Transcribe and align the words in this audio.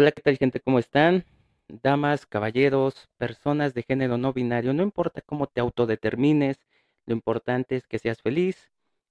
Hola, 0.00 0.12
¿qué 0.12 0.22
tal 0.22 0.38
gente? 0.38 0.60
¿Cómo 0.60 0.78
están? 0.78 1.26
Damas, 1.68 2.24
caballeros, 2.24 3.10
personas 3.18 3.74
de 3.74 3.82
género 3.82 4.16
no 4.16 4.32
binario, 4.32 4.72
no 4.72 4.82
importa 4.82 5.20
cómo 5.20 5.46
te 5.46 5.60
autodetermines, 5.60 6.58
lo 7.04 7.12
importante 7.12 7.76
es 7.76 7.86
que 7.86 7.98
seas 7.98 8.22
feliz. 8.22 8.70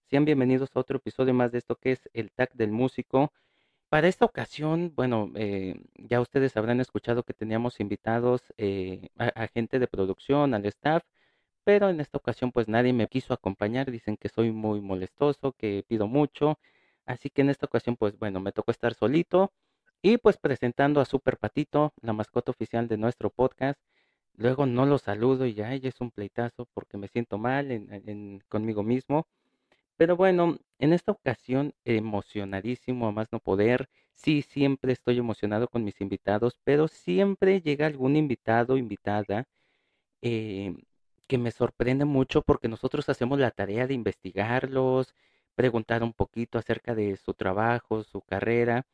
Sean 0.10 0.26
bienvenidos 0.26 0.72
a 0.74 0.80
otro 0.80 0.98
episodio 0.98 1.32
más 1.36 1.52
de 1.52 1.60
esto 1.60 1.76
que 1.76 1.92
es 1.92 2.10
el 2.14 2.32
tag 2.32 2.52
del 2.54 2.72
músico. 2.72 3.32
Para 3.90 4.08
esta 4.08 4.26
ocasión, 4.26 4.92
bueno, 4.96 5.32
eh, 5.36 5.80
ya 5.94 6.22
ustedes 6.22 6.58
habrán 6.58 6.80
escuchado 6.80 7.22
que 7.22 7.36
teníamos 7.36 7.80
invitados 7.80 8.42
eh, 8.58 9.10
a, 9.20 9.28
a 9.44 9.48
gente 9.48 9.78
de 9.78 9.88
producción, 9.88 10.56
al 10.56 10.66
staff, 10.66 11.04
pero 11.64 11.90
en 11.90 12.00
esta 12.00 12.18
ocasión 12.18 12.52
pues 12.52 12.68
nadie 12.68 12.94
me 12.94 13.08
quiso 13.08 13.36
acompañar, 13.36 13.92
dicen 13.92 14.18
que 14.18 14.30
soy 14.30 14.52
muy 14.52 14.82
molestoso, 14.82 15.52
que 15.54 15.86
pido 15.88 16.08
mucho, 16.08 16.58
así 17.06 17.30
que 17.30 17.42
en 17.44 17.52
esta 17.52 17.68
ocasión 17.68 17.96
pues 17.96 18.18
bueno, 18.18 18.40
me 18.40 18.52
tocó 18.52 18.72
estar 18.72 18.96
solito. 18.96 19.52
Y 20.02 20.18
pues 20.18 20.38
presentando 20.38 21.02
a 21.02 21.06
Super 21.06 21.38
Patito, 21.38 21.94
la 22.02 22.14
mascota 22.14 22.52
oficial 22.52 22.88
de 22.88 22.98
nuestro 22.98 23.30
podcast. 23.30 23.80
Luego 24.36 24.66
no 24.66 24.86
lo 24.86 24.98
saludo 24.98 25.46
y 25.46 25.54
ya 25.54 25.74
ella 25.74 25.90
es 25.90 26.00
un 26.02 26.12
pleitazo 26.12 26.68
porque 26.74 26.98
me 26.98 27.08
siento 27.10 27.38
mal 27.38 27.72
en- 27.72 28.42
conmigo 28.48 28.84
mismo. 28.84 29.28
Pero 29.98 30.18
bueno, 30.18 30.58
en 30.80 30.94
esta 30.94 31.12
ocasión 31.14 31.74
emocionadísimo 31.86 33.08
a 33.08 33.12
más 33.12 33.30
no 33.34 33.40
poder. 33.40 33.90
Sí, 34.14 34.42
siempre 34.44 34.94
estoy 34.94 35.18
emocionado 35.20 35.68
con 35.70 35.84
mis 35.84 36.02
invitados, 36.02 36.60
pero 36.64 36.88
siempre 36.88 37.62
llega 37.62 37.88
algún 37.88 38.16
invitado, 38.18 38.78
invitada, 38.78 39.48
eh, 40.22 40.76
que 41.28 41.38
me 41.38 41.52
sorprende 41.52 42.06
mucho 42.06 42.42
porque 42.42 42.68
nosotros 42.68 43.10
hacemos 43.10 43.40
la 43.40 43.52
tarea 43.52 43.88
de 43.88 43.94
investigarlos, 43.94 45.14
preguntar 45.56 46.04
un 46.04 46.14
poquito 46.14 46.58
acerca 46.58 46.96
de 46.96 47.18
su 47.18 47.34
trabajo, 47.34 48.04
su 48.04 48.22
carrera. 48.22 48.86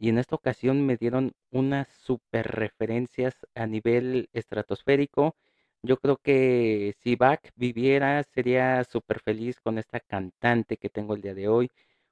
Y 0.00 0.08
en 0.08 0.18
esta 0.18 0.34
ocasión 0.36 0.84
me 0.86 0.96
dieron 0.96 1.32
unas 1.50 1.88
super 1.88 2.46
referencias 2.48 3.36
a 3.54 3.66
nivel 3.66 4.28
estratosférico. 4.32 5.36
Yo 5.82 5.98
creo 5.98 6.16
que 6.18 6.94
si 7.02 7.16
Bach 7.16 7.40
viviera, 7.56 8.22
sería 8.24 8.82
súper 8.84 9.20
feliz 9.20 9.60
con 9.60 9.78
esta 9.78 10.00
cantante 10.00 10.78
que 10.78 10.88
tengo 10.90 11.14
el 11.14 11.22
día 11.22 11.34
de 11.34 11.48
hoy. 11.48 11.70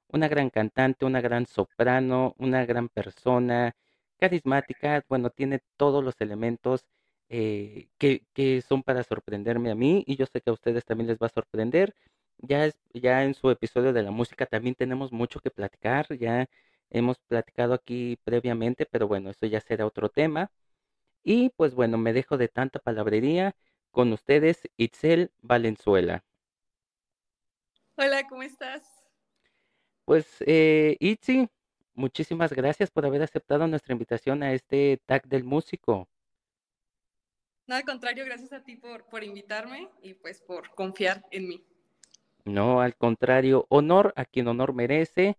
Una 0.09 0.27
gran 0.27 0.49
cantante, 0.51 1.05
una 1.05 1.21
gran 1.21 1.45
soprano, 1.47 2.35
una 2.37 2.65
gran 2.65 2.89
persona, 2.89 3.75
carismática. 4.19 5.03
Bueno, 5.09 5.29
tiene 5.31 5.59
todos 5.77 6.03
los 6.03 6.21
elementos 6.21 6.85
eh, 7.29 7.89
que, 7.97 8.23
que 8.33 8.61
son 8.61 8.83
para 8.83 9.03
sorprenderme 9.03 9.71
a 9.71 9.75
mí 9.75 10.03
y 10.07 10.15
yo 10.15 10.25
sé 10.27 10.41
que 10.41 10.49
a 10.51 10.53
ustedes 10.53 10.85
también 10.85 11.07
les 11.07 11.17
va 11.19 11.27
a 11.27 11.29
sorprender. 11.29 11.95
Ya, 12.37 12.71
ya 12.93 13.23
en 13.25 13.33
su 13.33 13.49
episodio 13.51 13.93
de 13.93 14.03
la 14.03 14.11
música 14.11 14.45
también 14.45 14.75
tenemos 14.75 15.11
mucho 15.11 15.39
que 15.39 15.51
platicar. 15.51 16.07
Ya 16.17 16.47
Hemos 16.89 17.19
platicado 17.19 17.73
aquí 17.73 18.17
previamente, 18.23 18.85
pero 18.85 19.07
bueno, 19.07 19.29
eso 19.29 19.45
ya 19.45 19.61
será 19.61 19.85
otro 19.85 20.09
tema. 20.09 20.51
Y 21.23 21.49
pues 21.51 21.75
bueno, 21.75 21.97
me 21.97 22.13
dejo 22.13 22.37
de 22.37 22.47
tanta 22.47 22.79
palabrería 22.79 23.55
con 23.91 24.13
ustedes, 24.13 24.69
Itzel 24.77 25.31
Valenzuela. 25.41 26.23
Hola, 27.95 28.27
¿cómo 28.29 28.43
estás? 28.43 28.83
Pues 30.05 30.25
eh, 30.47 30.95
Itzi, 30.99 31.49
muchísimas 31.93 32.53
gracias 32.53 32.89
por 32.89 33.05
haber 33.05 33.21
aceptado 33.21 33.67
nuestra 33.67 33.93
invitación 33.93 34.41
a 34.41 34.53
este 34.53 35.01
tag 35.05 35.27
del 35.27 35.43
músico. 35.43 36.07
No, 37.67 37.75
al 37.75 37.83
contrario, 37.83 38.25
gracias 38.25 38.51
a 38.53 38.63
ti 38.63 38.77
por, 38.77 39.05
por 39.05 39.23
invitarme 39.23 39.89
y 40.01 40.15
pues 40.15 40.41
por 40.41 40.73
confiar 40.73 41.23
en 41.29 41.47
mí. 41.49 41.63
No, 42.45 42.81
al 42.81 42.95
contrario, 42.95 43.67
honor 43.69 44.13
a 44.15 44.25
quien 44.25 44.47
honor 44.47 44.73
merece. 44.73 45.37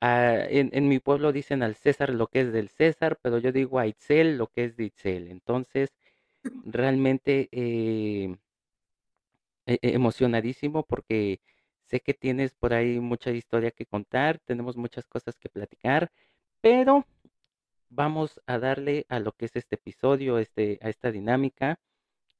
Ah, 0.00 0.44
en, 0.48 0.70
en 0.72 0.88
mi 0.88 0.98
pueblo 0.98 1.32
dicen 1.32 1.62
al 1.62 1.74
César 1.76 2.10
lo 2.10 2.26
que 2.28 2.40
es 2.42 2.52
del 2.52 2.68
César, 2.70 3.18
pero 3.22 3.38
yo 3.38 3.52
digo 3.52 3.78
a 3.78 3.86
Itzel 3.86 4.38
lo 4.38 4.46
que 4.48 4.64
es 4.64 4.76
de 4.76 4.84
Itzel. 4.84 5.28
Entonces, 5.28 5.90
realmente 6.64 7.48
eh, 7.52 8.36
e- 9.66 9.78
e- 9.82 9.94
emocionadísimo 10.00 10.78
porque 10.90 11.40
sé 11.88 12.00
que 12.00 12.14
tienes 12.14 12.54
por 12.54 12.72
ahí 12.74 13.00
mucha 13.00 13.30
historia 13.30 13.70
que 13.72 13.86
contar, 13.86 14.38
tenemos 14.40 14.76
muchas 14.76 15.06
cosas 15.06 15.38
que 15.38 15.48
platicar, 15.48 16.10
pero 16.60 17.06
vamos 17.90 18.40
a 18.46 18.58
darle 18.58 19.06
a 19.10 19.20
lo 19.20 19.32
que 19.34 19.46
es 19.46 19.56
este 19.56 19.76
episodio, 19.76 20.38
este, 20.38 20.78
a 20.82 20.90
esta 20.90 21.12
dinámica, 21.12 21.80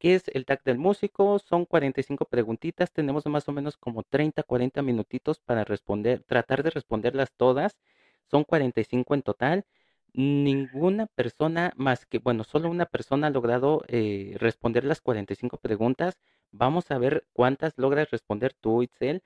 que 0.00 0.14
es 0.16 0.24
el 0.34 0.46
tag 0.46 0.64
del 0.64 0.78
músico. 0.78 1.38
Son 1.38 1.66
45 1.66 2.24
preguntitas, 2.26 2.92
tenemos 2.92 3.26
más 3.26 3.48
o 3.48 3.52
menos 3.52 3.76
como 3.76 4.02
30, 4.02 4.42
40 4.42 4.82
minutitos 4.82 5.40
para 5.40 5.64
responder, 5.64 6.24
tratar 6.24 6.62
de 6.64 6.70
responderlas 6.70 7.32
todas. 7.36 7.76
Son 8.30 8.44
45 8.44 9.14
en 9.14 9.22
total. 9.22 9.66
Ninguna 10.14 11.06
persona 11.06 11.72
más 11.76 12.06
que, 12.06 12.18
bueno, 12.18 12.44
solo 12.44 12.70
una 12.70 12.86
persona 12.86 13.28
ha 13.28 13.30
logrado 13.30 13.82
eh, 13.88 14.36
responder 14.38 14.84
las 14.84 15.00
45 15.00 15.58
preguntas. 15.58 16.18
Vamos 16.50 16.90
a 16.90 16.98
ver 16.98 17.26
cuántas 17.32 17.74
logras 17.76 18.10
responder 18.10 18.54
tú, 18.54 18.82
Itzel. 18.82 19.22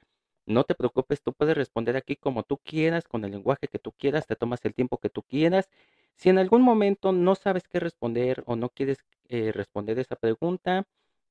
No 0.47 0.65
te 0.65 0.75
preocupes, 0.75 1.23
tú 1.23 1.33
puedes 1.33 1.57
responder 1.57 1.97
aquí 1.97 2.17
como 2.17 2.43
tú 2.43 2.59
quieras, 2.59 3.05
con 3.05 3.25
el 3.25 3.31
lenguaje 3.33 3.69
que 3.69 3.79
tú 3.79 3.93
quieras, 3.93 4.27
te 4.27 4.37
tomas 4.37 4.65
el 4.65 4.75
tiempo 4.75 4.99
que 4.99 5.09
tú 5.11 5.23
quieras. 5.23 5.71
Si 6.17 6.29
en 6.31 6.39
algún 6.39 6.63
momento 6.63 7.13
no 7.13 7.35
sabes 7.35 7.69
qué 7.69 7.81
responder 7.81 8.43
o 8.47 8.57
no 8.57 8.69
quieres 8.71 8.99
eh, 9.29 9.53
responder 9.53 9.99
esa 9.99 10.17
pregunta, 10.17 10.85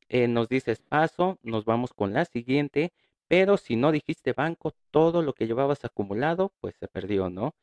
eh, 0.10 0.28
nos 0.28 0.50
dices 0.50 0.82
paso, 0.82 1.40
nos 1.44 1.66
vamos 1.66 1.94
con 1.94 2.14
la 2.14 2.26
siguiente, 2.26 2.94
pero 3.28 3.58
si 3.58 3.76
no 3.76 3.92
dijiste 3.92 4.34
banco, 4.34 4.74
todo 4.92 5.22
lo 5.22 5.34
que 5.34 5.48
llevabas 5.48 5.86
acumulado, 5.86 6.54
pues 6.62 6.76
se 6.80 6.88
perdió, 6.88 7.30
¿no? 7.30 7.54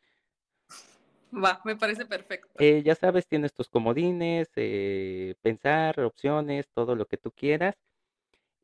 Va, 1.33 1.61
me 1.65 1.77
parece 1.77 2.05
perfecto. 2.07 2.51
Eh, 2.59 2.83
ya 2.85 2.95
sabes, 2.95 3.27
tienes 3.27 3.53
tus 3.55 3.69
comodines, 3.69 4.51
eh, 4.57 5.35
pensar, 5.43 6.01
opciones, 6.01 6.69
todo 6.75 6.95
lo 6.97 7.07
que 7.07 7.17
tú 7.17 7.31
quieras. 7.33 7.77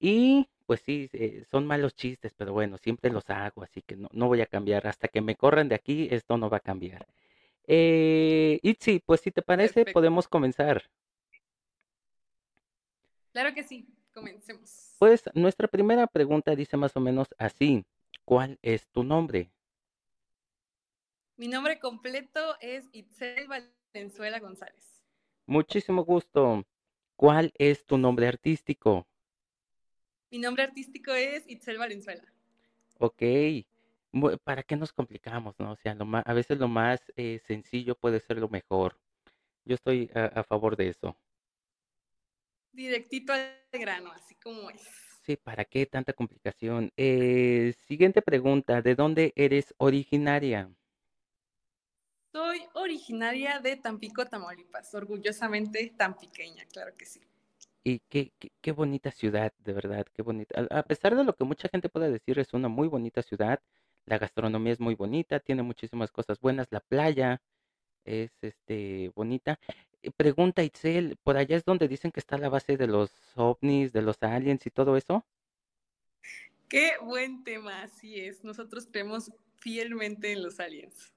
Y 0.00 0.48
pues 0.66 0.80
sí, 0.82 1.08
eh, 1.12 1.44
son 1.50 1.66
malos 1.66 1.94
chistes, 1.94 2.34
pero 2.36 2.52
bueno, 2.52 2.78
siempre 2.78 3.10
los 3.10 3.28
hago, 3.30 3.62
así 3.62 3.82
que 3.82 3.96
no, 3.96 4.08
no 4.12 4.28
voy 4.28 4.40
a 4.42 4.46
cambiar. 4.46 4.86
Hasta 4.86 5.08
que 5.08 5.20
me 5.22 5.36
corran 5.36 5.68
de 5.68 5.76
aquí, 5.76 6.08
esto 6.10 6.36
no 6.38 6.50
va 6.50 6.58
a 6.58 6.60
cambiar. 6.60 7.06
Eh, 7.66 8.60
Itzi, 8.62 9.00
pues 9.04 9.20
si 9.22 9.32
te 9.32 9.42
parece, 9.42 9.74
Perfecto. 9.80 9.94
podemos 9.94 10.28
comenzar. 10.28 10.84
Claro 13.36 13.52
que 13.52 13.64
sí, 13.64 13.86
comencemos. 14.14 14.94
Pues 14.98 15.24
nuestra 15.34 15.68
primera 15.68 16.06
pregunta 16.06 16.56
dice 16.56 16.78
más 16.78 16.96
o 16.96 17.00
menos 17.00 17.28
así. 17.36 17.84
¿Cuál 18.24 18.58
es 18.62 18.88
tu 18.88 19.04
nombre? 19.04 19.52
Mi 21.36 21.46
nombre 21.46 21.78
completo 21.78 22.56
es 22.62 22.86
Itzel 22.92 23.46
Valenzuela 23.46 24.40
González. 24.40 25.02
Muchísimo 25.44 26.02
gusto. 26.02 26.64
¿Cuál 27.14 27.52
es 27.58 27.84
tu 27.84 27.98
nombre 27.98 28.26
artístico? 28.26 29.06
Mi 30.30 30.38
nombre 30.38 30.62
artístico 30.62 31.12
es 31.12 31.46
Itzel 31.46 31.76
Valenzuela. 31.76 32.24
Ok. 33.00 33.22
¿Para 34.44 34.62
qué 34.62 34.76
nos 34.76 34.94
complicamos, 34.94 35.54
no? 35.58 35.72
O 35.72 35.76
sea, 35.76 35.94
lo 35.94 36.06
ma- 36.06 36.24
a 36.24 36.32
veces 36.32 36.56
lo 36.58 36.68
más 36.68 37.12
eh, 37.16 37.38
sencillo 37.44 37.96
puede 37.96 38.18
ser 38.20 38.38
lo 38.38 38.48
mejor. 38.48 38.96
Yo 39.66 39.74
estoy 39.74 40.10
a, 40.14 40.24
a 40.24 40.42
favor 40.42 40.74
de 40.74 40.88
eso. 40.88 41.14
Directito 42.76 43.32
al 43.32 43.58
grano, 43.72 44.12
así 44.12 44.34
como 44.34 44.68
es. 44.68 44.82
Sí, 45.24 45.36
¿para 45.36 45.64
qué 45.64 45.86
tanta 45.86 46.12
complicación? 46.12 46.92
Eh, 46.96 47.74
siguiente 47.88 48.20
pregunta. 48.20 48.82
¿De 48.82 48.94
dónde 48.94 49.32
eres 49.34 49.74
originaria? 49.78 50.70
Soy 52.32 52.60
originaria 52.74 53.60
de 53.60 53.76
Tampico, 53.76 54.26
Tamaulipas, 54.26 54.94
orgullosamente 54.94 55.94
tampiqueña, 55.96 56.66
claro 56.66 56.94
que 56.94 57.06
sí. 57.06 57.20
Y 57.82 58.00
qué, 58.10 58.32
qué, 58.38 58.50
qué 58.60 58.72
bonita 58.72 59.10
ciudad, 59.10 59.52
de 59.58 59.72
verdad, 59.72 60.06
qué 60.12 60.22
bonita. 60.22 60.66
A, 60.70 60.80
a 60.80 60.82
pesar 60.82 61.16
de 61.16 61.24
lo 61.24 61.34
que 61.34 61.44
mucha 61.44 61.68
gente 61.68 61.88
puede 61.88 62.10
decir, 62.10 62.38
es 62.38 62.52
una 62.52 62.68
muy 62.68 62.88
bonita 62.88 63.22
ciudad. 63.22 63.60
La 64.04 64.18
gastronomía 64.18 64.72
es 64.74 64.80
muy 64.80 64.94
bonita, 64.94 65.40
tiene 65.40 65.62
muchísimas 65.62 66.10
cosas 66.12 66.38
buenas. 66.40 66.66
La 66.70 66.80
playa 66.80 67.40
es 68.04 68.32
este 68.42 69.12
bonita. 69.14 69.58
Eh, 70.06 70.10
Pregunta 70.16 70.62
Itzel, 70.62 71.16
¿por 71.22 71.36
allá 71.36 71.56
es 71.56 71.64
donde 71.64 71.88
dicen 71.88 72.10
que 72.12 72.20
está 72.20 72.38
la 72.38 72.48
base 72.48 72.76
de 72.78 72.86
los 72.86 73.10
ovnis, 73.36 73.92
de 73.92 74.02
los 74.02 74.22
aliens 74.22 74.66
y 74.66 74.70
todo 74.70 74.96
eso? 74.96 75.26
Qué 76.68 76.92
buen 77.02 77.44
tema, 77.44 77.82
así 77.82 78.20
es. 78.20 78.44
Nosotros 78.44 78.86
creemos 78.90 79.30
fielmente 79.58 80.32
en 80.32 80.42
los 80.42 80.60
aliens. 80.60 81.12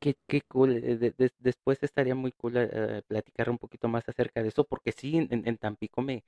Qué, 0.00 0.16
qué 0.26 0.40
cool. 0.42 0.76
eh, 0.78 0.96
de- 0.96 1.12
des- 1.16 1.34
después 1.38 1.82
estaría 1.82 2.14
muy 2.14 2.32
cool 2.32 2.54
eh, 2.56 3.02
platicar 3.06 3.48
un 3.50 3.58
poquito 3.58 3.88
más 3.88 4.08
acerca 4.08 4.42
de 4.42 4.48
eso, 4.48 4.64
porque 4.64 4.92
sí, 4.92 5.16
en, 5.16 5.28
en- 5.30 5.46
en 5.48 5.58
Tampico 5.58 6.02
me, 6.02 6.24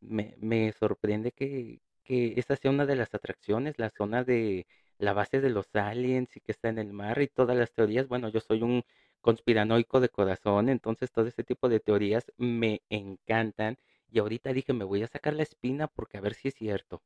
me, 0.00 0.36
me 0.40 0.72
sorprende 0.72 1.32
que, 1.32 1.80
que 2.04 2.34
esa 2.38 2.56
sea 2.56 2.70
una 2.72 2.86
de 2.86 2.96
las 2.96 3.14
atracciones, 3.14 3.78
la 3.78 3.90
zona 3.90 4.24
de 4.24 4.66
la 4.98 5.12
base 5.14 5.40
de 5.40 5.50
los 5.50 5.68
aliens 5.74 6.36
y 6.36 6.40
que 6.40 6.52
está 6.52 6.68
en 6.70 6.78
el 6.78 6.92
mar 6.92 7.20
y 7.22 7.28
todas 7.28 7.56
las 7.56 7.72
teorías. 7.72 8.08
Bueno, 8.08 8.28
yo 8.30 8.40
soy 8.40 8.62
un 8.62 8.84
conspiranoico 9.22 10.00
de 10.00 10.10
corazón, 10.10 10.68
entonces 10.68 11.12
todo 11.12 11.26
ese 11.28 11.44
tipo 11.44 11.70
de 11.70 11.80
teorías 11.80 12.32
me 12.38 12.82
encantan. 12.90 13.78
Y 14.10 14.18
ahorita 14.20 14.52
dije, 14.52 14.74
me 14.74 14.84
voy 14.84 15.02
a 15.02 15.08
sacar 15.08 15.34
la 15.34 15.44
espina 15.44 15.88
porque 15.88 16.18
a 16.18 16.22
ver 16.22 16.34
si 16.34 16.48
es 16.48 16.54
cierto. 16.54 17.02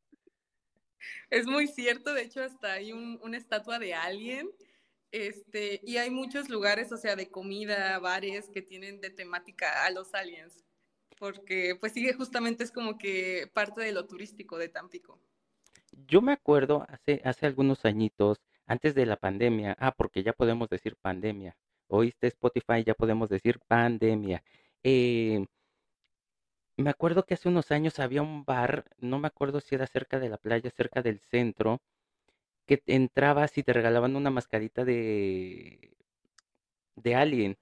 Es 1.30 1.46
muy 1.46 1.68
cierto, 1.68 2.14
de 2.14 2.22
hecho 2.22 2.42
hasta 2.42 2.72
hay 2.72 2.92
un, 2.92 3.20
una 3.22 3.36
estatua 3.36 3.78
de 3.78 3.94
alien 3.94 4.50
Este, 5.12 5.80
y 5.84 5.98
hay 5.98 6.10
muchos 6.10 6.50
lugares, 6.50 6.92
o 6.92 6.98
sea, 6.98 7.16
de 7.16 7.30
comida, 7.30 7.98
bares 8.00 8.50
que 8.50 8.62
tienen 8.62 9.00
de 9.00 9.10
temática 9.10 9.86
a 9.86 9.90
los 9.90 10.14
aliens, 10.14 10.64
porque 11.18 11.76
pues 11.80 11.92
sigue 11.94 12.14
justamente 12.14 12.64
es 12.64 12.72
como 12.72 12.98
que 12.98 13.50
parte 13.54 13.82
de 13.82 13.92
lo 13.92 14.06
turístico 14.06 14.58
de 14.58 14.68
Tampico. 14.70 15.20
Yo 16.08 16.22
me 16.22 16.32
acuerdo 16.32 16.84
hace, 16.88 17.20
hace 17.24 17.46
algunos 17.46 17.84
añitos, 17.84 18.40
antes 18.66 18.94
de 18.94 19.06
la 19.06 19.16
pandemia, 19.16 19.76
ah, 19.80 19.92
porque 19.96 20.22
ya 20.22 20.32
podemos 20.32 20.68
decir 20.68 20.96
pandemia, 20.96 21.56
oíste 21.88 22.28
Spotify, 22.28 22.84
ya 22.84 22.94
podemos 22.94 23.28
decir 23.28 23.60
pandemia. 23.68 24.42
Eh, 24.82 25.44
me 26.78 26.88
acuerdo 26.90 27.24
que 27.26 27.34
hace 27.34 27.48
unos 27.48 27.70
años 27.70 27.98
había 27.98 28.22
un 28.22 28.44
bar, 28.44 28.84
no 28.98 29.18
me 29.18 29.26
acuerdo 29.28 29.60
si 29.60 29.74
era 29.74 29.86
cerca 29.86 30.18
de 30.18 30.28
la 30.30 30.38
playa, 30.38 30.70
cerca 30.70 31.02
del 31.02 31.20
centro, 31.20 31.82
que 32.66 32.82
entrabas 32.86 33.58
y 33.58 33.62
te 33.64 33.72
regalaban 33.74 34.16
una 34.16 34.30
mascarita 34.30 34.84
de, 34.84 35.96
de 36.96 37.14
Alien. 37.14 37.56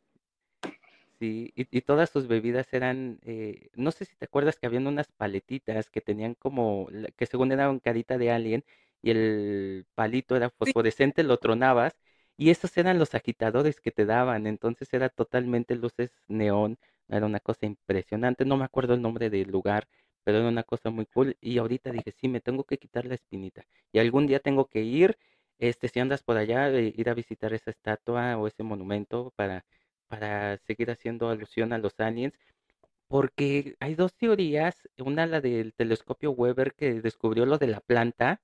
Sí, 1.20 1.52
y, 1.54 1.66
y 1.76 1.80
todas 1.82 2.10
sus 2.10 2.26
bebidas 2.26 2.72
eran, 2.72 3.20
eh, 3.22 3.70
no 3.74 3.92
sé 3.92 4.04
si 4.04 4.16
te 4.16 4.24
acuerdas 4.26 4.58
que 4.58 4.66
habían 4.66 4.86
unas 4.86 5.06
paletitas 5.12 5.88
que 5.90 6.00
tenían 6.00 6.34
como, 6.34 6.88
que 7.16 7.26
según 7.26 7.52
eran 7.52 7.78
carita 7.78 8.18
de 8.18 8.30
Alien 8.32 8.64
y 9.00 9.10
el 9.10 9.86
palito 9.94 10.34
era 10.36 10.50
fosforescente, 10.50 11.22
lo 11.22 11.38
tronabas 11.38 11.94
y 12.36 12.50
esos 12.50 12.76
eran 12.76 12.98
los 12.98 13.14
agitadores 13.14 13.80
que 13.80 13.90
te 13.92 14.06
daban, 14.06 14.46
entonces 14.46 14.92
era 14.92 15.08
totalmente 15.08 15.76
luces 15.76 16.12
neón, 16.28 16.78
era 17.08 17.26
una 17.26 17.40
cosa 17.40 17.66
impresionante, 17.66 18.44
no 18.44 18.56
me 18.56 18.64
acuerdo 18.64 18.94
el 18.94 19.02
nombre 19.02 19.30
del 19.30 19.50
lugar, 19.50 19.88
pero 20.24 20.38
era 20.38 20.48
una 20.48 20.62
cosa 20.64 20.90
muy 20.90 21.06
cool 21.06 21.36
y 21.40 21.58
ahorita 21.58 21.90
dije, 21.92 22.12
sí, 22.12 22.28
me 22.28 22.40
tengo 22.40 22.64
que 22.64 22.78
quitar 22.78 23.04
la 23.06 23.14
espinita 23.14 23.64
y 23.92 23.98
algún 23.98 24.26
día 24.26 24.40
tengo 24.40 24.66
que 24.68 24.82
ir, 24.82 25.18
este, 25.58 25.88
si 25.88 26.00
andas 26.00 26.22
por 26.22 26.36
allá, 26.36 26.70
eh, 26.70 26.92
ir 26.96 27.08
a 27.10 27.14
visitar 27.14 27.52
esa 27.54 27.70
estatua 27.70 28.36
o 28.38 28.46
ese 28.48 28.62
monumento 28.62 29.32
para 29.36 29.64
para 30.08 30.58
seguir 30.58 30.90
haciendo 30.90 31.28
alusión 31.28 31.72
a 31.72 31.78
los 31.78 31.98
aliens, 31.98 32.34
porque 33.08 33.76
hay 33.80 33.94
dos 33.94 34.14
teorías, 34.16 34.88
una 34.98 35.26
la 35.26 35.40
del 35.40 35.74
telescopio 35.74 36.32
Weber 36.32 36.74
que 36.74 37.00
descubrió 37.02 37.46
lo 37.46 37.58
de 37.58 37.68
la 37.68 37.80
planta, 37.80 38.42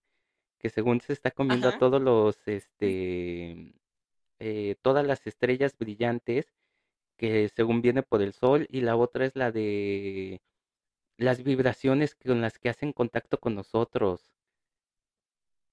que 0.59 0.71
según 0.71 1.01
se 1.01 1.13
está 1.15 1.31
comiendo 1.33 1.69
a 1.69 1.79
todos 1.79 2.03
los, 2.03 2.37
este, 2.49 3.75
eh, 4.41 4.77
todas 4.83 5.07
las 5.07 5.27
estrellas 5.27 5.77
brillantes, 5.79 6.53
que 7.17 7.49
según 7.51 7.83
viene 7.83 8.03
por 8.03 8.23
el 8.23 8.33
sol, 8.33 8.67
y 8.71 8.81
la 8.81 8.97
otra 8.97 9.27
es 9.27 9.37
la 9.37 9.53
de 9.53 10.41
las 11.19 11.43
vibraciones 11.45 12.15
con 12.15 12.41
las 12.41 12.59
que 12.59 12.71
hacen 12.71 12.93
contacto 12.93 13.39
con 13.39 13.55
nosotros. 13.55 14.33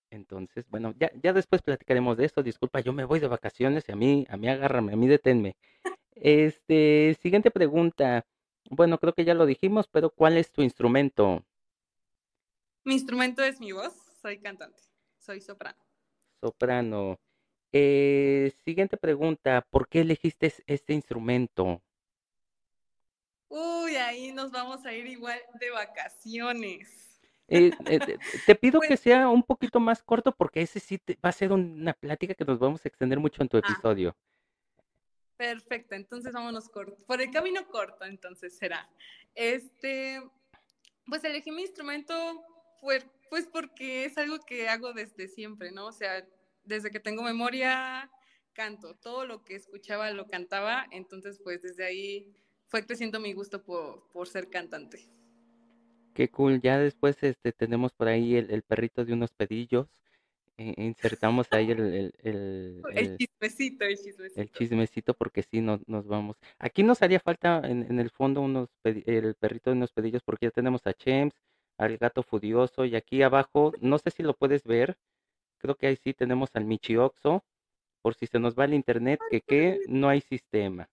Entonces, 0.09 0.65
bueno, 0.69 0.93
ya, 0.99 1.11
ya 1.21 1.33
después 1.33 1.61
platicaremos 1.61 2.17
de 2.17 2.25
eso. 2.25 2.43
Disculpa, 2.43 2.79
yo 2.81 2.93
me 2.93 3.05
voy 3.05 3.19
de 3.19 3.27
vacaciones 3.27 3.87
y 3.87 3.91
a 3.91 3.95
mí, 3.95 4.25
a 4.29 4.37
mí 4.37 4.47
agárrame, 4.49 4.93
a 4.93 4.95
mí 4.95 5.07
deténme. 5.07 5.55
Este, 6.15 7.17
siguiente 7.21 7.51
pregunta. 7.51 8.25
Bueno, 8.69 8.97
creo 8.97 9.13
que 9.13 9.25
ya 9.25 9.33
lo 9.33 9.45
dijimos, 9.45 9.87
pero 9.87 10.09
¿cuál 10.09 10.37
es 10.37 10.51
tu 10.51 10.61
instrumento? 10.61 11.43
Mi 12.83 12.93
instrumento 12.93 13.43
es 13.43 13.59
mi 13.59 13.71
voz, 13.71 13.93
soy 14.21 14.39
cantante, 14.39 14.81
soy 15.17 15.41
soprano. 15.41 15.77
Soprano. 16.41 17.19
Eh, 17.79 18.53
siguiente 18.65 18.97
pregunta. 18.97 19.61
¿Por 19.69 19.87
qué 19.87 20.01
elegiste 20.01 20.47
es- 20.47 20.63
este 20.65 20.93
instrumento? 20.93 21.79
Uy, 23.49 23.95
ahí 23.95 24.31
nos 24.31 24.51
vamos 24.51 24.83
a 24.85 24.93
ir 24.93 25.05
igual 25.05 25.39
de 25.59 25.69
vacaciones. 25.69 27.21
Eh, 27.49 27.71
eh, 27.85 28.17
te 28.45 28.55
pido 28.55 28.79
Pues, 28.79 28.89
que 28.89 28.97
sea 28.97 29.29
un 29.29 29.43
poquito 29.43 29.79
más 29.79 30.01
corto 30.03 30.31
porque 30.35 30.61
ese 30.61 30.79
sí 30.79 30.97
te- 30.97 31.17
va 31.23 31.29
a 31.29 31.31
ser 31.31 31.51
una 31.53 31.93
plática 31.93 32.33
que 32.33 32.43
nos 32.45 32.59
vamos 32.59 32.83
a 32.83 32.89
extender 32.89 33.19
mucho 33.19 33.41
en 33.41 33.49
tu 33.49 33.57
ah, 33.57 33.59
episodio. 33.59 34.15
perfecto, 35.37 35.95
entonces 35.95 36.33
vámonos 36.33 36.67
corto. 36.69 36.97
Por 37.05 37.21
el 37.21 37.31
camino 37.31 37.67
corto, 37.67 38.05
entonces 38.05 38.57
será. 38.57 38.89
Este, 39.35 40.21
pues 41.05 41.23
elegí 41.23 41.51
mi 41.51 41.61
instrumento, 41.61 42.13
pues, 42.81 43.05
pues 43.29 43.47
porque 43.47 44.05
es 44.05 44.17
algo 44.17 44.39
que 44.39 44.67
hago 44.67 44.93
desde 44.93 45.27
siempre, 45.27 45.71
¿no? 45.71 45.87
O 45.87 45.91
sea, 45.91 46.25
desde 46.67 46.91
que 46.91 46.99
tengo 46.99 47.23
memoria, 47.23 48.11
canto. 48.53 48.95
Todo 48.95 49.25
lo 49.25 49.43
que 49.43 49.55
escuchaba 49.55 50.11
lo 50.11 50.27
cantaba, 50.27 50.85
entonces 50.91 51.39
pues 51.43 51.61
desde 51.61 51.85
ahí 51.85 52.33
fue 52.67 52.85
creciendo 52.85 53.19
mi 53.19 53.33
gusto 53.33 53.63
por, 53.63 54.09
por 54.11 54.27
ser 54.27 54.49
cantante. 54.49 55.09
Qué 56.13 56.29
cool. 56.29 56.59
Ya 56.61 56.77
después 56.79 57.21
este, 57.23 57.53
tenemos 57.53 57.93
por 57.93 58.07
ahí 58.07 58.35
el, 58.35 58.51
el 58.51 58.63
perrito 58.63 59.05
de 59.05 59.13
unos 59.13 59.31
pedillos. 59.31 59.87
eh, 60.57 60.73
insertamos 60.77 61.47
ahí 61.53 61.71
el, 61.71 61.79
el, 61.81 62.13
el, 62.23 62.87
El 62.95 63.11
el- 63.11 63.17
chismecito, 63.17 63.85
el 63.85 63.97
chismecito. 63.97 64.49
chismecito 64.51 65.13
porque 65.15 65.43
sí 65.43 65.61
nos, 65.61 65.87
nos 65.87 66.07
vamos. 66.07 66.37
Aquí 66.59 66.83
nos 66.83 67.01
haría 67.01 67.19
falta 67.19 67.61
en, 67.65 67.83
en 67.83 67.99
el 67.99 68.11
fondo 68.11 68.41
unos 68.41 68.69
el 68.83 69.35
perrito 69.35 69.69
de 69.71 69.77
unos 69.77 69.91
pedillos 69.91 70.21
porque 70.23 70.45
ya 70.47 70.51
tenemos 70.51 70.85
a 70.85 70.93
Chems, 70.93 71.33
al 71.77 71.97
gato 71.97 72.23
furioso 72.23 72.85
y 72.85 72.95
aquí 72.95 73.21
abajo, 73.23 73.73
no 73.81 73.97
sé 73.97 74.11
si 74.11 74.23
lo 74.23 74.35
puedes 74.35 74.63
ver, 74.63 74.97
creo 75.57 75.75
que 75.75 75.87
ahí 75.87 75.95
sí 75.97 76.13
tenemos 76.13 76.49
al 76.55 76.65
Michioxo, 76.65 77.43
por 78.01 78.15
si 78.15 78.27
se 78.27 78.39
nos 78.39 78.55
va 78.57 78.65
el 78.65 78.73
internet, 78.75 79.21
que 79.47 79.81
no 79.87 80.09
hay 80.09 80.21
sistema. 80.21 80.89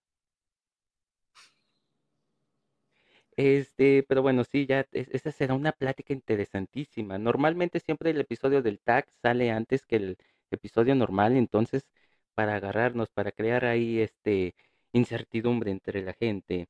Este, 3.37 4.03
pero 4.03 4.21
bueno, 4.21 4.43
sí, 4.45 4.65
ya 4.65 4.85
es- 4.91 5.09
esa 5.09 5.31
será 5.31 5.53
una 5.53 5.71
plática 5.73 6.13
interesantísima. 6.13 7.17
Normalmente 7.17 7.79
siempre 7.79 8.11
el 8.11 8.19
episodio 8.21 8.61
del 8.61 8.79
tag 8.79 9.07
sale 9.21 9.51
antes 9.51 9.85
que 9.85 9.97
el 9.97 10.17
episodio 10.51 10.95
normal, 10.95 11.35
entonces 11.35 11.85
para 12.33 12.55
agarrarnos, 12.55 13.09
para 13.09 13.31
crear 13.31 13.65
ahí 13.65 13.99
este 13.99 14.55
incertidumbre 14.93 15.71
entre 15.71 16.01
la 16.03 16.13
gente. 16.13 16.67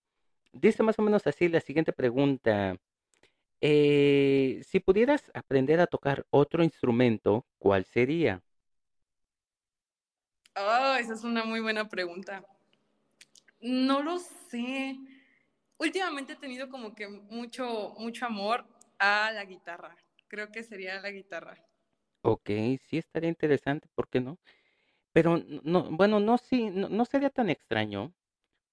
Dice 0.54 0.84
más 0.84 1.00
o 1.00 1.04
menos 1.04 1.28
así 1.28 1.50
la 1.50 1.62
siguiente 1.62 1.94
pregunta. 1.94 2.78
Eh, 3.62 4.62
si 4.68 4.80
pudieras 4.80 5.32
aprender 5.34 5.80
a 5.80 5.88
tocar 5.88 6.26
otro 6.32 6.64
instrumento, 6.64 7.46
¿cuál 7.60 7.86
sería? 7.86 8.44
Oh, 10.58 10.96
esa 11.00 11.14
es 11.14 11.24
una 11.24 11.46
muy 11.46 11.60
buena 11.62 11.88
pregunta. 11.88 12.44
No 13.60 14.02
lo 14.02 14.18
sé. 14.20 14.98
Últimamente 15.78 16.34
he 16.34 16.38
tenido 16.38 16.70
como 16.70 16.96
que 16.96 17.08
mucho, 17.10 17.94
mucho 18.00 18.26
amor 18.28 18.66
a 19.00 19.32
la 19.34 19.46
guitarra. 19.46 19.96
Creo 20.30 20.52
que 20.52 20.64
sería 20.64 21.02
la 21.02 21.12
guitarra. 21.12 21.58
Ok, 22.22 22.50
sí 22.88 22.98
estaría 22.98 23.30
interesante, 23.30 23.88
¿por 23.96 24.10
qué 24.10 24.20
no? 24.20 24.38
Pero 25.14 25.40
no, 25.64 25.86
bueno, 25.92 26.20
no, 26.22 26.38
sí, 26.40 26.70
no, 26.72 26.90
no 26.90 27.06
sería 27.06 27.30
tan 27.32 27.50
extraño 27.50 28.14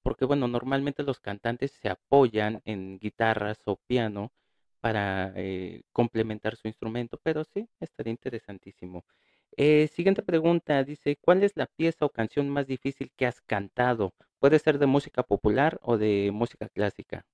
Porque 0.02 0.24
bueno, 0.26 0.48
normalmente 0.48 1.02
los 1.04 1.20
cantantes 1.20 1.72
se 1.72 1.88
apoyan 1.90 2.62
en 2.66 2.98
guitarras 3.00 3.60
o 3.66 3.76
piano 3.88 4.32
para 4.82 5.32
eh, 5.36 5.84
complementar 5.92 6.56
su 6.56 6.66
instrumento, 6.68 7.20
pero 7.22 7.44
sí, 7.44 7.68
estaría 7.80 8.10
interesantísimo. 8.10 9.04
Eh, 9.56 9.88
siguiente 9.88 10.22
pregunta, 10.22 10.82
dice, 10.82 11.16
¿cuál 11.20 11.44
es 11.44 11.52
la 11.56 11.66
pieza 11.66 12.04
o 12.04 12.10
canción 12.10 12.48
más 12.50 12.66
difícil 12.66 13.12
que 13.16 13.26
has 13.26 13.40
cantado? 13.42 14.12
Puede 14.40 14.58
ser 14.58 14.78
de 14.80 14.86
música 14.86 15.22
popular 15.22 15.78
o 15.82 15.98
de 15.98 16.30
música 16.32 16.68
clásica. 16.68 17.24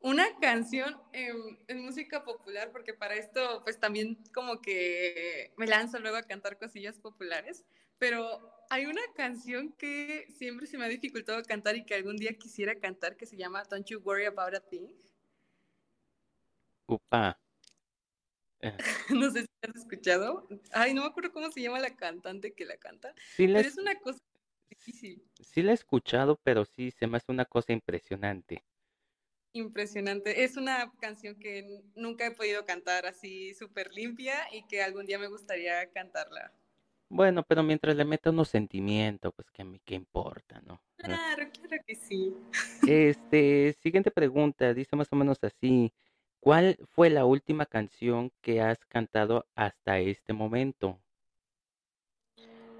Una 0.00 0.26
canción 0.38 1.00
en, 1.12 1.34
en 1.66 1.82
música 1.82 2.24
popular, 2.24 2.70
porque 2.70 2.92
para 2.94 3.14
esto 3.14 3.62
pues 3.64 3.80
también 3.80 4.22
como 4.34 4.60
que 4.60 5.52
me 5.56 5.66
lanzo 5.66 5.98
luego 5.98 6.18
a 6.18 6.24
cantar 6.24 6.58
cosillas 6.58 6.98
populares, 6.98 7.64
pero 7.98 8.52
hay 8.70 8.86
una 8.86 9.02
canción 9.16 9.72
que 9.72 10.26
siempre 10.36 10.66
se 10.66 10.78
me 10.78 10.84
ha 10.84 10.88
dificultado 10.88 11.42
cantar 11.42 11.76
y 11.76 11.86
que 11.86 11.94
algún 11.94 12.16
día 12.16 12.36
quisiera 12.38 12.78
cantar 12.78 13.16
que 13.16 13.26
se 13.26 13.36
llama 13.36 13.64
Don't 13.64 13.86
You 13.86 14.00
Worry 14.00 14.26
About 14.26 14.54
a 14.54 14.60
Thing. 14.60 14.88
Upa. 16.88 17.38
eh, 18.60 18.72
No 19.10 19.30
sé 19.30 19.42
si 19.42 19.48
has 19.62 19.76
escuchado. 19.76 20.46
Ay, 20.72 20.94
no 20.94 21.02
me 21.02 21.08
acuerdo 21.08 21.32
cómo 21.32 21.50
se 21.50 21.62
llama 21.62 21.78
la 21.80 21.96
cantante 21.96 22.52
que 22.52 22.64
la 22.64 22.76
canta, 22.76 23.14
sí 23.36 23.46
la, 23.46 23.60
pero 23.60 23.68
es- 23.68 23.74
es 23.74 23.78
una 23.78 23.94
cosa 24.00 24.20
difícil, 24.70 25.22
sí 25.40 25.62
la 25.62 25.72
he 25.72 25.74
escuchado, 25.74 26.38
pero 26.44 26.64
sí 26.64 26.92
se 26.92 27.08
me 27.08 27.16
hace 27.16 27.32
una 27.32 27.44
cosa 27.44 27.72
impresionante. 27.72 28.62
impresionante. 29.52 30.44
Es 30.44 30.56
una 30.56 30.92
canción 31.00 31.34
que 31.36 31.82
nunca 31.96 32.26
he 32.26 32.30
podido 32.30 32.64
cantar 32.64 33.06
así 33.06 33.54
súper 33.54 33.92
limpia 33.92 34.34
y 34.52 34.62
que 34.66 34.82
algún 34.82 35.06
día 35.06 35.18
me 35.18 35.28
gustaría 35.28 35.90
cantarla. 35.90 36.52
Bueno, 37.10 37.42
pero 37.42 37.62
mientras 37.62 37.96
le 37.96 38.04
meta 38.04 38.30
unos 38.30 38.48
sentimientos, 38.48 39.32
pues 39.34 39.50
que 39.50 39.62
a 39.62 39.64
mí 39.64 39.80
qué 39.84 39.94
importa, 39.94 40.60
¿no? 40.62 40.80
Claro, 40.96 41.50
claro 41.52 41.82
que 41.86 41.94
sí. 41.94 42.34
Este, 42.84 43.76
siguiente 43.82 44.10
pregunta, 44.10 44.72
dice 44.74 44.96
más 44.96 45.08
o 45.12 45.16
menos 45.16 45.38
así, 45.42 45.92
¿cuál 46.40 46.76
fue 46.94 47.10
la 47.10 47.24
última 47.24 47.66
canción 47.66 48.32
que 48.40 48.60
has 48.60 48.78
cantado 48.86 49.46
hasta 49.54 49.98
este 49.98 50.32
momento? 50.32 51.00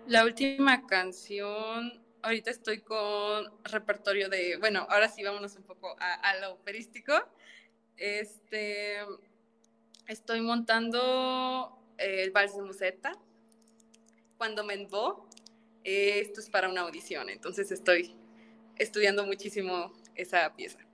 La 0.06 0.24
última 0.24 0.86
canción, 0.86 2.02
ahorita 2.22 2.50
estoy 2.50 2.80
con 2.80 3.52
repertorio 3.64 4.28
de, 4.28 4.56
bueno, 4.56 4.86
ahora 4.88 5.08
sí 5.08 5.22
vámonos 5.22 5.56
un 5.56 5.64
poco 5.64 5.96
a, 6.00 6.36
lo 6.40 6.52
operístico. 6.52 7.12
Este, 7.96 8.96
estoy 10.06 10.40
montando 10.40 11.78
el 11.98 12.30
Vals 12.30 12.56
de 12.56 12.62
Musetta 12.62 13.12
cuando 14.38 14.64
me 14.64 14.74
envo, 14.74 15.28
eh, 15.84 16.20
esto 16.20 16.40
es 16.40 16.48
para 16.48 16.68
una 16.68 16.82
audición, 16.82 17.28
entonces 17.28 17.70
estoy 17.72 18.16
estudiando 18.76 19.26
muchísimo 19.26 19.92
esa 20.14 20.54
pieza. 20.54 20.87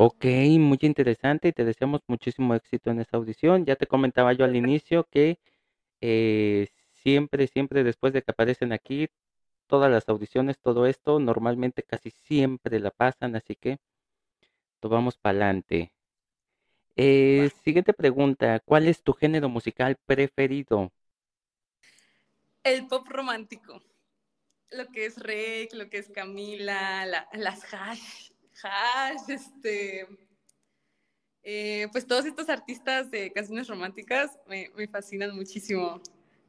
Ok, 0.00 0.24
muy 0.60 0.78
interesante 0.82 1.48
y 1.48 1.52
te 1.52 1.64
deseamos 1.64 2.02
muchísimo 2.06 2.54
éxito 2.54 2.90
en 2.90 3.00
esa 3.00 3.16
audición. 3.16 3.64
Ya 3.66 3.74
te 3.74 3.88
comentaba 3.88 4.32
yo 4.32 4.44
al 4.44 4.54
inicio 4.54 5.08
que 5.10 5.40
eh, 6.00 6.68
siempre, 6.94 7.48
siempre 7.48 7.82
después 7.84 8.12
de 8.12 8.22
que 8.22 8.30
aparecen 8.30 8.72
aquí, 8.72 9.08
todas 9.66 9.90
las 9.90 10.08
audiciones, 10.08 10.60
todo 10.60 10.86
esto, 10.86 11.18
normalmente 11.18 11.82
casi 11.82 12.10
siempre 12.10 12.78
la 12.80 12.92
pasan, 12.92 13.34
así 13.34 13.56
que 13.56 13.78
vamos 14.82 15.16
para 15.18 15.46
adelante. 15.46 15.92
Eh, 16.94 17.50
siguiente 17.64 17.92
pregunta, 17.92 18.60
¿cuál 18.60 18.86
es 18.86 19.02
tu 19.02 19.14
género 19.14 19.48
musical 19.48 19.96
preferido? 20.06 20.92
El 22.62 22.86
pop 22.86 23.06
romántico. 23.08 23.82
Lo 24.70 24.86
que 24.88 25.06
es 25.06 25.18
Rec, 25.18 25.72
lo 25.74 25.88
que 25.90 25.98
es 25.98 26.08
Camila, 26.08 27.04
las 27.32 27.74
hash, 27.74 28.30
hash, 28.62 29.28
este, 29.28 30.06
eh, 31.42 31.88
pues 31.92 32.06
todos 32.06 32.26
estos 32.26 32.48
artistas 32.48 33.10
de 33.10 33.32
canciones 33.32 33.68
románticas 33.68 34.38
me, 34.46 34.70
fascinan 34.88 35.34
muchísimo. 35.34 36.00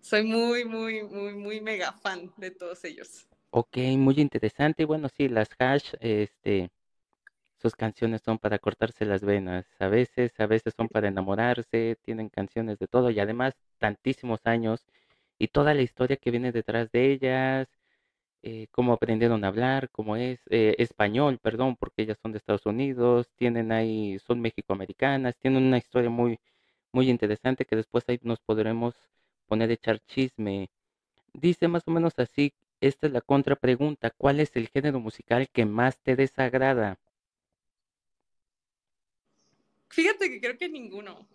Soy 0.02 0.24
muy, 0.24 0.66
muy, 0.66 1.04
muy, 1.04 1.34
muy 1.34 1.62
mega 1.62 1.94
fan 1.94 2.32
de 2.38 2.52
todos 2.52 2.84
ellos. 2.84 3.28
Ok, 3.52 3.78
muy 3.98 4.16
interesante. 4.20 4.86
Bueno, 4.86 5.10
sí, 5.10 5.28
las 5.28 5.50
hash, 5.60 5.94
este, 6.00 6.70
sus 7.62 7.76
canciones 7.76 8.22
son 8.24 8.38
para 8.40 8.60
cortarse 8.60 9.06
las 9.06 9.22
venas. 9.22 9.66
A 9.80 9.88
veces, 9.88 10.32
a 10.40 10.48
veces 10.48 10.74
son 10.76 10.88
para 10.88 11.08
enamorarse, 11.08 11.98
tienen 12.04 12.30
canciones 12.30 12.80
de 12.80 12.88
todo 12.88 13.10
y 13.10 13.20
además 13.20 13.54
tantísimos 13.78 14.40
años 14.46 14.86
y 15.38 15.48
toda 15.50 15.74
la 15.74 15.82
historia 15.82 16.18
que 16.18 16.32
viene 16.32 16.52
detrás 16.52 16.92
de 16.92 17.12
ellas, 17.12 17.68
eh, 18.44 18.68
cómo 18.72 18.94
aprendieron 18.94 19.44
a 19.44 19.50
hablar, 19.50 19.90
cómo 19.92 20.16
es 20.16 20.40
eh, 20.50 20.76
español, 20.80 21.40
perdón, 21.42 21.76
porque 21.78 22.04
ellas 22.04 22.18
son 22.22 22.32
de 22.32 22.38
Estados 22.40 22.66
Unidos, 22.66 23.30
tienen 23.36 23.72
ahí, 23.72 24.20
son 24.20 24.42
mexicoamericanas, 24.42 25.38
tienen 25.38 25.64
una 25.64 25.78
historia 25.78 26.10
muy, 26.10 26.40
muy 26.92 27.10
interesante 27.10 27.66
que 27.66 27.76
después 27.76 28.06
ahí 28.08 28.20
nos 28.24 28.40
podremos 28.40 28.96
poner 29.48 29.70
a 29.70 29.74
echar 29.74 30.00
chisme. 30.08 30.70
Dice 31.34 31.68
más 31.68 31.84
o 31.88 31.92
menos 31.92 32.14
así, 32.18 32.54
esta 32.82 33.08
es 33.08 33.14
la 33.14 33.22
contrapregunta, 33.22 34.12
¿cuál 34.12 34.40
es 34.40 34.56
el 34.56 34.70
género 34.70 35.00
musical 35.00 35.50
que 35.50 35.66
más 35.66 36.00
te 36.00 36.16
desagrada? 36.16 37.00
Fíjate 39.90 40.30
que 40.30 40.40
creo 40.40 40.58
que 40.58 40.70
ninguno. 40.70 41.28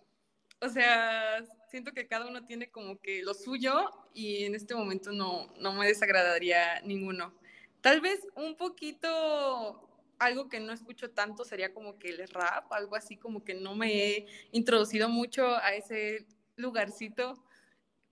O 0.65 0.69
sea, 0.71 1.45
siento 1.69 1.93
que 1.93 2.07
cada 2.07 2.27
uno 2.27 2.47
tiene 2.47 2.71
como 2.71 2.99
que 2.99 3.23
lo 3.23 3.35
suyo 3.35 3.91
y 4.15 4.45
en 4.45 4.55
este 4.55 4.75
momento 4.75 5.13
no, 5.13 5.47
no 5.59 5.75
me 5.75 5.87
desagradaría 5.87 6.81
ninguno. 6.81 7.35
Tal 7.83 8.01
vez 8.01 8.27
un 8.35 8.57
poquito 8.57 9.87
algo 10.19 10.49
que 10.49 10.61
no 10.61 10.73
escucho 10.73 11.11
tanto 11.11 11.45
sería 11.45 11.75
como 11.75 11.99
que 11.99 12.09
el 12.09 12.29
rap, 12.29 12.73
algo 12.73 12.97
así 12.97 13.19
como 13.19 13.45
que 13.45 13.53
no 13.53 13.75
me 13.75 13.93
he 13.93 14.27
introducido 14.53 15.11
mucho 15.11 15.55
a 15.57 15.75
ese 15.75 16.25
lugarcito, 16.57 17.35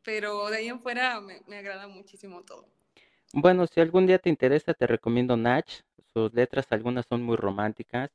pero 0.03 0.51
de 0.51 0.59
ahí 0.59 0.69
en 0.69 0.81
fuera 0.81 1.23
me, 1.23 1.41
me 1.47 1.57
agrada 1.57 1.89
muchísimo 1.89 2.43
todo. 2.43 2.69
Bueno, 3.33 3.67
si 3.67 3.81
algún 3.81 4.07
día 4.07 4.19
te 4.19 4.29
interesa, 4.29 4.75
te 4.75 4.87
recomiendo 4.87 5.39
Nach. 5.39 5.67
Sus 6.13 6.35
letras 6.35 6.67
algunas 6.69 7.07
son 7.09 7.23
muy 7.23 7.37
románticas. 7.37 8.11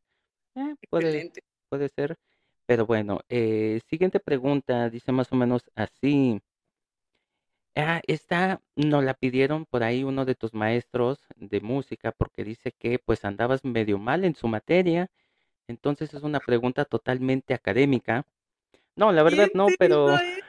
Eh, 0.54 0.76
puede, 0.92 1.32
puede 1.70 1.90
ser. 1.90 2.20
Pero 2.68 2.86
bueno, 2.86 3.22
eh, 3.30 3.80
siguiente 3.90 4.20
pregunta, 4.20 4.90
dice 4.90 5.12
más 5.12 5.32
o 5.32 5.36
menos 5.36 5.64
así. 5.76 6.42
Ah, 7.76 8.02
esta 8.08 8.62
nos 8.76 9.04
la 9.04 9.14
pidieron 9.14 9.66
por 9.66 9.84
ahí 9.84 10.04
uno 10.04 10.26
de 10.26 10.36
tus 10.36 10.54
maestros 10.54 11.20
de 11.36 11.62
música 11.62 12.12
porque 12.12 12.44
dice 12.44 12.74
que 12.78 13.00
pues 13.00 13.24
andabas 13.24 13.64
medio 13.64 13.98
mal 14.00 14.26
en 14.26 14.36
su 14.36 14.48
materia. 14.48 15.10
Entonces 15.68 16.14
es 16.14 16.24
una 16.24 16.40
pregunta 16.42 16.86
totalmente 16.86 17.54
académica. 17.54 18.26
No, 18.96 19.12
la 19.14 19.24
verdad 19.24 19.50
no, 19.54 19.68
pero 19.80 20.08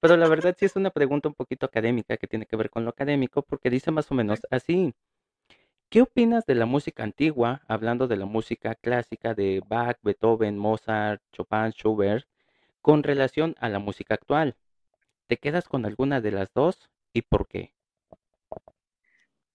pero 0.00 0.16
la 0.16 0.28
verdad 0.28 0.56
sí 0.58 0.66
es 0.66 0.76
una 0.76 0.90
pregunta 0.90 1.28
un 1.28 1.34
poquito 1.34 1.66
académica 1.66 2.16
que 2.18 2.28
tiene 2.28 2.46
que 2.46 2.56
ver 2.56 2.70
con 2.70 2.84
lo 2.84 2.90
académico 2.90 3.42
porque 3.42 3.70
dice 3.70 3.90
más 3.90 4.10
o 4.12 4.14
menos 4.14 4.40
así. 4.50 4.94
¿Qué 5.90 6.02
opinas 6.02 6.44
de 6.44 6.54
la 6.54 6.66
música 6.66 7.02
antigua, 7.02 7.62
hablando 7.66 8.08
de 8.08 8.18
la 8.18 8.26
música 8.26 8.74
clásica 8.74 9.32
de 9.32 9.62
Bach, 9.66 9.96
Beethoven, 10.02 10.58
Mozart, 10.58 11.22
Chopin, 11.32 11.70
Schubert, 11.70 12.28
con 12.82 13.02
relación 13.02 13.54
a 13.58 13.70
la 13.70 13.78
música 13.78 14.12
actual? 14.12 14.54
¿Te 15.28 15.38
quedas 15.38 15.66
con 15.66 15.86
alguna 15.86 16.20
de 16.20 16.30
las 16.30 16.52
dos 16.52 16.90
y 17.14 17.22
por 17.22 17.48
qué? 17.48 17.72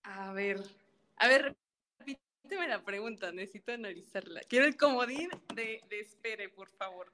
A 0.02 0.34
ver, 0.34 0.60
a 1.18 1.28
ver, 1.28 1.56
repíteme 2.00 2.68
la 2.68 2.84
pregunta, 2.84 3.32
necesito 3.32 3.72
analizarla. 3.72 4.42
Quiero 4.50 4.66
el 4.66 4.76
comodín 4.76 5.30
de, 5.54 5.84
de 5.88 6.00
espere, 6.00 6.50
por 6.50 6.70
favor. 6.72 7.12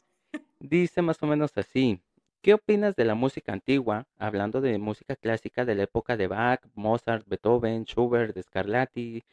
Dice 0.61 1.01
más 1.01 1.21
o 1.21 1.27
menos 1.27 1.51
así. 1.57 2.01
¿Qué 2.41 2.53
opinas 2.53 2.95
de 2.95 3.03
la 3.03 3.15
música 3.15 3.51
antigua, 3.51 4.07
hablando 4.17 4.61
de 4.61 4.77
música 4.77 5.17
clásica 5.17 5.65
de 5.65 5.75
la 5.75 5.83
época 5.83 6.15
de 6.15 6.27
Bach, 6.27 6.61
Mozart, 6.73 7.27
Beethoven, 7.27 7.83
Schubert, 7.83 8.41
Scarlatti, 8.41 9.25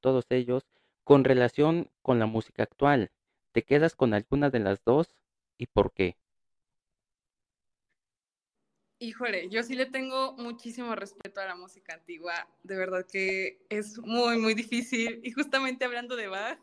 todos 0.00 0.26
ellos, 0.30 0.64
con 1.02 1.24
relación 1.24 1.90
con 2.02 2.20
la 2.20 2.26
música 2.26 2.62
actual? 2.62 3.10
¿Te 3.50 3.64
quedas 3.64 3.96
con 3.96 4.14
alguna 4.14 4.48
de 4.48 4.60
las 4.60 4.84
dos 4.84 5.16
y 5.58 5.66
por 5.66 5.92
qué? 5.92 6.16
Híjole, 9.00 9.48
yo 9.48 9.64
sí 9.64 9.74
le 9.74 9.86
tengo 9.86 10.34
muchísimo 10.34 10.94
respeto 10.94 11.40
a 11.40 11.46
la 11.46 11.56
música 11.56 11.94
antigua. 11.94 12.48
De 12.62 12.76
verdad 12.76 13.04
que 13.10 13.66
es 13.70 13.98
muy, 13.98 14.38
muy 14.38 14.54
difícil. 14.54 15.20
Y 15.24 15.32
justamente 15.32 15.84
hablando 15.84 16.14
de 16.14 16.28
Bach, 16.28 16.60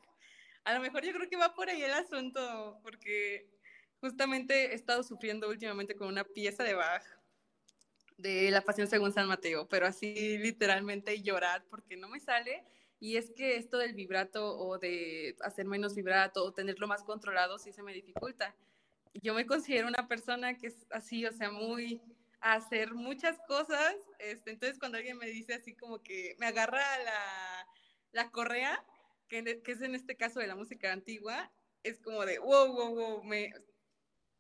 a 0.64 0.74
lo 0.74 0.80
mejor 0.80 1.04
yo 1.04 1.12
creo 1.12 1.30
que 1.30 1.36
va 1.36 1.54
por 1.54 1.68
ahí 1.68 1.82
el 1.82 1.92
asunto, 1.94 2.80
porque 2.84 3.59
justamente 4.02 4.72
he 4.72 4.76
estado 4.76 5.04
sufriendo 5.04 5.50
últimamente 5.50 5.96
con 5.96 6.08
una 6.08 6.24
pieza 6.24 6.64
de 6.64 6.74
Bach 6.74 7.04
de 8.20 8.52
La 8.52 8.62
Pasión 8.62 8.88
según 8.88 9.14
San 9.14 9.28
Mateo, 9.28 9.68
pero 9.70 9.88
así 9.88 10.38
literalmente 10.38 11.22
llorar 11.22 11.64
porque 11.70 11.96
no 11.96 12.10
me 12.10 12.20
sale. 12.20 12.64
Y 13.00 13.16
es 13.16 13.32
que 13.32 13.56
esto 13.56 13.78
del 13.78 13.94
vibrato 13.94 14.58
o 14.58 14.78
de 14.78 15.38
hacer 15.42 15.66
menos 15.66 15.96
vibrato 15.96 16.44
o 16.44 16.54
tenerlo 16.54 16.86
más 16.86 17.04
controlado 17.04 17.58
sí 17.58 17.72
se 17.72 17.82
me 17.82 17.94
dificulta. 17.94 18.56
Yo 19.14 19.34
me 19.34 19.46
considero 19.46 19.88
una 19.88 20.08
persona 20.10 20.58
que 20.58 20.68
es 20.68 20.86
así, 20.92 21.26
o 21.26 21.32
sea, 21.32 21.50
muy 21.50 22.02
a 22.42 22.56
hacer 22.56 22.94
muchas 22.94 23.40
cosas. 23.48 23.96
Este, 24.20 24.52
entonces 24.52 24.80
cuando 24.80 24.98
alguien 24.98 25.18
me 25.18 25.28
dice 25.28 25.54
así 25.54 25.74
como 25.74 26.04
que 26.04 26.36
me 26.40 26.48
agarra 26.48 26.82
la, 27.04 27.68
la 28.12 28.32
correa, 28.32 28.84
que, 29.30 29.62
que, 29.62 29.72
es 29.72 29.82
en 29.82 29.96
este 29.96 30.18
caso 30.18 30.42
de 30.42 30.48
la 30.48 30.56
música 30.56 30.92
antigua, 30.92 31.50
es 31.84 32.00
como 32.00 32.26
de, 32.26 32.40
wow, 32.40 32.74
wow, 32.74 32.96
wow, 32.96 33.24
me, 33.24 33.54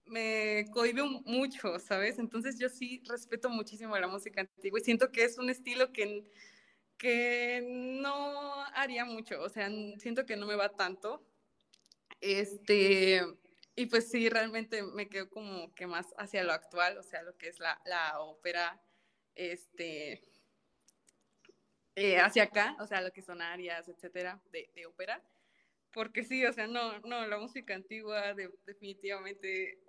me 0.09 0.65
cohibe 0.71 1.03
mucho, 1.25 1.79
¿sabes? 1.79 2.19
Entonces 2.19 2.59
yo 2.59 2.69
sí 2.69 3.01
respeto 3.07 3.49
muchísimo 3.49 3.97
la 3.97 4.07
música 4.07 4.41
antigua 4.41 4.79
y 4.79 4.83
siento 4.83 5.11
que 5.11 5.23
es 5.23 5.37
un 5.37 5.49
estilo 5.49 5.91
que, 5.91 6.23
que 6.97 7.61
no 8.01 8.63
haría 8.73 9.05
mucho, 9.05 9.41
o 9.41 9.49
sea, 9.49 9.69
siento 9.97 10.25
que 10.25 10.35
no 10.35 10.45
me 10.45 10.55
va 10.55 10.69
tanto. 10.69 11.23
Este, 12.21 13.21
y 13.75 13.85
pues 13.85 14.09
sí, 14.09 14.29
realmente 14.29 14.83
me 14.83 15.07
quedo 15.07 15.29
como 15.29 15.73
que 15.73 15.87
más 15.87 16.07
hacia 16.17 16.43
lo 16.43 16.53
actual, 16.53 16.97
o 16.97 17.03
sea, 17.03 17.23
lo 17.23 17.37
que 17.37 17.47
es 17.47 17.59
la, 17.59 17.79
la 17.85 18.19
ópera, 18.19 18.81
este, 19.35 20.21
eh, 21.95 22.19
hacia 22.19 22.43
acá, 22.43 22.75
o 22.79 22.87
sea, 22.87 23.01
lo 23.01 23.11
que 23.11 23.21
son 23.21 23.41
arias, 23.41 23.87
etcétera, 23.87 24.41
de, 24.51 24.69
de 24.75 24.85
ópera 24.85 25.23
porque 25.93 26.23
sí, 26.23 26.45
o 26.45 26.53
sea, 26.53 26.67
no, 26.67 26.99
no, 26.99 27.25
la 27.27 27.37
música 27.37 27.73
antigua 27.73 28.33
definitivamente 28.65 29.79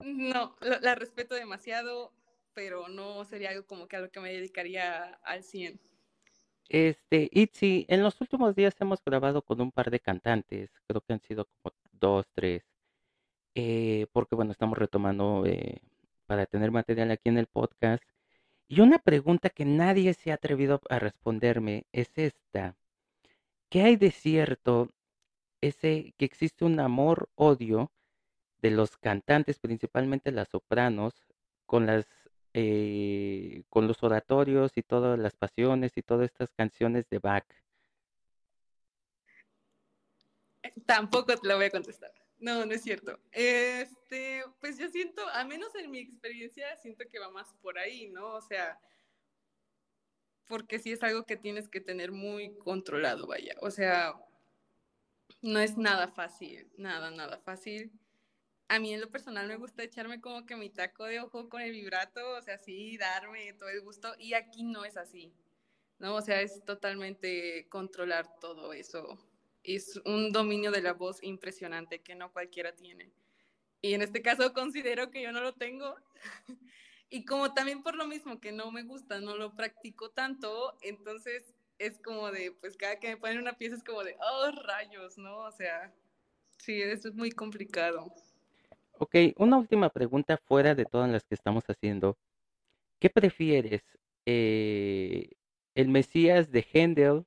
no, 0.00 0.56
la, 0.60 0.94
respeto 0.94 1.34
demasiado, 1.34 2.12
pero 2.54 2.88
no 2.88 3.24
sería 3.24 3.50
algo 3.50 3.66
como 3.66 3.88
que 3.88 3.96
a 3.96 4.00
lo 4.00 4.10
que 4.10 4.20
me 4.20 4.32
dedicaría 4.32 5.18
al 5.24 5.42
100. 5.42 5.80
Este, 6.68 7.28
Itzi, 7.32 7.86
en 7.88 8.02
los 8.02 8.20
últimos 8.20 8.54
días 8.54 8.74
hemos 8.80 9.02
grabado 9.02 9.42
con 9.42 9.60
un 9.60 9.72
par 9.72 9.90
de 9.90 10.00
cantantes, 10.00 10.70
creo 10.86 11.00
que 11.00 11.14
han 11.14 11.20
sido 11.20 11.46
como 11.46 11.74
dos, 11.92 12.26
tres, 12.34 12.62
eh, 13.54 14.06
porque 14.12 14.34
bueno, 14.36 14.52
estamos 14.52 14.78
retomando 14.78 15.44
eh, 15.46 15.80
para 16.26 16.46
tener 16.46 16.70
material 16.70 17.10
aquí 17.10 17.28
en 17.28 17.38
el 17.38 17.46
podcast. 17.46 18.04
Y 18.68 18.80
una 18.82 18.98
pregunta 18.98 19.48
que 19.50 19.64
nadie 19.64 20.12
se 20.14 20.30
ha 20.30 20.34
atrevido 20.34 20.80
a 20.90 20.98
responderme 20.98 21.86
es 21.92 22.10
esta. 22.18 22.76
¿Qué 23.70 23.82
hay 23.82 23.96
de 23.96 24.10
cierto 24.10 24.90
ese 25.60 26.14
que 26.18 26.24
existe 26.26 26.64
un 26.64 26.78
amor-odio 26.80 27.90
de 28.60 28.70
los 28.70 28.96
cantantes, 28.96 29.58
principalmente 29.58 30.32
las 30.32 30.48
sopranos, 30.48 31.14
con 31.66 31.86
las 31.86 32.06
eh, 32.54 33.62
con 33.68 33.86
los 33.86 34.02
oratorios 34.02 34.72
y 34.76 34.82
todas 34.82 35.18
las 35.18 35.36
pasiones 35.36 35.92
y 35.96 36.02
todas 36.02 36.30
estas 36.30 36.50
canciones 36.52 37.08
de 37.08 37.18
Bach? 37.18 37.46
Tampoco 40.86 41.36
te 41.36 41.46
lo 41.46 41.56
voy 41.56 41.66
a 41.66 41.70
contestar. 41.70 42.12
No, 42.38 42.64
no 42.64 42.72
es 42.72 42.82
cierto. 42.82 43.18
Este, 43.32 44.44
pues 44.60 44.78
yo 44.78 44.88
siento, 44.88 45.26
a 45.28 45.44
menos 45.44 45.74
en 45.74 45.90
mi 45.90 45.98
experiencia, 45.98 46.76
siento 46.76 47.04
que 47.10 47.18
va 47.18 47.30
más 47.30 47.52
por 47.60 47.78
ahí, 47.78 48.08
¿no? 48.08 48.34
O 48.34 48.40
sea, 48.40 48.80
porque 50.46 50.78
sí 50.78 50.92
es 50.92 51.02
algo 51.02 51.24
que 51.24 51.36
tienes 51.36 51.68
que 51.68 51.80
tener 51.80 52.12
muy 52.12 52.56
controlado, 52.58 53.26
vaya. 53.26 53.54
O 53.60 53.70
sea, 53.70 54.14
no 55.42 55.58
es 55.60 55.76
nada 55.76 56.08
fácil, 56.08 56.70
nada, 56.76 57.10
nada 57.10 57.38
fácil. 57.38 57.92
A 58.68 58.78
mí 58.78 58.92
en 58.92 59.00
lo 59.00 59.10
personal 59.10 59.48
me 59.48 59.56
gusta 59.56 59.82
echarme 59.82 60.20
como 60.20 60.44
que 60.44 60.54
mi 60.54 60.68
taco 60.68 61.04
de 61.04 61.20
ojo 61.20 61.48
con 61.48 61.62
el 61.62 61.72
vibrato, 61.72 62.36
o 62.36 62.42
sea, 62.42 62.58
sí, 62.58 62.98
darme 62.98 63.54
todo 63.54 63.70
el 63.70 63.80
gusto, 63.80 64.14
y 64.18 64.34
aquí 64.34 64.62
no 64.62 64.84
es 64.84 64.98
así, 64.98 65.32
¿no? 65.98 66.14
O 66.16 66.20
sea, 66.20 66.42
es 66.42 66.62
totalmente 66.66 67.66
controlar 67.70 68.38
todo 68.40 68.74
eso. 68.74 69.18
Es 69.64 69.98
un 70.04 70.32
dominio 70.32 70.70
de 70.70 70.82
la 70.82 70.92
voz 70.92 71.22
impresionante 71.22 72.00
que 72.02 72.14
no 72.14 72.30
cualquiera 72.30 72.74
tiene. 72.74 73.10
Y 73.80 73.94
en 73.94 74.02
este 74.02 74.20
caso 74.20 74.52
considero 74.52 75.10
que 75.10 75.22
yo 75.22 75.32
no 75.32 75.40
lo 75.40 75.54
tengo. 75.54 75.96
y 77.10 77.24
como 77.24 77.54
también 77.54 77.82
por 77.82 77.96
lo 77.96 78.06
mismo 78.06 78.38
que 78.38 78.52
no 78.52 78.70
me 78.70 78.82
gusta, 78.82 79.18
no 79.20 79.36
lo 79.36 79.56
practico 79.56 80.10
tanto, 80.10 80.76
entonces 80.82 81.54
es 81.78 81.98
como 82.00 82.30
de, 82.30 82.52
pues 82.52 82.76
cada 82.76 82.98
que 82.98 83.08
me 83.08 83.16
ponen 83.16 83.38
una 83.38 83.56
pieza 83.56 83.76
es 83.76 83.84
como 83.84 84.04
de, 84.04 84.16
oh, 84.20 84.50
rayos, 84.50 85.16
¿no? 85.16 85.38
O 85.38 85.52
sea, 85.52 85.94
sí, 86.58 86.82
eso 86.82 87.08
es 87.08 87.14
muy 87.14 87.30
complicado. 87.30 88.12
Ok, 89.00 89.14
una 89.36 89.58
última 89.58 89.90
pregunta 89.90 90.36
fuera 90.36 90.74
de 90.74 90.84
todas 90.84 91.08
las 91.08 91.22
que 91.24 91.36
estamos 91.36 91.62
haciendo. 91.68 92.18
¿Qué 92.98 93.08
prefieres? 93.08 93.82
Eh, 94.26 95.30
¿El 95.76 95.88
Mesías 95.88 96.50
de 96.50 96.66
Händel 96.72 97.24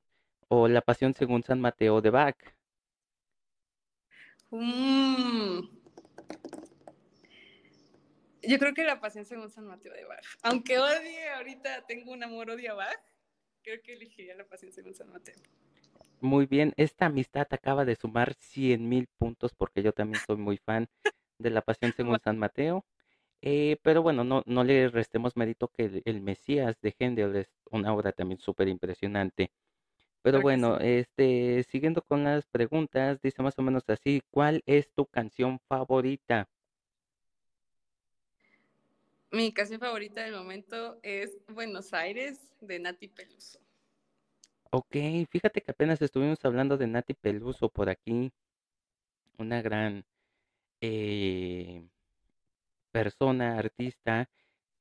o 0.49 0.67
La 0.67 0.81
Pasión 0.81 1.13
según 1.13 1.43
San 1.43 1.61
Mateo 1.61 2.01
de 2.01 2.09
Bach? 2.09 2.35
Mm. 4.49 5.61
Yo 8.43 8.59
creo 8.59 8.73
que 8.73 8.83
La 8.83 8.99
Pasión 8.99 9.23
según 9.23 9.49
San 9.49 9.65
Mateo 9.65 9.93
de 9.93 10.03
Bach. 10.03 10.25
Aunque 10.43 10.77
odie, 10.77 11.29
ahorita 11.37 11.85
tengo 11.87 12.11
un 12.11 12.21
amor-odio 12.21 12.73
a 12.73 12.75
Bach, 12.75 13.01
creo 13.63 13.81
que 13.81 13.93
elegiría 13.93 14.35
La 14.35 14.45
Pasión 14.45 14.73
según 14.73 14.93
San 14.93 15.09
Mateo. 15.09 15.35
Muy 16.19 16.47
bien, 16.47 16.73
esta 16.75 17.05
amistad 17.05 17.47
acaba 17.49 17.85
de 17.85 17.95
sumar 17.95 18.33
100 18.33 18.89
mil 18.89 19.07
puntos 19.17 19.53
porque 19.55 19.81
yo 19.81 19.93
también 19.93 20.21
soy 20.27 20.35
muy 20.35 20.57
fan 20.57 20.89
de 21.41 21.50
La 21.50 21.62
Pasión 21.62 21.93
según 21.95 22.19
San 22.19 22.38
Mateo. 22.38 22.86
Eh, 23.41 23.77
pero 23.81 24.03
bueno, 24.03 24.24
no, 24.24 24.43
no 24.45 24.63
le 24.63 24.89
restemos 24.89 25.36
mérito 25.36 25.67
que 25.69 26.01
el, 26.05 26.21
Mesías 26.21 26.79
de 26.81 26.95
Händel 26.98 27.36
es 27.36 27.50
una 27.71 27.93
obra 27.93 28.12
también 28.12 28.39
súper 28.39 28.67
impresionante. 28.67 29.51
Pero 30.21 30.41
bueno, 30.41 30.77
este, 30.79 31.63
siguiendo 31.63 32.03
con 32.03 32.24
las 32.24 32.45
preguntas, 32.45 33.19
dice 33.24 33.41
más 33.41 33.57
o 33.57 33.63
menos 33.63 33.83
así, 33.88 34.21
¿cuál 34.29 34.62
es 34.67 34.91
tu 34.93 35.07
canción 35.07 35.60
favorita? 35.67 36.48
Mi 39.31 39.51
canción 39.51 39.79
favorita 39.79 40.21
del 40.21 40.36
momento 40.36 41.00
es 41.01 41.39
Buenos 41.48 41.93
Aires 41.93 42.53
de 42.60 42.79
Nati 42.79 43.07
Peluso. 43.07 43.60
Ok, 44.69 44.95
fíjate 45.29 45.62
que 45.62 45.71
apenas 45.71 46.01
estuvimos 46.01 46.43
hablando 46.45 46.77
de 46.77 46.86
Nati 46.86 47.13
Peluso 47.13 47.69
por 47.69 47.89
aquí, 47.89 48.31
una 49.38 49.62
gran 49.62 50.05
eh, 50.81 51.83
persona, 52.91 53.57
artista, 53.57 54.29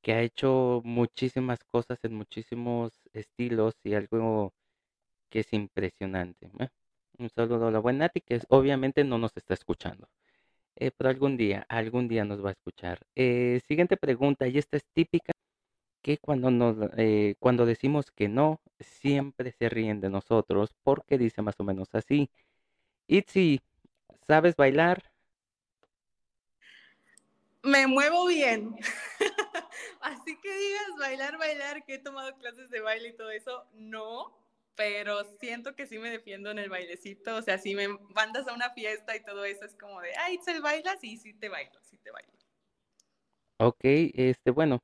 que 0.01 0.13
ha 0.13 0.21
hecho 0.21 0.81
muchísimas 0.85 1.63
cosas 1.65 1.99
en 2.03 2.15
muchísimos 2.15 2.93
estilos 3.13 3.75
y 3.83 3.93
algo 3.95 4.53
que 5.29 5.41
es 5.41 5.53
impresionante. 5.53 6.51
¿eh? 6.59 6.69
Un 7.19 7.29
saludo 7.29 7.67
a 7.67 7.71
la 7.71 7.79
buena 7.79 8.05
Nati, 8.05 8.21
que 8.21 8.41
obviamente 8.49 9.03
no 9.03 9.17
nos 9.17 9.35
está 9.37 9.53
escuchando. 9.55 10.09
Eh, 10.77 10.91
pero 10.97 11.09
algún 11.11 11.37
día, 11.37 11.65
algún 11.69 12.07
día 12.07 12.25
nos 12.25 12.43
va 12.43 12.49
a 12.49 12.53
escuchar. 12.53 13.01
Eh, 13.15 13.61
siguiente 13.67 13.97
pregunta, 13.97 14.47
y 14.47 14.57
esta 14.59 14.77
es 14.77 14.85
típica, 14.93 15.33
que 16.01 16.17
cuando, 16.19 16.51
nos, 16.51 16.77
cuando 17.39 17.65
decimos 17.65 18.11
que 18.11 18.29
no, 18.29 18.61
siempre 18.79 19.51
se 19.53 19.69
ríen 19.69 20.01
de 20.01 20.09
nosotros, 20.09 20.71
porque 20.83 21.17
dice 21.17 21.41
más 21.43 21.55
o 21.59 21.63
menos 21.63 21.89
así. 21.93 22.29
Itzi, 23.07 23.61
¿sabes 24.27 24.55
bailar? 24.55 25.10
Me 27.63 27.87
muevo 27.87 28.27
bien. 28.27 28.75
Así 30.01 30.37
que 30.39 30.57
digas 30.57 30.91
bailar, 30.99 31.37
bailar, 31.37 31.85
que 31.85 31.95
he 31.95 31.99
tomado 31.99 32.35
clases 32.37 32.69
de 32.69 32.81
baile 32.81 33.09
y 33.09 33.15
todo 33.15 33.31
eso, 33.31 33.65
no, 33.73 34.37
pero 34.75 35.23
siento 35.39 35.75
que 35.75 35.85
sí 35.85 35.99
me 35.99 36.09
defiendo 36.09 36.51
en 36.51 36.59
el 36.59 36.69
bailecito. 36.69 37.35
O 37.35 37.41
sea, 37.41 37.57
si 37.57 37.75
me 37.75 37.87
mandas 37.87 38.47
a 38.47 38.53
una 38.53 38.71
fiesta 38.71 39.15
y 39.15 39.23
todo 39.23 39.45
eso, 39.45 39.65
es 39.65 39.75
como 39.75 40.01
de, 40.01 40.15
ay, 40.17 40.39
¿se 40.43 40.59
baila? 40.59 40.97
Sí, 40.97 41.17
sí 41.17 41.33
te 41.33 41.49
bailo, 41.49 41.79
sí 41.83 41.97
te 41.97 42.11
bailo. 42.11 42.31
Ok, 43.59 43.81
este, 43.83 44.49
bueno, 44.49 44.81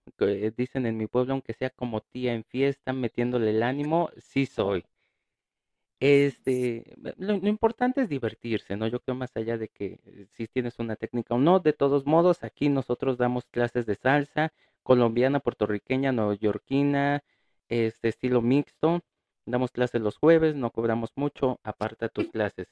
dicen 0.56 0.86
en 0.86 0.98
mi 0.98 1.08
pueblo, 1.08 1.34
aunque 1.34 1.54
sea 1.54 1.72
como 1.72 2.02
tía 2.02 2.34
en 2.34 2.44
fiesta, 2.44 2.94
metiéndole 2.94 3.50
el 3.50 3.64
ánimo, 3.64 4.12
sí 4.18 4.46
soy. 4.46 4.86
Este, 6.00 6.96
lo, 7.18 7.34
importante 7.36 8.02
es 8.02 8.10
divertirse, 8.10 8.78
¿no? 8.78 8.88
Yo 8.88 9.00
creo 9.00 9.16
más 9.16 9.36
allá 9.36 9.58
de 9.58 9.68
que 9.68 10.00
eh, 10.06 10.28
si 10.34 10.48
tienes 10.48 10.78
una 10.78 10.96
técnica 10.96 11.34
o 11.34 11.40
no, 11.40 11.60
de 11.60 11.74
todos 11.74 12.06
modos, 12.06 12.44
aquí 12.44 12.70
nosotros 12.70 13.18
damos 13.18 13.46
clases 13.48 13.86
de 13.88 13.96
salsa 13.96 14.54
colombiana, 14.84 15.40
puertorriqueña, 15.40 16.12
neoyorquina, 16.12 17.24
este 17.70 18.10
estilo 18.10 18.42
mixto. 18.42 19.02
Damos 19.46 19.72
clases 19.72 20.02
los 20.02 20.18
jueves, 20.18 20.56
no 20.56 20.72
cobramos 20.72 21.12
mucho, 21.16 21.60
aparta 21.64 22.10
tus 22.10 22.30
clases. 22.30 22.68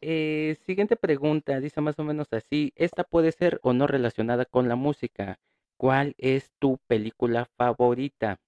Eh, 0.00 0.56
siguiente 0.64 0.96
pregunta, 0.96 1.60
dice 1.60 1.80
más 1.80 1.98
o 1.98 2.04
menos 2.04 2.28
así, 2.32 2.72
esta 2.76 3.04
puede 3.04 3.32
ser 3.32 3.58
o 3.62 3.72
no 3.72 3.86
relacionada 3.86 4.44
con 4.44 4.68
la 4.68 4.76
música. 4.76 5.38
¿Cuál 5.76 6.14
es 6.18 6.52
tu 6.58 6.78
película 6.86 7.46
favorita? 7.56 8.40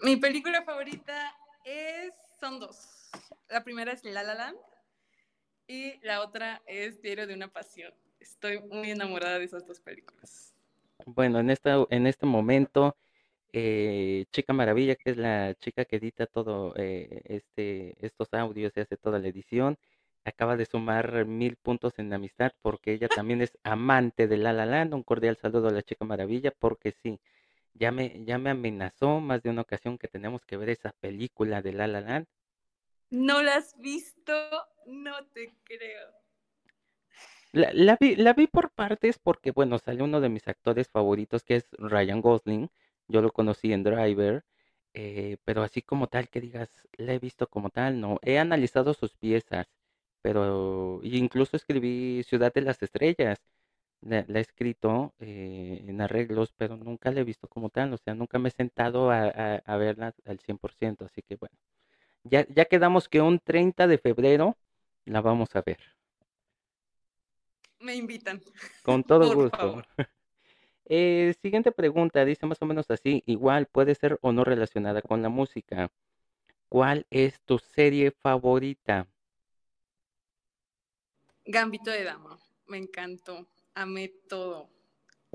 Mi 0.00 0.16
película 0.16 0.62
favorita 0.62 1.34
es, 1.64 2.14
son 2.38 2.60
dos. 2.60 3.10
La 3.48 3.64
primera 3.64 3.92
es 3.92 4.04
La 4.04 4.22
La 4.22 4.34
Land 4.34 4.56
y 5.66 5.98
la 6.06 6.22
otra 6.22 6.62
es 6.66 7.02
Diario 7.02 7.26
de 7.26 7.34
una 7.34 7.48
Pasión. 7.48 7.92
Estoy 8.20 8.60
muy 8.60 8.92
enamorada 8.92 9.38
de 9.38 9.46
esas 9.46 9.66
dos 9.66 9.80
películas. 9.80 10.54
Bueno, 11.04 11.40
en, 11.40 11.50
esta, 11.50 11.84
en 11.90 12.06
este 12.06 12.26
momento, 12.26 12.96
eh, 13.52 14.26
Chica 14.30 14.52
Maravilla, 14.52 14.94
que 14.94 15.10
es 15.10 15.16
la 15.16 15.54
chica 15.54 15.84
que 15.84 15.96
edita 15.96 16.26
todo 16.26 16.74
eh, 16.76 17.22
este, 17.24 17.96
estos 18.04 18.32
audios 18.34 18.72
y 18.76 18.80
hace 18.80 18.96
toda 18.96 19.18
la 19.18 19.28
edición, 19.28 19.78
acaba 20.24 20.56
de 20.56 20.66
sumar 20.66 21.24
mil 21.24 21.56
puntos 21.56 21.98
en 21.98 22.12
amistad 22.12 22.52
porque 22.62 22.92
ella 22.92 23.08
también 23.08 23.42
es 23.42 23.58
amante 23.64 24.28
de 24.28 24.36
La 24.36 24.52
La 24.52 24.66
Land. 24.66 24.94
Un 24.94 25.02
cordial 25.02 25.36
saludo 25.36 25.68
a 25.68 25.72
la 25.72 25.82
Chica 25.82 26.04
Maravilla 26.04 26.52
porque 26.56 26.92
sí, 27.02 27.18
ya 27.74 27.92
me, 27.92 28.24
ya 28.24 28.38
me 28.38 28.50
amenazó 28.50 29.20
más 29.20 29.42
de 29.42 29.50
una 29.50 29.62
ocasión 29.62 29.98
que 29.98 30.08
tenemos 30.08 30.44
que 30.44 30.56
ver 30.56 30.70
esa 30.70 30.92
película 31.00 31.62
de 31.62 31.72
La 31.72 31.86
La 31.86 32.00
Land. 32.00 32.26
¿No 33.10 33.42
la 33.42 33.56
has 33.56 33.76
visto? 33.78 34.32
No 34.86 35.24
te 35.32 35.54
creo. 35.64 36.08
La, 37.52 37.70
la, 37.72 37.96
vi, 38.00 38.16
la 38.16 38.32
vi 38.34 38.46
por 38.46 38.70
partes 38.70 39.18
porque, 39.18 39.50
bueno, 39.52 39.78
salió 39.78 40.04
uno 40.04 40.20
de 40.20 40.28
mis 40.28 40.46
actores 40.48 40.88
favoritos 40.88 41.42
que 41.44 41.56
es 41.56 41.68
Ryan 41.78 42.20
Gosling. 42.20 42.70
Yo 43.08 43.22
lo 43.22 43.32
conocí 43.32 43.72
en 43.72 43.82
Driver, 43.84 44.44
eh, 44.94 45.38
pero 45.44 45.62
así 45.62 45.82
como 45.82 46.08
tal 46.08 46.28
que 46.28 46.40
digas, 46.40 46.70
la 46.96 47.14
he 47.14 47.18
visto 47.18 47.46
como 47.48 47.70
tal, 47.70 48.00
no. 48.00 48.18
He 48.22 48.38
analizado 48.38 48.94
sus 48.94 49.14
piezas, 49.14 49.66
pero 50.22 51.00
incluso 51.02 51.56
escribí 51.56 52.22
Ciudad 52.24 52.52
de 52.52 52.62
las 52.62 52.82
Estrellas 52.82 53.40
la, 54.00 54.24
he 54.26 54.40
escrito 54.40 55.14
eh, 55.18 55.84
en 55.86 56.00
arreglos, 56.00 56.52
pero 56.56 56.76
nunca 56.76 57.10
la 57.10 57.20
he 57.20 57.24
visto 57.24 57.48
como 57.48 57.70
tal, 57.70 57.92
o 57.92 57.98
sea, 57.98 58.14
nunca 58.14 58.38
me 58.38 58.48
he 58.48 58.52
sentado 58.52 59.10
a, 59.10 59.56
a, 59.56 59.76
verla 59.76 60.14
al 60.24 60.38
100%, 60.38 61.04
así 61.04 61.22
que 61.22 61.36
bueno, 61.36 61.56
ya, 62.24 62.46
ya 62.48 62.64
quedamos 62.66 63.08
que 63.08 63.20
un 63.20 63.38
30 63.38 63.86
de 63.86 63.98
febrero 63.98 64.56
la 65.04 65.20
vamos 65.20 65.54
a 65.56 65.62
ver. 65.62 65.78
Me 67.80 67.94
invitan. 67.94 68.40
Con 68.82 69.02
todo 69.04 69.34
gusto. 69.34 69.82
Eh, 70.90 71.34
siguiente 71.42 71.70
pregunta, 71.70 72.24
dice 72.24 72.46
más 72.46 72.62
o 72.62 72.64
menos 72.64 72.90
así, 72.90 73.22
igual 73.26 73.66
puede 73.66 73.94
ser 73.94 74.18
o 74.22 74.32
no 74.32 74.42
relacionada 74.42 75.02
con 75.02 75.20
la 75.20 75.28
música. 75.28 75.90
¿Cuál 76.70 77.06
es 77.10 77.42
tu 77.42 77.58
serie 77.58 78.10
favorita? 78.10 79.06
Gambito 81.44 81.90
de 81.90 82.04
Dama, 82.04 82.38
me 82.68 82.78
encantó 82.78 83.46
amé 83.74 84.08
todo. 84.28 84.70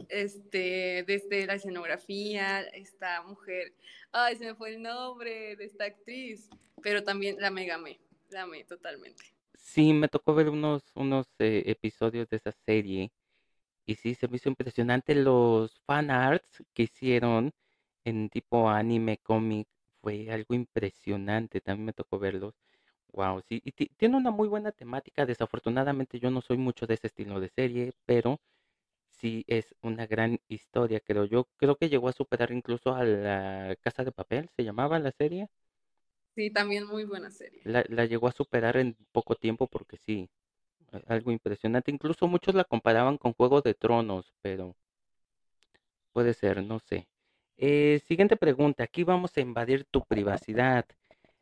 Este, 0.10 1.04
desde 1.06 1.46
la 1.46 1.56
escenografía, 1.56 2.62
esta 2.62 3.22
mujer, 3.24 3.74
ay, 4.12 4.36
se 4.36 4.46
me 4.46 4.56
fue 4.56 4.74
el 4.74 4.82
nombre 4.82 5.56
de 5.56 5.65
esta 5.65 5.86
actriz, 5.86 6.50
pero 6.82 7.04
también 7.04 7.38
la 7.39 7.52
mega 7.52 7.76
amé, 7.76 8.00
la 8.30 8.43
amé 8.43 8.63
totalmente. 8.63 9.24
Sí, 9.56 9.93
me 9.93 10.08
tocó 10.08 10.34
ver 10.34 10.50
unos, 10.50 10.84
unos 10.96 11.28
eh, 11.39 11.63
episodios 11.67 12.28
de 12.30 12.38
esa 12.38 12.52
serie 12.52 13.12
y 13.86 13.96
sí, 13.96 14.15
se 14.15 14.28
me 14.28 14.38
hizo 14.38 14.50
impresionante 14.50 15.13
los 15.15 15.80
fan 15.86 16.10
arts 16.10 16.63
que 16.74 16.84
hicieron 16.84 17.52
en 18.06 18.30
tipo 18.30 18.69
anime, 18.69 19.17
cómic, 19.17 19.67
fue 20.02 20.30
algo 20.32 20.56
impresionante, 20.56 21.62
también 21.62 21.86
me 21.88 21.93
tocó 21.93 22.19
verlos. 22.19 22.56
Wow, 23.13 23.41
sí, 23.47 23.62
y 23.63 23.71
tiene 23.71 24.17
una 24.17 24.32
muy 24.32 24.47
buena 24.47 24.71
temática. 24.71 25.26
Desafortunadamente 25.26 26.19
yo 26.19 26.32
no 26.32 26.41
soy 26.41 26.58
mucho 26.58 26.86
de 26.88 26.95
ese 26.95 27.08
estilo 27.08 27.39
de 27.39 27.49
serie, 27.49 27.93
pero 28.06 28.39
sí 29.10 29.45
es 29.47 29.76
una 29.82 30.08
gran 30.08 30.39
historia, 30.49 30.99
creo 31.02 31.26
yo. 31.26 31.47
Creo 31.58 31.76
que 31.78 31.89
llegó 31.89 32.10
a 32.10 32.13
superar 32.13 32.52
incluso 32.54 32.95
a 32.95 33.04
la 33.06 33.76
Casa 33.82 34.04
de 34.06 34.12
Papel, 34.13 34.49
se 34.56 34.63
llamaba 34.65 34.99
la 34.99 35.12
serie. 35.12 35.49
Sí, 36.36 36.52
también 36.52 36.86
muy 36.86 37.06
buena 37.06 37.32
serie. 37.32 37.62
La, 37.65 37.84
la 37.89 38.06
llegó 38.06 38.30
a 38.30 38.32
superar 38.32 38.78
en 38.78 38.95
poco 39.12 39.36
tiempo 39.36 39.67
porque 39.67 39.97
sí, 39.97 40.30
a- 40.91 41.13
algo 41.13 41.32
impresionante. 41.32 41.91
Incluso 41.91 42.28
muchos 42.28 42.56
la 42.56 42.65
comparaban 42.65 43.17
con 43.17 43.34
Juego 43.34 43.62
de 43.62 43.73
Tronos, 43.76 44.34
pero 44.41 44.76
puede 46.12 46.34
ser, 46.34 46.63
no 46.63 46.80
sé. 46.80 47.08
Eh, 47.58 48.02
siguiente 48.08 48.38
pregunta. 48.38 48.84
Aquí 48.84 49.04
vamos 49.04 49.36
a 49.38 49.41
invadir 49.41 49.86
tu 49.86 50.04
privacidad. 50.06 50.86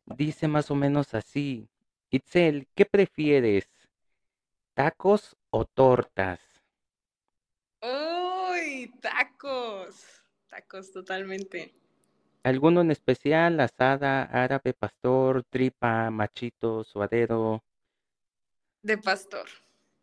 Dice 0.05 0.47
más 0.47 0.71
o 0.71 0.75
menos 0.75 1.13
así. 1.13 1.69
Itzel, 2.09 2.67
¿qué 2.75 2.85
prefieres? 2.85 3.69
¿Tacos 4.73 5.37
o 5.49 5.65
tortas? 5.65 6.39
¡Uy! 7.81 8.93
Tacos. 9.01 10.23
Tacos, 10.47 10.91
totalmente. 10.91 11.73
¿Alguno 12.43 12.81
en 12.81 12.91
especial? 12.91 13.59
Asada, 13.59 14.23
árabe, 14.23 14.73
pastor, 14.73 15.43
tripa, 15.49 16.09
machito, 16.09 16.83
suadero. 16.83 17.63
De 18.81 18.97
pastor. 18.97 19.47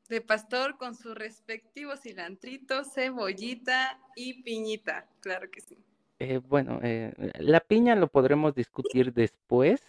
De 0.09 0.21
pastor 0.21 0.79
con 0.79 0.95
su 0.95 1.15
respectivo 1.15 1.97
cilantrito, 1.97 2.85
cebollita 2.85 4.01
y 4.17 4.43
piñita. 4.43 5.07
Claro 5.21 5.51
que 5.51 5.61
sí. 5.61 5.77
Eh, 6.21 6.39
bueno, 6.39 6.81
eh, 6.83 7.13
la 7.39 7.61
piña 7.61 7.95
lo 7.95 8.09
podremos 8.09 8.55
discutir 8.55 9.13
después. 9.13 9.81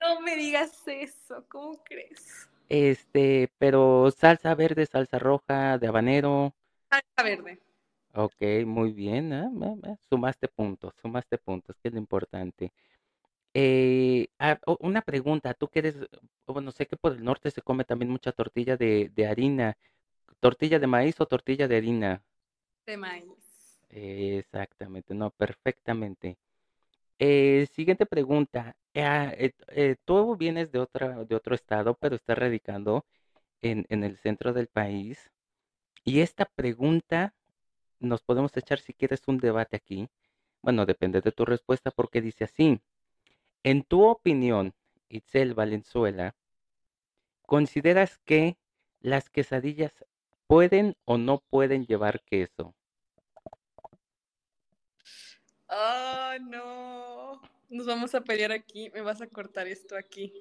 No 0.00 0.20
me 0.20 0.36
digas 0.36 0.86
eso, 0.86 1.44
¿cómo 1.48 1.82
crees? 1.84 2.48
Este, 2.68 3.50
pero 3.58 4.10
salsa 4.10 4.54
verde, 4.54 4.86
salsa 4.86 5.18
roja, 5.18 5.78
de 5.78 5.88
habanero. 5.88 6.54
Salsa 6.90 7.22
verde. 7.22 7.58
Ok, 8.14 8.42
muy 8.66 8.92
bien. 8.92 9.32
ah, 9.32 9.50
Sumaste 10.08 10.48
puntos, 10.48 10.94
sumaste 11.00 11.38
puntos, 11.38 11.76
que 11.80 11.88
es 11.88 11.94
lo 11.94 12.00
importante. 12.00 12.72
Eh, 13.54 14.28
ah, 14.38 14.58
una 14.80 15.02
pregunta, 15.02 15.54
tú 15.54 15.68
que 15.68 15.80
eres, 15.80 15.96
bueno, 16.46 16.70
sé 16.72 16.86
que 16.86 16.96
por 16.96 17.12
el 17.12 17.24
norte 17.24 17.50
se 17.50 17.62
come 17.62 17.84
también 17.84 18.10
mucha 18.10 18.32
tortilla 18.32 18.76
de, 18.76 19.10
de 19.14 19.26
harina. 19.26 19.76
¿Tortilla 20.40 20.78
de 20.78 20.86
maíz 20.86 21.20
o 21.20 21.26
tortilla 21.26 21.68
de 21.68 21.76
harina? 21.76 22.22
De 22.86 22.96
maíz. 22.96 23.49
Exactamente, 23.90 25.14
no, 25.14 25.30
perfectamente. 25.30 26.38
Eh, 27.18 27.68
siguiente 27.72 28.06
pregunta. 28.06 28.76
ah, 28.96 29.32
eh, 29.36 29.52
eh, 29.68 29.96
tú 30.04 30.36
vienes 30.36 30.72
de 30.72 30.80
otra, 30.80 31.24
de 31.24 31.36
otro 31.36 31.54
estado, 31.54 31.96
pero 32.00 32.16
estás 32.16 32.38
radicando 32.38 33.06
en, 33.62 33.86
en 33.90 34.04
el 34.04 34.18
centro 34.18 34.52
del 34.54 34.68
país. 34.68 35.30
Y 36.04 36.20
esta 36.20 36.46
pregunta 36.46 37.34
nos 38.00 38.22
podemos 38.22 38.56
echar 38.56 38.80
si 38.80 38.94
quieres 38.94 39.22
un 39.28 39.38
debate 39.38 39.76
aquí. 39.76 40.08
Bueno, 40.62 40.86
depende 40.86 41.20
de 41.22 41.32
tu 41.32 41.44
respuesta 41.46 41.90
porque 41.92 42.22
dice 42.22 42.44
así. 42.44 42.80
En 43.64 43.84
tu 43.84 44.04
opinión, 44.04 44.74
Itzel 45.08 45.54
Valenzuela, 45.54 46.34
¿consideras 47.44 48.16
que 48.24 48.56
las 49.02 49.28
quesadillas 49.28 49.92
pueden 50.46 50.96
o 51.04 51.18
no 51.18 51.40
pueden 51.50 51.84
llevar 51.84 52.22
queso? 52.22 52.74
Oh, 55.70 56.32
no. 56.40 57.40
Nos 57.68 57.86
vamos 57.86 58.14
a 58.14 58.20
pelear 58.20 58.52
aquí. 58.52 58.90
Me 58.90 59.00
vas 59.02 59.20
a 59.20 59.26
cortar 59.26 59.66
esto 59.68 59.96
aquí. 59.96 60.32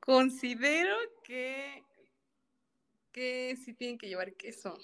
Considero 0.00 0.94
que, 1.24 1.82
que 3.12 3.56
sí 3.56 3.74
tienen 3.74 3.98
que 3.98 4.08
llevar 4.08 4.32
queso. 4.34 4.78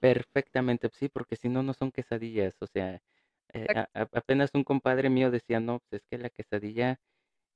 Perfectamente, 0.00 0.90
sí, 0.92 1.08
porque 1.08 1.36
si 1.36 1.48
no, 1.48 1.62
no 1.62 1.72
son 1.72 1.92
quesadillas. 1.92 2.56
O 2.60 2.66
sea, 2.66 3.00
eh, 3.52 3.66
a- 3.74 3.88
apenas 4.12 4.50
un 4.54 4.64
compadre 4.64 5.08
mío 5.08 5.30
decía, 5.30 5.60
no, 5.60 5.80
pues 5.88 6.02
es 6.02 6.06
que 6.08 6.18
la 6.18 6.28
quesadilla, 6.28 6.98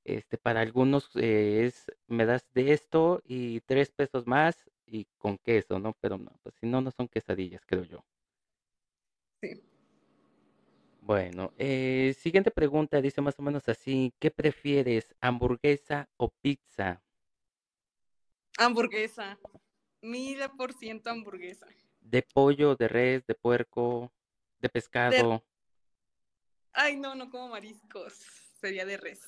este, 0.05 0.37
para 0.37 0.61
algunos 0.61 1.09
eh, 1.15 1.65
es, 1.65 1.91
me 2.07 2.25
das 2.25 2.47
de 2.53 2.71
esto 2.71 3.21
y 3.25 3.59
tres 3.61 3.91
pesos 3.91 4.25
más 4.25 4.55
y 4.87 5.05
con 5.17 5.37
queso, 5.37 5.79
¿no? 5.79 5.93
Pero 5.99 6.17
no, 6.17 6.31
pues 6.41 6.55
si 6.55 6.65
no, 6.65 6.81
no 6.81 6.91
son 6.91 7.07
quesadillas, 7.07 7.61
creo 7.65 7.83
yo. 7.83 8.03
Sí. 9.41 9.61
Bueno, 11.01 11.53
eh, 11.57 12.15
siguiente 12.19 12.51
pregunta, 12.51 12.99
dice 12.99 13.21
más 13.21 13.39
o 13.39 13.41
menos 13.41 13.69
así, 13.69 14.13
¿qué 14.19 14.31
prefieres, 14.31 15.15
hamburguesa 15.21 16.09
o 16.17 16.29
pizza? 16.29 17.01
Hamburguesa. 18.57 19.37
Mil 20.01 20.39
por 20.57 20.73
ciento 20.73 21.09
hamburguesa. 21.09 21.67
¿De 22.01 22.21
pollo, 22.21 22.75
de 22.75 22.87
res, 22.87 23.25
de 23.25 23.35
puerco, 23.35 24.11
de 24.59 24.69
pescado? 24.69 25.43
Ay, 26.73 26.97
no, 26.97 27.15
no 27.15 27.29
como 27.29 27.49
mariscos. 27.49 28.13
Sería 28.59 28.85
de 28.85 28.97
res. 28.97 29.21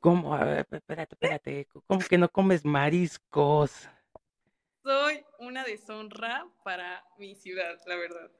¿Cómo? 0.00 0.34
A 0.34 0.44
ver, 0.44 0.66
espérate, 0.70 1.14
espérate, 1.14 1.68
¿cómo 1.86 2.00
que 2.00 2.18
no 2.18 2.28
comes 2.28 2.64
mariscos? 2.64 3.88
Soy 4.88 5.22
una 5.38 5.64
deshonra 5.64 6.46
para 6.64 7.04
mi 7.18 7.34
ciudad, 7.34 7.78
la 7.86 7.96
verdad. 7.96 8.30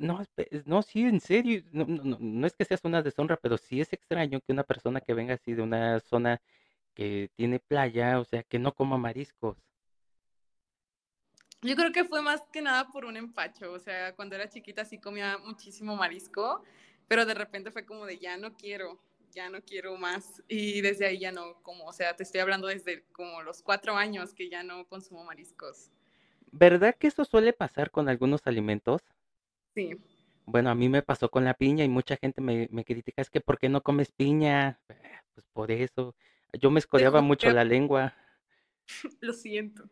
No, 0.00 0.24
no, 0.64 0.80
sí, 0.80 1.02
en 1.02 1.20
serio, 1.20 1.62
no, 1.72 1.84
no, 1.84 2.16
no 2.18 2.46
es 2.46 2.54
que 2.56 2.64
seas 2.64 2.80
una 2.84 3.02
deshonra, 3.02 3.36
pero 3.36 3.58
sí 3.58 3.82
es 3.82 3.92
extraño 3.92 4.40
que 4.40 4.54
una 4.54 4.64
persona 4.64 5.02
que 5.02 5.12
venga 5.12 5.34
así 5.34 5.52
de 5.52 5.60
una 5.60 6.00
zona 6.00 6.40
que 6.94 7.28
tiene 7.36 7.58
playa, 7.58 8.18
o 8.18 8.24
sea, 8.24 8.42
que 8.44 8.58
no 8.58 8.72
coma 8.72 8.96
mariscos. 8.96 9.58
Yo 11.60 11.76
creo 11.76 11.92
que 11.92 12.06
fue 12.06 12.22
más 12.22 12.40
que 12.50 12.62
nada 12.62 12.88
por 12.88 13.04
un 13.04 13.18
empacho, 13.18 13.70
o 13.70 13.78
sea, 13.78 14.16
cuando 14.16 14.36
era 14.36 14.48
chiquita 14.48 14.86
sí 14.86 14.98
comía 14.98 15.36
muchísimo 15.36 15.96
marisco, 15.96 16.64
pero 17.08 17.26
de 17.26 17.34
repente 17.34 17.70
fue 17.70 17.84
como 17.84 18.06
de 18.06 18.18
ya 18.18 18.38
no 18.38 18.56
quiero, 18.56 19.02
ya 19.34 19.48
no 19.50 19.60
quiero 19.62 19.96
más 19.96 20.42
y 20.48 20.80
desde 20.80 21.06
ahí 21.06 21.18
ya 21.18 21.32
no 21.32 21.60
como, 21.62 21.86
o 21.86 21.92
sea, 21.92 22.14
te 22.16 22.22
estoy 22.22 22.40
hablando 22.40 22.68
desde 22.68 23.04
como 23.12 23.42
los 23.42 23.62
cuatro 23.62 23.96
años 23.96 24.34
que 24.34 24.48
ya 24.48 24.62
no 24.62 24.86
consumo 24.88 25.24
mariscos. 25.24 25.90
¿Verdad 26.52 26.94
que 26.98 27.08
eso 27.08 27.24
suele 27.24 27.52
pasar 27.52 27.90
con 27.90 28.08
algunos 28.08 28.46
alimentos? 28.46 29.02
Sí, 29.74 29.90
Bueno, 30.46 30.70
a 30.70 30.74
mí 30.74 30.88
me 30.88 31.02
pasó 31.02 31.28
con 31.30 31.44
la 31.44 31.54
piña 31.54 31.84
y 31.84 31.88
mucha 31.88 32.16
gente 32.16 32.40
me, 32.40 32.68
me 32.70 32.84
critica, 32.84 33.20
es 33.22 33.30
que 33.30 33.40
¿por 33.40 33.58
qué 33.58 33.68
no 33.68 33.82
comes 33.82 34.12
piña? 34.12 34.80
"Ah, 34.88 35.22
Pues 35.34 35.46
por 35.52 35.70
eso. 35.70 36.14
Yo 36.52 36.70
me 36.70 36.78
escoreaba 36.80 37.20
mucho 37.20 37.50
la 37.50 37.64
lengua. 37.64 38.14
lo 39.20 39.32
siento. 39.32 39.88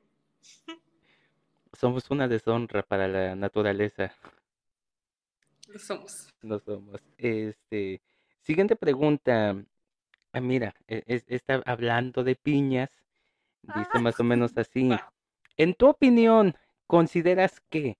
Somos 1.79 2.11
una 2.11 2.29
deshonra 2.29 2.83
para 2.83 3.09
la 3.09 3.35
naturaleza. 3.37 4.15
Lo 5.69 5.79
somos. 5.79 6.29
No 6.43 6.59
somos. 6.59 7.01
Este, 7.19 8.01
siguiente 8.43 8.77
pregunta. 8.77 9.57
Ah, 10.33 10.41
mira, 10.41 10.75
e- 10.89 11.03
es- 11.07 11.25
está 11.29 11.63
hablando 11.67 12.25
de 12.25 12.37
piñas. 12.37 12.91
Dice 13.63 13.99
más 14.01 14.19
o 14.19 14.25
menos 14.25 14.57
así. 14.57 14.91
En 15.57 15.75
tu 15.75 15.89
opinión, 15.89 16.57
¿consideras 16.87 17.61
que 17.71 17.97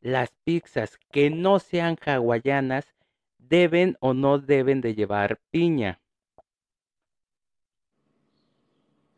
las 0.00 0.30
pizzas 0.44 0.98
que 1.10 1.30
no 1.30 1.58
sean 1.58 1.96
hawaianas 2.04 2.94
deben 3.38 3.96
o 4.00 4.14
no 4.14 4.38
deben 4.38 4.80
de 4.80 4.94
llevar 4.94 5.38
piña? 5.50 6.00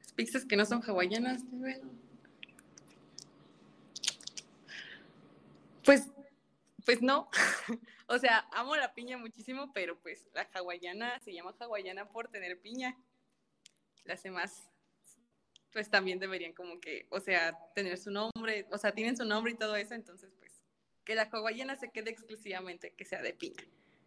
Las 0.00 0.12
pizzas 0.12 0.44
que 0.44 0.56
no 0.56 0.64
son 0.64 0.82
hawaianas. 0.82 1.44
Pues, 5.84 6.10
pues 6.84 7.02
no. 7.02 7.28
o 8.08 8.18
sea, 8.18 8.46
amo 8.52 8.76
la 8.76 8.94
piña 8.94 9.18
muchísimo, 9.18 9.72
pero 9.72 9.98
pues 10.00 10.28
la 10.34 10.48
hawaiana 10.52 11.18
se 11.20 11.32
llama 11.32 11.54
hawaiana 11.58 12.08
por 12.08 12.28
tener 12.28 12.60
piña. 12.60 12.96
Las 14.04 14.22
demás, 14.22 14.70
pues 15.72 15.90
también 15.90 16.18
deberían 16.18 16.52
como 16.52 16.78
que, 16.80 17.06
o 17.10 17.20
sea, 17.20 17.56
tener 17.74 17.96
su 17.98 18.10
nombre, 18.10 18.66
o 18.70 18.78
sea, 18.78 18.92
tienen 18.92 19.16
su 19.16 19.24
nombre 19.24 19.52
y 19.52 19.56
todo 19.56 19.76
eso, 19.76 19.94
entonces 19.94 20.30
pues 20.38 20.62
que 21.04 21.14
la 21.14 21.28
hawaiana 21.30 21.76
se 21.76 21.90
quede 21.90 22.10
exclusivamente 22.10 22.94
que 22.96 23.04
sea 23.04 23.22
de 23.22 23.34
piña. 23.34 23.62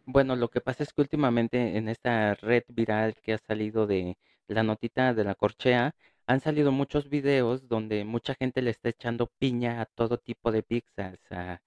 Bueno, 0.06 0.36
lo 0.36 0.48
que 0.48 0.60
pasa 0.60 0.82
es 0.82 0.92
que 0.92 1.02
últimamente 1.02 1.76
en 1.76 1.88
esta 1.88 2.34
red 2.34 2.62
viral 2.68 3.14
que 3.22 3.34
ha 3.34 3.38
salido 3.38 3.86
de 3.86 4.16
la 4.46 4.62
notita 4.62 5.12
de 5.12 5.24
la 5.24 5.34
corchea, 5.34 5.94
han 6.26 6.40
salido 6.40 6.72
muchos 6.72 7.08
videos 7.10 7.68
donde 7.68 8.04
mucha 8.04 8.34
gente 8.34 8.62
le 8.62 8.70
está 8.70 8.88
echando 8.88 9.26
piña 9.38 9.80
a 9.82 9.86
todo 9.86 10.18
tipo 10.18 10.50
de 10.52 10.62
pizzas. 10.62 11.18
a- 11.30 11.60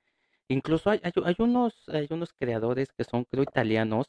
incluso 0.54 0.90
hay, 0.92 1.00
hay, 1.04 1.36
unos, 1.40 1.88
hay 1.90 2.08
unos 2.12 2.34
creadores 2.34 2.92
que 2.94 3.04
son, 3.04 3.26
creo, 3.26 3.44
italianos, 3.44 4.08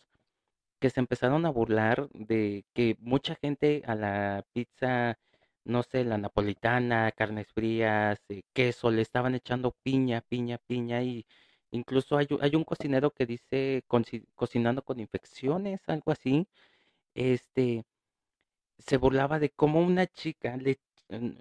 que 0.81 0.90
se 0.90 1.00
empezaron 1.00 1.46
a 1.46 1.50
burlar 1.50 2.09
de 2.12 2.64
que 2.74 2.96
mucha 3.00 3.37
gente 3.37 3.83
a 3.87 3.94
la 3.94 4.44
pizza, 4.52 5.18
no 5.64 5.83
sé, 5.85 6.05
la 6.05 6.18
napolitana, 6.18 7.12
carnes 7.12 7.48
frías, 7.52 8.20
eh, 8.28 8.42
queso, 8.52 8.90
le 8.90 9.02
estaban 9.02 9.35
echando 9.35 9.76
piña, 9.83 10.22
piña, 10.22 10.59
piña 10.66 11.02
y 11.02 11.26
incluso 11.70 12.16
hay, 12.18 12.26
hay 12.40 12.57
un 12.57 12.64
cocinero 12.64 13.11
que 13.12 13.26
dice 13.26 13.85
"Conci- 13.88 14.26
cocinando 14.35 14.83
con 14.83 15.00
infecciones, 15.00 15.81
algo 15.88 16.12
así, 16.12 16.48
este, 17.14 17.85
se 18.78 18.96
burlaba 18.98 19.38
de 19.38 19.50
cómo 19.50 19.81
una 19.83 20.07
chica 20.07 20.57
le 20.57 20.78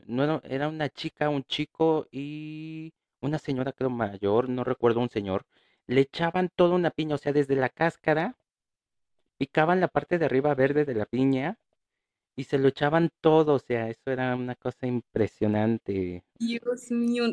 no 0.08 0.42
era 0.44 0.68
una 0.68 0.90
chica, 0.90 1.30
un 1.30 1.44
chico 1.46 2.08
y 2.12 2.94
una 3.22 3.40
señora 3.40 3.72
creo 3.72 3.90
mayor, 3.90 4.50
no 4.50 4.64
recuerdo 4.64 5.00
un 5.00 5.10
señor, 5.10 5.46
le 5.88 6.02
echaban 6.02 6.50
toda 6.56 6.76
una 6.76 6.92
piña, 6.92 7.16
o 7.16 7.18
sea, 7.18 7.34
desde 7.34 7.56
la 7.56 7.70
cáscara, 7.70 8.38
picaban 9.38 9.80
la 9.80 9.88
parte 9.88 10.20
de 10.20 10.26
arriba 10.26 10.54
verde 10.54 10.86
de 10.86 10.96
la 10.96 11.06
piña 11.06 11.58
y 12.36 12.46
se 12.46 12.58
lo 12.58 12.68
echaban 12.68 13.12
todo, 13.22 13.56
o 13.56 13.60
sea, 13.60 13.90
eso 13.90 14.12
era 14.12 14.36
una 14.36 14.56
cosa 14.56 14.88
impresionante. 14.88 16.24
Dios 16.40 16.92
mío, 16.92 17.26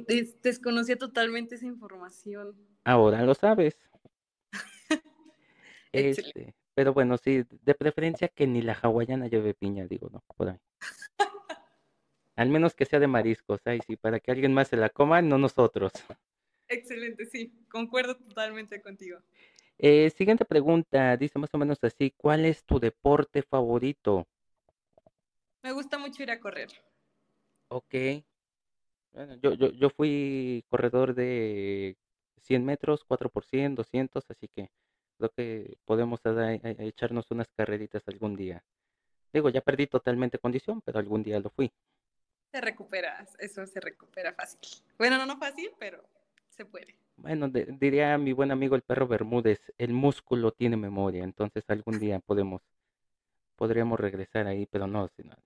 desconocía 0.43 0.97
totalmente 0.97 1.55
esa 1.55 1.67
información. 1.67 2.57
Ahora 2.85 3.23
lo 3.23 3.35
sabes. 3.35 3.79
este, 5.93 6.55
pero 6.75 6.93
bueno, 6.93 7.17
sí, 7.19 7.45
de 7.63 7.75
preferencia 7.75 8.29
que 8.29 8.47
ni 8.47 8.63
la 8.63 8.73
hawaiana 8.73 9.29
lleve 9.29 9.55
piña, 9.55 9.87
digo, 9.87 10.09
¿no? 10.11 10.23
Por 10.37 10.51
ahí. 10.51 10.59
Al 12.39 12.51
menos 12.51 12.77
que 12.77 12.85
sea 12.85 13.01
de 13.01 13.09
mariscos, 13.09 13.61
ahí 13.65 13.81
sí, 13.85 13.97
para 13.97 14.21
que 14.21 14.31
alguien 14.31 14.55
más 14.55 14.69
se 14.69 14.77
la 14.77 14.91
coma, 14.91 15.21
no 15.21 15.39
nosotros. 15.39 15.91
Excelente, 16.69 17.27
sí, 17.27 17.53
concuerdo 17.69 18.17
totalmente 18.17 18.81
contigo. 18.81 19.19
Eh, 19.77 20.09
siguiente 20.11 20.45
pregunta, 20.45 21.17
dice 21.17 21.37
más 21.41 21.53
o 21.53 21.59
menos 21.59 21.79
así, 21.83 22.15
¿cuál 22.17 22.45
es 22.45 22.63
tu 22.63 22.79
deporte 22.79 23.43
favorito? 23.43 24.29
Me 25.65 25.73
gusta 25.73 25.99
mucho 25.99 26.23
ir 26.23 26.31
a 26.31 26.39
correr. 26.39 26.69
Ok. 27.71 27.95
Bueno, 29.11 29.35
yo, 29.43 29.55
yo, 29.55 29.73
yo 29.73 29.91
fui 29.91 30.65
corredor 30.69 31.17
de 31.17 31.97
100 32.43 32.65
metros, 32.65 33.03
4 33.05 33.31
por 33.31 33.47
100, 33.47 33.75
200, 33.75 34.25
así 34.31 34.47
que 34.47 34.71
creo 35.17 35.31
que 35.37 35.77
podemos 35.85 36.21
echarnos 36.79 37.27
unas 37.33 37.49
carreritas 37.57 38.07
algún 38.07 38.37
día. 38.37 38.63
Digo, 39.33 39.49
ya 39.49 39.61
perdí 39.61 39.89
totalmente 39.89 40.39
condición, 40.39 40.83
pero 40.83 41.01
algún 41.01 41.25
día 41.25 41.41
lo 41.41 41.51
fui. 41.51 41.73
Se 42.59 42.65
recupera, 42.65 43.25
eso 43.39 43.65
se 43.67 43.79
recupera 43.79 44.33
fácil. 44.33 44.59
Bueno, 44.99 45.17
no, 45.17 45.27
no 45.27 45.39
fácil, 45.39 45.71
pero 45.79 46.03
se 46.49 46.65
puede. 46.65 46.97
Bueno, 47.17 47.49
diría 47.49 48.19
mi 48.19 48.33
buen 48.33 48.51
amigo 48.51 48.75
el 48.75 48.83
perro 48.83 49.07
Bermúdez, 49.07 49.61
el 49.79 49.93
músculo 49.93 50.51
tiene 50.51 50.77
memoria, 50.77 51.23
entonces 51.23 51.63
algún 51.69 52.01
día 52.01 52.19
podemos, 52.27 52.61
podríamos 53.55 54.01
regresar 54.01 54.49
ahí, 54.49 54.67
pero 54.67 54.89
no, 54.89 55.07
si 55.07 55.23
no, 55.23 55.37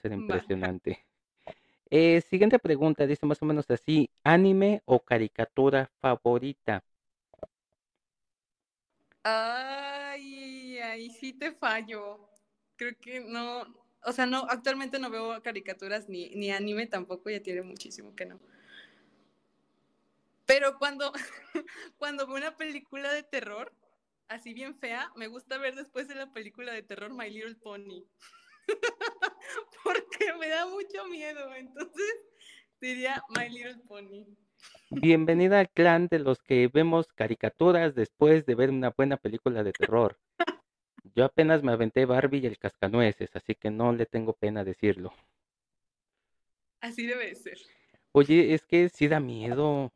ser 0.00 0.12
impresionante. 0.12 1.04
Eh, 1.90 2.20
siguiente 2.20 2.60
pregunta, 2.60 3.08
dice 3.08 3.26
más 3.26 3.42
o 3.42 3.44
menos 3.44 3.68
así, 3.68 4.08
¿anime 4.22 4.82
o 4.84 5.00
caricatura 5.00 5.90
favorita? 6.00 6.84
Ay, 9.24 10.78
ahí 10.78 11.10
sí 11.10 11.32
te 11.32 11.50
fallo. 11.50 12.20
Creo 12.76 12.94
que 13.00 13.18
no, 13.18 13.66
o 14.04 14.12
sea, 14.12 14.26
no, 14.26 14.46
actualmente 14.48 14.98
no 14.98 15.10
veo 15.10 15.42
caricaturas 15.42 16.08
ni, 16.08 16.30
ni 16.30 16.50
anime 16.50 16.86
tampoco, 16.86 17.30
ya 17.30 17.40
tiene 17.40 17.62
muchísimo 17.62 18.14
que 18.14 18.26
no. 18.26 18.40
Pero 20.46 20.78
cuando, 20.78 21.12
cuando 21.98 22.26
veo 22.26 22.36
una 22.36 22.56
película 22.56 23.12
de 23.12 23.22
terror, 23.22 23.72
así 24.28 24.54
bien 24.54 24.74
fea, 24.74 25.12
me 25.16 25.28
gusta 25.28 25.58
ver 25.58 25.74
después 25.74 26.08
de 26.08 26.14
la 26.14 26.32
película 26.32 26.72
de 26.72 26.82
terror 26.82 27.12
My 27.14 27.30
Little 27.30 27.56
Pony. 27.56 28.04
porque 29.84 30.32
me 30.38 30.48
da 30.48 30.66
mucho 30.66 31.06
miedo. 31.08 31.54
Entonces 31.54 32.14
diría 32.80 33.22
My 33.28 33.48
Little 33.48 33.82
Pony. 33.86 34.26
Bienvenida 34.90 35.60
al 35.60 35.70
clan 35.70 36.08
de 36.08 36.18
los 36.18 36.42
que 36.42 36.68
vemos 36.68 37.06
caricaturas 37.14 37.94
después 37.94 38.44
de 38.44 38.54
ver 38.54 38.70
una 38.70 38.90
buena 38.90 39.16
película 39.16 39.62
de 39.62 39.72
terror. 39.72 40.18
Yo 41.14 41.24
apenas 41.24 41.62
me 41.62 41.72
aventé 41.72 42.04
Barbie 42.04 42.38
y 42.38 42.46
el 42.46 42.58
cascanueces, 42.58 43.30
así 43.34 43.54
que 43.54 43.70
no 43.70 43.92
le 43.92 44.06
tengo 44.06 44.32
pena 44.32 44.64
decirlo. 44.64 45.12
Así 46.80 47.06
debe 47.06 47.34
ser. 47.34 47.58
Oye, 48.12 48.54
es 48.54 48.64
que 48.64 48.88
sí 48.88 49.08
da 49.08 49.20
miedo. 49.20 49.92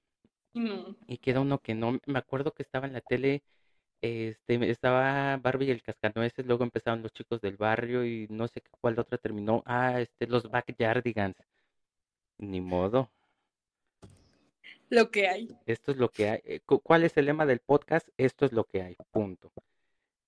No. 0.52 0.96
Y 1.06 1.18
queda 1.18 1.40
uno 1.40 1.58
que 1.58 1.74
no. 1.74 1.98
Me 2.06 2.18
acuerdo 2.18 2.52
que 2.52 2.62
estaba 2.62 2.86
en 2.86 2.92
la 2.92 3.00
tele 3.00 3.42
este, 4.04 4.70
estaba 4.70 5.38
Barbie 5.38 5.68
y 5.68 5.70
el 5.70 5.82
Cascanueces, 5.82 6.44
luego 6.44 6.62
empezaron 6.62 7.00
los 7.00 7.10
chicos 7.14 7.40
del 7.40 7.56
barrio 7.56 8.04
y 8.04 8.26
no 8.28 8.46
sé 8.48 8.62
cuál 8.78 8.98
otra 8.98 9.16
terminó. 9.16 9.62
Ah, 9.64 9.98
este, 9.98 10.26
los 10.26 10.50
Backyardigans. 10.50 11.36
Ni 12.36 12.60
modo. 12.60 13.10
Lo 14.90 15.10
que 15.10 15.26
hay. 15.26 15.48
Esto 15.64 15.92
es 15.92 15.96
lo 15.96 16.10
que 16.10 16.28
hay. 16.28 16.40
Eh, 16.44 16.60
¿Cuál 16.60 17.04
es 17.04 17.16
el 17.16 17.24
lema 17.24 17.46
del 17.46 17.60
podcast? 17.60 18.06
Esto 18.18 18.44
es 18.44 18.52
lo 18.52 18.64
que 18.64 18.82
hay. 18.82 18.96
Punto. 19.10 19.50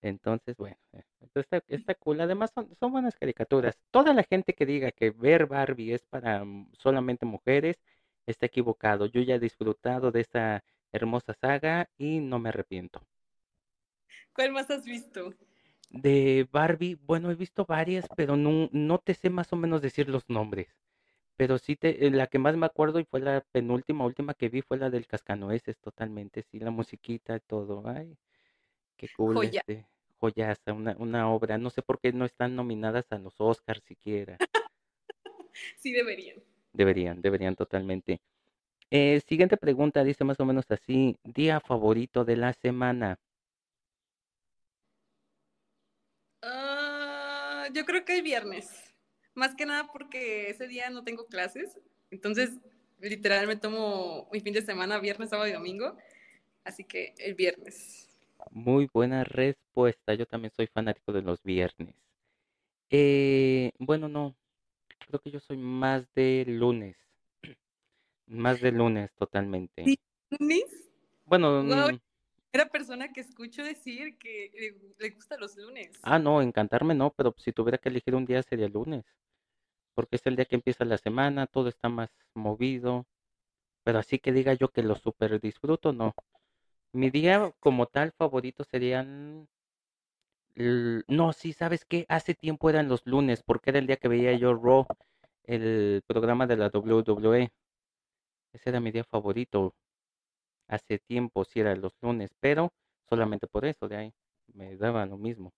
Entonces, 0.09 0.57
bueno, 0.57 0.77
eh, 0.93 1.03
está, 1.35 1.63
está 1.69 1.95
cool. 1.95 2.21
Además, 2.21 2.51
son, 2.55 2.75
son 2.79 2.93
buenas 2.93 3.17
caricaturas. 3.17 3.79
Toda 3.91 4.15
la 4.15 4.23
gente 4.25 4.55
que 4.55 4.67
diga 4.67 4.93
que 4.93 5.11
ver 5.11 5.47
Barbie 5.47 5.93
es 5.95 6.05
para 6.07 6.45
mm, 6.45 6.71
solamente 6.79 7.27
mujeres 7.27 7.79
está 8.27 8.47
equivocado. 8.47 9.07
Yo 9.07 9.21
ya 9.23 9.37
he 9.37 9.41
disfrutado 9.41 10.13
de 10.13 10.21
esta 10.21 10.65
hermosa 10.93 11.35
saga 11.35 11.91
y 11.99 12.21
no 12.21 12.39
me 12.39 12.51
arrepiento. 12.51 13.07
¿Cuál 14.33 14.53
más 14.53 14.71
has 14.71 14.85
visto? 14.85 15.35
De 15.91 16.49
Barbie, 16.53 16.95
bueno, 17.03 17.31
he 17.31 17.35
visto 17.35 17.65
varias, 17.65 18.07
pero 18.17 18.37
no, 18.37 18.69
no 18.73 18.99
te 18.99 19.15
sé 19.15 19.31
más 19.31 19.53
o 19.53 19.57
menos 19.57 19.83
decir 19.83 20.09
los 20.09 20.29
nombres. 20.29 20.69
Pero 21.37 21.59
sí, 21.59 21.77
te, 21.77 22.07
eh, 22.07 22.11
la 22.11 22.29
que 22.29 22.39
más 22.39 22.57
me 22.57 22.67
acuerdo 22.67 23.01
y 23.01 23.05
fue 23.05 23.21
la 23.21 23.43
penúltima, 23.53 24.05
última 24.07 24.35
que 24.35 24.49
vi 24.49 24.63
fue 24.63 24.79
la 24.79 24.91
del 24.91 25.07
Cascanueces, 25.07 25.79
totalmente, 25.81 26.43
sí, 26.43 26.61
la 26.61 26.71
musiquita 26.71 27.37
y 27.37 27.41
todo. 27.41 27.83
Ay, 27.89 28.17
qué 28.97 29.09
cool. 29.17 29.37
Joya. 29.37 29.61
Este, 29.61 29.87
joyaza, 30.19 30.73
una, 30.73 30.97
una 30.99 31.31
obra. 31.31 31.59
No 31.59 31.71
sé 31.71 31.83
por 31.83 32.01
qué 32.01 32.13
no 32.13 32.25
están 32.25 32.57
nominadas 32.57 33.07
a 33.11 33.19
los 33.19 33.35
Oscars 33.39 33.83
siquiera. 33.85 34.39
sí, 35.79 35.93
deberían. 35.93 36.39
Deberían, 36.73 37.23
deberían 37.23 37.57
totalmente. 37.57 38.21
Eh, 38.91 39.21
siguiente 39.27 39.57
pregunta, 39.57 40.05
dice 40.05 40.25
más 40.25 40.39
o 40.41 40.45
menos 40.45 40.65
así, 40.71 41.19
día 41.25 41.61
favorito 41.61 42.25
de 42.25 42.37
la 42.37 42.53
semana. 42.53 43.19
yo 47.73 47.85
creo 47.85 48.05
que 48.05 48.17
el 48.17 48.23
viernes. 48.23 48.71
Más 49.35 49.55
que 49.55 49.67
nada 49.67 49.91
porque 49.93 50.51
ese 50.51 50.67
día 50.67 50.89
no 50.91 51.05
tengo 51.05 51.27
clases. 51.27 51.79
Entonces, 52.11 52.51
literal, 53.01 53.47
me 53.47 53.57
tomo 53.57 54.29
mi 54.33 54.41
fin 54.41 54.55
de 54.55 54.63
semana, 54.63 54.99
viernes, 54.99 55.31
sábado 55.31 55.49
y 55.49 55.53
domingo. 55.53 55.97
Así 56.65 56.85
que 56.85 57.15
el 57.19 57.35
viernes. 57.35 58.16
Muy 58.51 58.89
buena 58.93 59.25
respuesta. 59.25 60.15
Yo 60.15 60.27
también 60.27 60.53
soy 60.55 60.67
fanático 60.67 61.13
de 61.13 61.23
los 61.23 61.43
viernes. 61.43 61.95
Eh, 62.91 63.73
bueno, 63.79 64.09
no. 64.09 64.37
Creo 65.07 65.21
que 65.21 65.31
yo 65.31 65.41
soy 65.41 65.57
más 65.57 66.13
de 66.15 66.45
lunes. 66.47 66.97
Más 68.27 68.61
de 68.61 68.73
lunes, 68.73 69.13
totalmente. 69.15 69.85
¿Lunes? 70.31 70.91
Bueno, 71.25 71.63
era 72.57 72.71
persona 72.71 73.13
que 73.13 73.21
escucho 73.21 73.63
decir 73.63 74.17
que 74.17 74.51
le, 74.99 75.11
gusta 75.11 75.37
los 75.37 75.57
lunes. 75.57 75.91
Ah, 76.03 76.19
no, 76.19 76.41
encantarme 76.41 76.95
no, 76.95 77.13
pero 77.13 77.35
si 77.37 77.53
tuviera 77.53 77.77
que 77.77 77.91
elegir 77.91 78.15
un 78.15 78.25
día 78.25 78.43
sería 78.43 78.65
el 78.67 78.73
lunes. 78.73 79.05
Porque 79.95 80.17
es 80.17 80.27
el 80.27 80.37
día 80.37 80.47
que 80.47 80.57
empieza 80.57 80.87
la 80.87 80.97
semana, 80.97 81.47
todo 81.47 81.69
está 81.69 81.91
más 81.91 82.11
movido. 82.35 83.07
Pero 83.85 83.99
así 83.99 84.19
que 84.19 84.33
diga 84.33 84.55
yo 84.55 84.69
que 84.69 84.83
lo 84.83 84.97
super 84.97 85.39
disfruto, 85.39 85.93
no. 85.93 86.15
Mi 86.97 87.11
día 87.11 87.53
como 87.61 87.85
tal 87.85 88.13
favorito 88.13 88.65
serían... 88.65 89.47
No, 90.55 91.35
sí, 91.35 91.53
¿sabes 91.53 91.85
qué? 91.85 92.07
Hace 92.09 92.35
tiempo 92.35 92.71
eran 92.71 92.89
los 92.89 93.03
lunes, 93.05 93.43
porque 93.43 93.69
era 93.69 93.79
el 93.79 93.87
día 93.87 93.99
que 93.99 94.09
veía 94.09 94.33
yo 94.33 94.55
Raw, 94.55 94.87
el 95.45 96.03
programa 96.07 96.47
de 96.47 96.57
la 96.57 96.71
WWE. 96.73 97.53
Ese 98.55 98.71
era 98.71 98.81
mi 98.81 98.93
día 98.93 99.05
favorito 99.05 99.75
hace 100.69 100.99
tiempo 100.99 101.45
si 101.45 101.61
era 101.61 101.77
los 101.77 101.93
lunes, 102.01 102.31
pero 102.41 102.73
solamente 103.11 103.47
por 103.47 103.67
eso 103.67 103.89
de 103.89 103.97
ahí 103.97 104.15
me 104.55 104.75
daba 104.79 105.05
lo 105.05 105.19
mismo. 105.19 105.53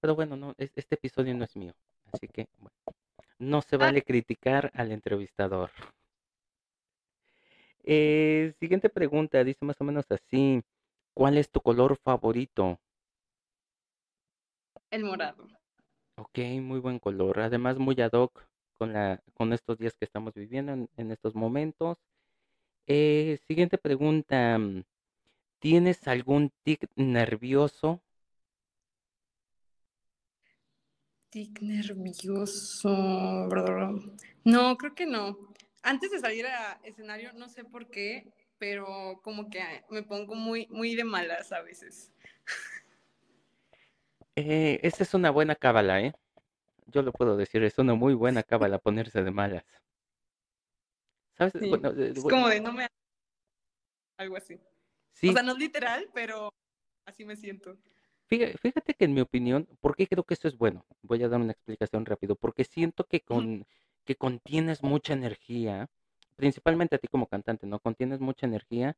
Pero 0.00 0.14
bueno, 0.14 0.36
no, 0.36 0.54
este 0.58 0.96
episodio 0.96 1.34
no 1.34 1.44
es 1.44 1.56
mío, 1.56 1.72
así 2.12 2.28
que 2.28 2.46
bueno, 2.58 2.76
no 3.38 3.62
se 3.62 3.76
ah. 3.76 3.78
vale 3.78 4.02
criticar 4.02 4.70
al 4.74 4.92
entrevistador. 4.92 5.70
Eh, 7.86 8.54
siguiente 8.58 8.88
pregunta, 8.88 9.44
dice 9.44 9.62
más 9.62 9.78
o 9.78 9.84
menos 9.84 10.06
así, 10.10 10.62
¿cuál 11.14 11.38
es 11.38 11.50
tu 11.50 11.60
color 11.60 11.96
favorito? 12.02 12.78
El 14.90 15.04
morado. 15.04 15.48
Ok, 16.16 16.38
muy 16.60 16.80
buen 16.80 16.98
color, 16.98 17.40
además 17.40 17.78
muy 17.78 18.00
ad 18.00 18.12
hoc 18.12 18.44
con, 18.78 18.92
la, 18.92 19.22
con 19.34 19.52
estos 19.52 19.78
días 19.78 19.96
que 19.96 20.04
estamos 20.04 20.34
viviendo 20.34 20.72
en 20.96 21.10
estos 21.10 21.34
momentos. 21.34 21.98
Eh, 22.86 23.38
siguiente 23.46 23.78
pregunta. 23.78 24.58
Mm, 24.58 24.84
¿Tienes 25.60 26.06
algún 26.08 26.52
tic 26.64 26.88
nervioso? 26.96 28.02
Tic 31.30 31.60
nervioso. 31.62 33.48
No, 34.44 34.76
creo 34.76 34.94
que 34.94 35.06
no. 35.06 35.36
Antes 35.82 36.10
de 36.10 36.18
salir 36.20 36.46
a 36.46 36.80
escenario, 36.84 37.32
no 37.34 37.48
sé 37.48 37.64
por 37.64 37.90
qué, 37.90 38.32
pero 38.64 39.20
como 39.22 39.50
que 39.50 39.60
me 39.90 40.02
pongo 40.02 40.34
muy, 40.34 40.66
muy 40.70 40.96
de 40.96 41.04
malas 41.04 41.52
a 41.52 41.60
veces. 41.60 42.10
Eh, 44.36 44.80
esa 44.82 45.02
es 45.02 45.12
una 45.12 45.30
buena 45.30 45.54
cábala, 45.54 46.00
¿eh? 46.00 46.12
yo 46.86 47.02
lo 47.02 47.12
puedo 47.12 47.36
decir, 47.36 47.62
es 47.62 47.78
una 47.78 47.94
muy 47.94 48.14
buena 48.14 48.42
cábala 48.42 48.78
ponerse 48.78 49.22
de 49.22 49.30
malas. 49.30 49.64
¿Sabes? 51.36 51.52
Sí, 51.60 51.68
Bueno, 51.68 51.90
es 51.90 52.20
bueno, 52.22 52.36
como 52.36 52.48
de 52.48 52.60
no 52.60 52.72
me... 52.72 52.88
Algo 54.16 54.36
así. 54.36 54.54
O 54.54 55.32
sea, 55.32 55.42
no 55.42 55.52
es 55.52 55.58
literal, 55.58 56.08
pero 56.14 56.50
así 57.04 57.24
me 57.24 57.36
siento. 57.36 57.76
fíjate, 58.28 58.94
que 58.94 59.04
en 59.04 59.12
mi 59.14 59.20
opinión, 59.20 59.68
¿por 59.80 59.94
qué 59.94 60.08
creo 60.08 60.24
que 60.24 60.34
esto 60.34 60.48
es 60.48 60.56
bueno? 60.56 60.86
Voy 61.02 61.22
a 61.22 61.28
dar 61.28 61.40
una 61.40 61.52
explicación 61.52 62.06
rápido, 62.06 62.34
porque 62.34 62.64
siento 62.64 63.04
que 63.04 63.20
con 63.20 63.66
que 64.04 64.16
contienes 64.16 64.82
mucha 64.82 65.12
energía, 65.12 65.90
principalmente 66.36 66.96
a 66.96 66.98
ti 66.98 67.08
como 67.08 67.26
cantante, 67.26 67.66
¿no? 67.66 67.78
Contienes 67.80 68.20
mucha 68.20 68.46
energía 68.46 68.96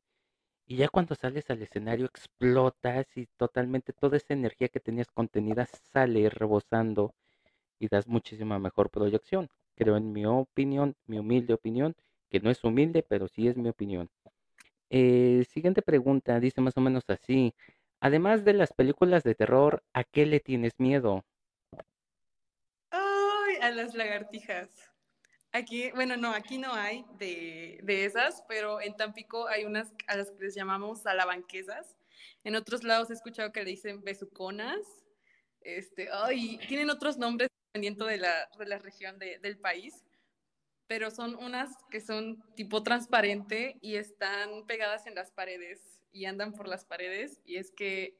y 0.65 0.77
ya 0.77 0.89
cuando 0.89 1.15
sales 1.15 1.49
al 1.49 1.61
escenario 1.61 2.05
explotas 2.05 3.07
y 3.15 3.27
totalmente 3.37 3.93
toda 3.93 4.17
esa 4.17 4.33
energía 4.33 4.69
que 4.69 4.79
tenías 4.79 5.07
contenida 5.11 5.65
sale 5.65 6.29
rebosando 6.29 7.13
y 7.79 7.87
das 7.87 8.07
muchísima 8.07 8.59
mejor 8.59 8.89
proyección. 8.89 9.49
Creo 9.75 9.97
en 9.97 10.11
mi 10.13 10.25
opinión, 10.25 10.95
mi 11.05 11.19
humilde 11.19 11.53
opinión, 11.53 11.95
que 12.29 12.39
no 12.39 12.49
es 12.51 12.63
humilde, 12.63 13.03
pero 13.03 13.27
sí 13.27 13.47
es 13.47 13.57
mi 13.57 13.69
opinión. 13.69 14.09
Eh, 14.89 15.45
siguiente 15.49 15.81
pregunta, 15.81 16.39
dice 16.39 16.61
más 16.61 16.77
o 16.77 16.81
menos 16.81 17.03
así. 17.09 17.53
Además 18.01 18.45
de 18.45 18.53
las 18.53 18.73
películas 18.73 19.23
de 19.23 19.35
terror, 19.35 19.83
¿a 19.93 20.03
qué 20.03 20.25
le 20.25 20.39
tienes 20.39 20.79
miedo? 20.79 21.25
Ay, 22.91 23.55
a 23.61 23.71
las 23.71 23.93
lagartijas. 23.93 24.86
Aquí, 25.57 25.89
bueno, 25.91 26.17
no, 26.17 26.33
aquí 26.33 26.59
no 26.59 26.71
hay 26.73 27.03
de, 27.17 27.79
de 27.81 28.05
esas, 28.05 28.43
pero 28.47 28.79
en 28.79 28.95
Tampico 28.95 29.47
hay 29.47 29.65
unas 29.65 29.91
a 30.05 30.15
las 30.15 30.29
que 30.29 30.43
les 30.45 30.53
llamamos 30.55 31.01
salabanquesas. 31.01 31.97
En 32.43 32.55
otros 32.55 32.83
lados 32.83 33.09
he 33.09 33.13
escuchado 33.13 33.51
que 33.51 33.63
le 33.63 33.71
dicen 33.71 34.03
besuconas. 34.03 34.79
Este, 35.61 36.09
ay, 36.13 36.59
tienen 36.67 36.91
otros 36.91 37.17
nombres 37.17 37.49
dependiendo 37.73 38.05
de 38.05 38.17
la, 38.17 38.47
de 38.57 38.65
la 38.67 38.77
región 38.77 39.17
de- 39.17 39.39
del 39.39 39.57
país, 39.57 40.05
pero 40.87 41.09
son 41.09 41.35
unas 41.35 41.75
que 41.89 42.01
son 42.01 42.43
tipo 42.55 42.83
transparente 42.83 43.77
y 43.81 43.95
están 43.95 44.67
pegadas 44.67 45.07
en 45.07 45.15
las 45.15 45.31
paredes 45.31 46.01
y 46.11 46.25
andan 46.25 46.53
por 46.53 46.67
las 46.67 46.85
paredes. 46.85 47.41
Y 47.45 47.57
es 47.57 47.71
que, 47.71 48.15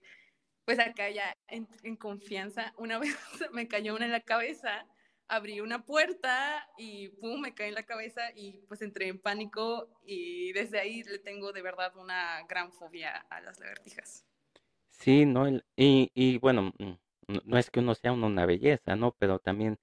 pues 0.65 0.80
acá 0.80 1.10
ya 1.12 1.38
en, 1.47 1.67
en 1.84 1.97
confianza, 1.97 2.73
una 2.78 2.97
vez 3.00 3.15
me 3.54 3.67
cayó 3.67 3.95
una 3.95 4.06
en 4.06 4.12
la 4.12 4.21
cabeza 4.21 4.88
abrí 5.30 5.60
una 5.62 5.86
puerta 5.86 6.68
y 6.78 7.10
pum, 7.10 7.42
me 7.42 7.54
caí 7.54 7.70
en 7.70 7.76
la 7.76 7.84
cabeza 7.86 8.22
y 8.36 8.60
pues 8.68 8.82
entré 8.82 9.08
en 9.08 9.20
pánico 9.20 9.90
y 10.06 10.54
desde 10.54 10.80
ahí 10.80 11.04
le 11.04 11.20
tengo 11.20 11.52
de 11.54 11.62
verdad 11.62 11.96
una 11.98 12.44
gran 12.48 12.72
fobia 12.74 13.26
a 13.30 13.42
las 13.42 13.60
lagartijas. 13.60 14.26
Sí, 14.90 15.26
¿no? 15.26 15.48
Y, 15.78 16.12
y 16.13 16.38
bueno, 16.40 16.74
mm, 16.80 16.92
no, 17.46 17.58
es 17.58 17.70
que 17.72 17.80
uno 17.80 17.96
sea 17.96 18.12
una 18.13 18.46
belleza, 18.46 18.96
¿no? 18.96 19.16
Pero 19.20 19.40
también 19.40 19.80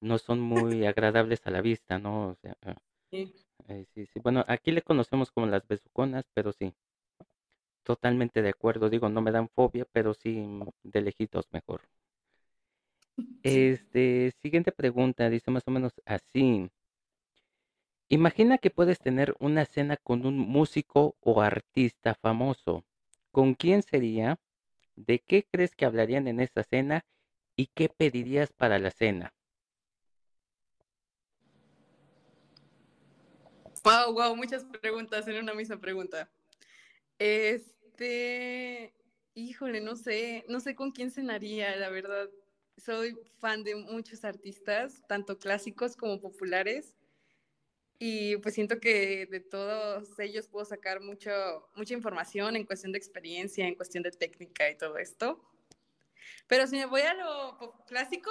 no 0.00 0.18
son 0.18 0.40
muy 0.40 0.86
agradables 0.86 1.46
a 1.46 1.50
la 1.50 1.60
vista, 1.62 1.98
¿no? 1.98 2.30
O 2.30 2.34
sea, 2.36 2.56
ah, 2.62 2.76
Sí, 3.10 3.34
eh, 3.68 3.86
sí, 3.94 4.06
sí. 4.06 4.20
Bueno, 4.20 4.44
aquí 4.48 4.72
le 4.72 4.82
conocemos 4.82 5.30
como 5.32 5.46
las 5.46 5.66
besuconas, 5.68 6.26
pero 6.34 6.52
sí, 6.52 6.74
totalmente 7.82 8.42
de 8.42 8.50
acuerdo. 8.50 8.90
Digo, 8.90 9.08
no 9.08 9.22
me 9.22 9.30
dan 9.32 9.48
fobia, 9.48 9.86
pero 9.92 10.12
sí 10.12 10.30
mm, 10.38 10.68
de 10.82 11.00
lejitos 11.02 11.46
mejor. 11.52 11.82
Este, 13.42 14.32
siguiente 14.40 14.72
pregunta, 14.72 15.28
dice 15.28 15.50
más 15.50 15.62
o 15.66 15.70
menos 15.70 15.92
así. 16.06 16.70
Imagina 18.08 18.58
que 18.58 18.70
puedes 18.70 18.98
tener 18.98 19.34
una 19.40 19.64
cena 19.64 19.96
con 19.96 20.24
un 20.24 20.38
músico 20.38 21.16
o 21.20 21.42
artista 21.42 22.14
famoso. 22.14 22.84
¿Con 23.30 23.54
quién 23.54 23.82
sería? 23.82 24.38
¿De 24.94 25.18
qué 25.18 25.46
crees 25.50 25.74
que 25.74 25.84
hablarían 25.84 26.28
en 26.28 26.40
esa 26.40 26.62
cena? 26.62 27.04
¿Y 27.56 27.66
qué 27.74 27.88
pedirías 27.88 28.52
para 28.52 28.78
la 28.78 28.90
cena? 28.90 29.34
Wow, 33.84 34.14
wow, 34.14 34.36
muchas 34.36 34.64
preguntas 34.64 35.28
en 35.28 35.36
una 35.36 35.52
misma 35.52 35.78
pregunta. 35.78 36.30
Este, 37.18 38.94
híjole, 39.34 39.80
no 39.80 39.96
sé, 39.96 40.44
no 40.48 40.60
sé 40.60 40.74
con 40.74 40.90
quién 40.90 41.10
cenaría, 41.10 41.76
la 41.76 41.90
verdad. 41.90 42.30
Soy 42.76 43.16
fan 43.38 43.62
de 43.64 43.76
muchos 43.76 44.24
artistas, 44.24 45.02
tanto 45.08 45.38
clásicos 45.38 45.96
como 45.96 46.20
populares, 46.20 46.96
y 47.98 48.36
pues 48.38 48.54
siento 48.54 48.80
que 48.80 49.26
de 49.26 49.40
todos 49.40 50.18
ellos 50.18 50.48
puedo 50.48 50.64
sacar 50.64 51.00
mucho, 51.00 51.30
mucha 51.74 51.94
información 51.94 52.56
en 52.56 52.66
cuestión 52.66 52.92
de 52.92 52.98
experiencia, 52.98 53.66
en 53.66 53.76
cuestión 53.76 54.02
de 54.02 54.10
técnica 54.10 54.68
y 54.68 54.76
todo 54.76 54.98
esto. 54.98 55.40
Pero 56.48 56.66
si 56.66 56.76
me 56.76 56.86
voy 56.86 57.02
a 57.02 57.14
lo 57.14 57.84
clásico, 57.86 58.30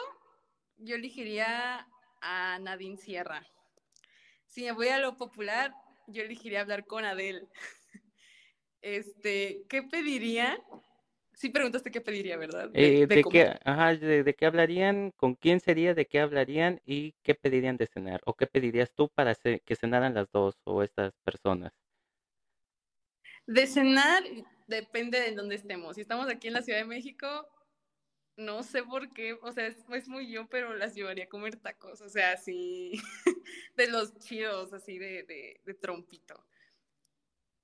yo 0.78 0.96
elegiría 0.96 1.88
a 2.22 2.60
Nadine 2.60 2.98
Sierra. 2.98 3.48
Si 4.46 4.64
me 4.64 4.74
voy 4.74 4.90
a 4.90 5.00
lo 5.00 5.18
popular, 5.18 5.74
yo 6.08 6.24
elegiría 6.24 6.62
hablar 6.62 6.86
con 6.86 7.06
Adele. 7.06 7.48
Este, 8.86 9.64
¿qué 9.70 9.82
pediría? 9.82 10.62
Sí 11.34 11.50
preguntaste 11.50 11.92
qué 11.92 12.02
pediría, 12.02 12.38
¿verdad? 12.38 12.70
De, 12.70 12.94
Eh, 12.94 13.08
de 13.08 13.20
¿de 13.20 13.26
qué, 13.26 13.56
ajá, 13.64 13.96
de, 13.96 14.24
de 14.24 14.36
qué 14.36 14.46
hablarían? 14.46 15.12
¿Con 15.12 15.34
quién 15.36 15.60
sería? 15.60 15.94
¿De 15.96 16.06
qué 16.08 16.20
hablarían? 16.20 16.82
¿Y 16.86 17.14
qué 17.24 17.34
pedirían 17.36 17.78
de 17.78 17.88
cenar? 17.88 18.22
¿O 18.26 18.36
qué 18.36 18.48
pedirías 18.48 18.94
tú 18.94 19.10
para 19.10 19.34
que 19.36 19.76
cenaran 19.76 20.14
las 20.14 20.30
dos 20.32 20.60
o 20.66 20.84
estas 20.84 21.14
personas? 21.24 21.72
De 23.46 23.68
cenar, 23.68 24.24
depende 24.68 25.20
de 25.20 25.32
dónde 25.36 25.56
estemos. 25.56 25.96
Si 25.96 26.02
estamos 26.02 26.28
aquí 26.30 26.48
en 26.48 26.54
la 26.54 26.62
Ciudad 26.62 26.80
de 26.80 26.86
México, 26.86 27.28
no 28.38 28.64
sé 28.64 28.84
por 28.84 29.14
qué, 29.14 29.34
o 29.34 29.52
sea, 29.52 29.68
es, 29.68 29.78
es 29.92 30.10
muy 30.10 30.32
yo, 30.32 30.48
pero 30.50 30.76
las 30.76 30.96
llevaría 30.96 31.26
a 31.26 31.30
comer 31.30 31.58
tacos, 31.58 32.02
o 32.02 32.10
sea, 32.10 32.34
así, 32.34 32.94
de 33.78 33.88
los 33.90 34.18
chidos, 34.20 34.74
así 34.74 34.98
de, 35.00 35.24
de, 35.24 35.62
de 35.66 35.74
trompito. 35.76 36.46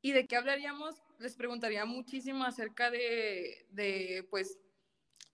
¿Y 0.02 0.14
de 0.14 0.28
qué 0.28 0.38
hablaríamos? 0.38 0.96
Les 1.20 1.36
preguntaría 1.36 1.84
muchísimo 1.86 2.46
acerca 2.46 2.90
de, 2.90 3.66
de, 3.72 4.26
pues, 4.30 4.58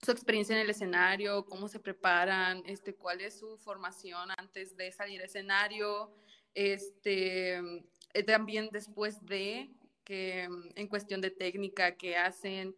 su 0.01 0.11
experiencia 0.11 0.55
en 0.55 0.61
el 0.61 0.69
escenario, 0.69 1.45
cómo 1.45 1.67
se 1.67 1.79
preparan, 1.79 2.63
este, 2.65 2.95
cuál 2.95 3.21
es 3.21 3.37
su 3.37 3.57
formación 3.59 4.29
antes 4.37 4.75
de 4.75 4.91
salir 4.91 5.19
al 5.19 5.25
escenario, 5.25 6.11
este, 6.53 7.57
eh, 8.13 8.23
también 8.25 8.69
después 8.71 9.23
de, 9.25 9.69
que 10.03 10.43
en 10.75 10.87
cuestión 10.87 11.21
de 11.21 11.31
técnica, 11.31 11.95
qué 11.95 12.17
hacen, 12.17 12.75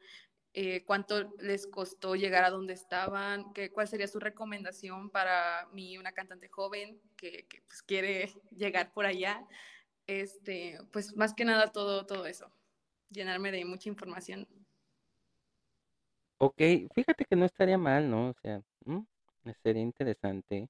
eh, 0.53 0.83
cuánto 0.85 1.33
les 1.39 1.67
costó 1.67 2.15
llegar 2.15 2.43
a 2.43 2.49
donde 2.49 2.73
estaban, 2.73 3.53
qué, 3.53 3.71
cuál 3.71 3.87
sería 3.87 4.07
su 4.07 4.19
recomendación 4.19 5.09
para 5.09 5.67
mí, 5.71 5.97
una 5.97 6.11
cantante 6.11 6.49
joven 6.49 6.99
que, 7.15 7.45
que 7.47 7.61
pues, 7.61 7.81
quiere 7.81 8.33
llegar 8.51 8.91
por 8.91 9.05
allá 9.05 9.45
este, 10.07 10.79
pues 10.91 11.15
más 11.15 11.33
que 11.33 11.45
nada 11.45 11.71
todo, 11.71 12.05
todo 12.05 12.25
eso, 12.25 12.51
llenarme 13.09 13.51
de 13.51 13.65
mucha 13.65 13.89
información. 13.89 14.47
Ok, 16.39 16.61
fíjate 16.93 17.25
que 17.25 17.35
no 17.35 17.45
estaría 17.45 17.77
mal, 17.77 18.09
¿no? 18.09 18.29
O 18.29 18.33
sea, 18.41 18.61
mm, 18.85 18.99
sería 19.63 19.81
interesante. 19.81 20.69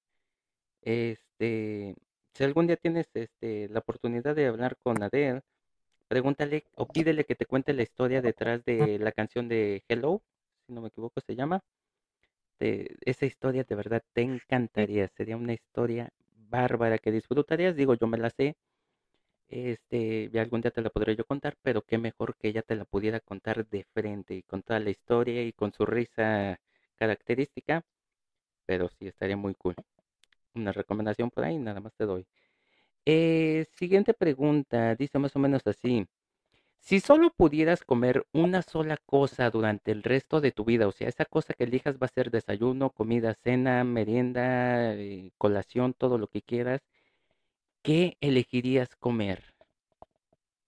Este, 0.82 1.95
si 2.34 2.43
algún 2.45 2.67
día 2.67 2.78
tienes 2.78 3.08
este, 3.15 3.69
la 3.69 3.80
oportunidad 3.80 4.36
de 4.36 4.47
hablar 4.47 4.78
con 4.84 5.04
Adele, 5.04 5.41
pregúntale 6.10 6.65
o 6.76 6.88
pídele 6.88 7.26
que 7.26 7.36
te 7.36 7.45
cuente 7.47 7.73
la 7.73 7.84
historia 7.84 8.21
detrás 8.21 8.63
de 8.65 9.00
la 9.00 9.12
canción 9.13 9.50
de 9.50 9.84
Hello, 9.89 10.23
si 10.67 10.73
no 10.73 10.82
me 10.82 10.89
equivoco 10.89 11.21
se 11.21 11.36
llama. 11.36 11.63
Te- 12.60 12.95
esa 13.06 13.26
historia 13.26 13.63
de 13.63 13.76
verdad 13.76 14.04
te 14.13 14.21
encantaría, 14.21 15.08
sería 15.10 15.38
una 15.38 15.54
historia 15.54 16.12
bárbara 16.50 16.97
que 17.00 17.12
disfrutarías. 17.12 17.76
Digo, 17.76 17.95
yo 17.95 18.08
me 18.08 18.17
la 18.17 18.30
sé, 18.30 18.56
este, 19.49 20.29
algún 20.39 20.62
día 20.62 20.71
te 20.71 20.81
la 20.81 20.89
podré 20.89 21.15
yo 21.15 21.25
contar, 21.25 21.55
pero 21.62 21.81
qué 21.83 21.97
mejor 21.97 22.36
que 22.38 22.49
ella 22.49 22.62
te 22.62 22.75
la 22.75 22.86
pudiera 22.86 23.19
contar 23.19 23.67
de 23.67 23.86
frente 23.93 24.36
y 24.36 24.43
con 24.43 24.62
toda 24.63 24.79
la 24.79 24.89
historia 24.89 25.43
y 25.43 25.53
con 25.53 25.73
su 25.73 25.86
risa 25.86 26.60
característica, 26.95 27.83
pero 28.65 28.89
sí 28.89 29.08
estaría 29.08 29.37
muy 29.37 29.56
cool. 29.56 29.75
Una 30.56 30.71
recomendación 30.73 31.29
por 31.31 31.45
ahí, 31.45 31.58
nada 31.60 31.79
más 31.81 31.93
te 31.95 32.06
doy. 32.06 32.27
Eh, 33.06 33.65
siguiente 33.77 34.13
pregunta, 34.13 34.95
dice 34.95 35.19
más 35.19 35.35
o 35.35 35.39
menos 35.39 35.62
así. 35.67 36.06
Si 36.79 37.00
solo 37.02 37.31
pudieras 37.31 37.83
comer 37.83 38.25
una 38.33 38.62
sola 38.62 38.98
cosa 39.06 39.50
durante 39.50 39.91
el 39.91 40.04
resto 40.04 40.41
de 40.41 40.52
tu 40.52 40.65
vida, 40.65 40.87
o 40.87 40.91
sea, 40.91 41.10
esa 41.10 41.25
cosa 41.25 41.54
que 41.54 41.65
elijas 41.65 41.98
va 41.98 42.06
a 42.08 42.10
ser 42.10 42.31
desayuno, 42.31 42.91
comida, 42.91 43.35
cena, 43.43 43.83
merienda, 43.83 44.93
eh, 44.95 45.31
colación, 45.37 45.93
todo 45.93 46.17
lo 46.17 46.27
que 46.27 46.41
quieras, 46.41 46.81
¿qué 47.88 48.17
elegirías 48.19 48.90
comer? 48.98 49.42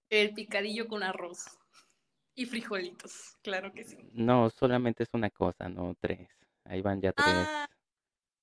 El 0.10 0.34
picadillo 0.34 0.88
con 0.88 1.04
arroz 1.04 1.48
y 2.34 2.46
frijolitos, 2.46 3.36
claro 3.44 3.74
que 3.74 3.84
sí. 3.84 3.98
No, 4.14 4.50
solamente 4.50 5.04
es 5.04 5.10
una 5.12 5.30
cosa, 5.30 5.68
no 5.68 5.96
tres. 6.00 6.30
Ahí 6.64 6.82
van 6.82 7.02
ya 7.02 7.12
tres. 7.12 7.28
Ah, 7.28 7.68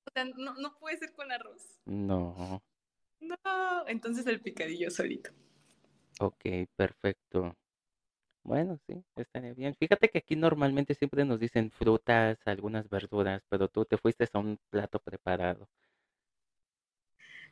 o 0.05 0.11
sea, 0.12 0.27
no, 0.27 0.55
no 0.57 0.77
puede 0.79 0.99
ser 0.99 1.14
con 1.14 1.33
arroz. 1.33 1.81
No. 1.87 2.62
No, 3.18 3.89
entonces 3.89 4.27
el 4.27 4.43
picadillo 4.43 4.91
solito. 4.91 5.31
Ok, 6.20 6.45
perfecto. 6.77 7.57
Bueno, 8.43 8.79
sí, 8.87 9.03
estaría 9.16 9.55
bien. 9.55 9.74
Fíjate 9.74 10.11
que 10.11 10.18
aquí 10.18 10.37
normalmente 10.37 10.95
siempre 10.95 11.24
nos 11.24 11.41
dicen 11.41 11.70
frutas, 11.70 12.39
algunas 12.45 12.91
verduras, 12.91 13.43
pero 13.49 13.68
tú 13.68 13.87
te 13.87 13.97
fuiste 13.97 14.29
a 14.31 14.39
un 14.39 14.59
plato 14.68 14.99
preparado. 14.99 15.66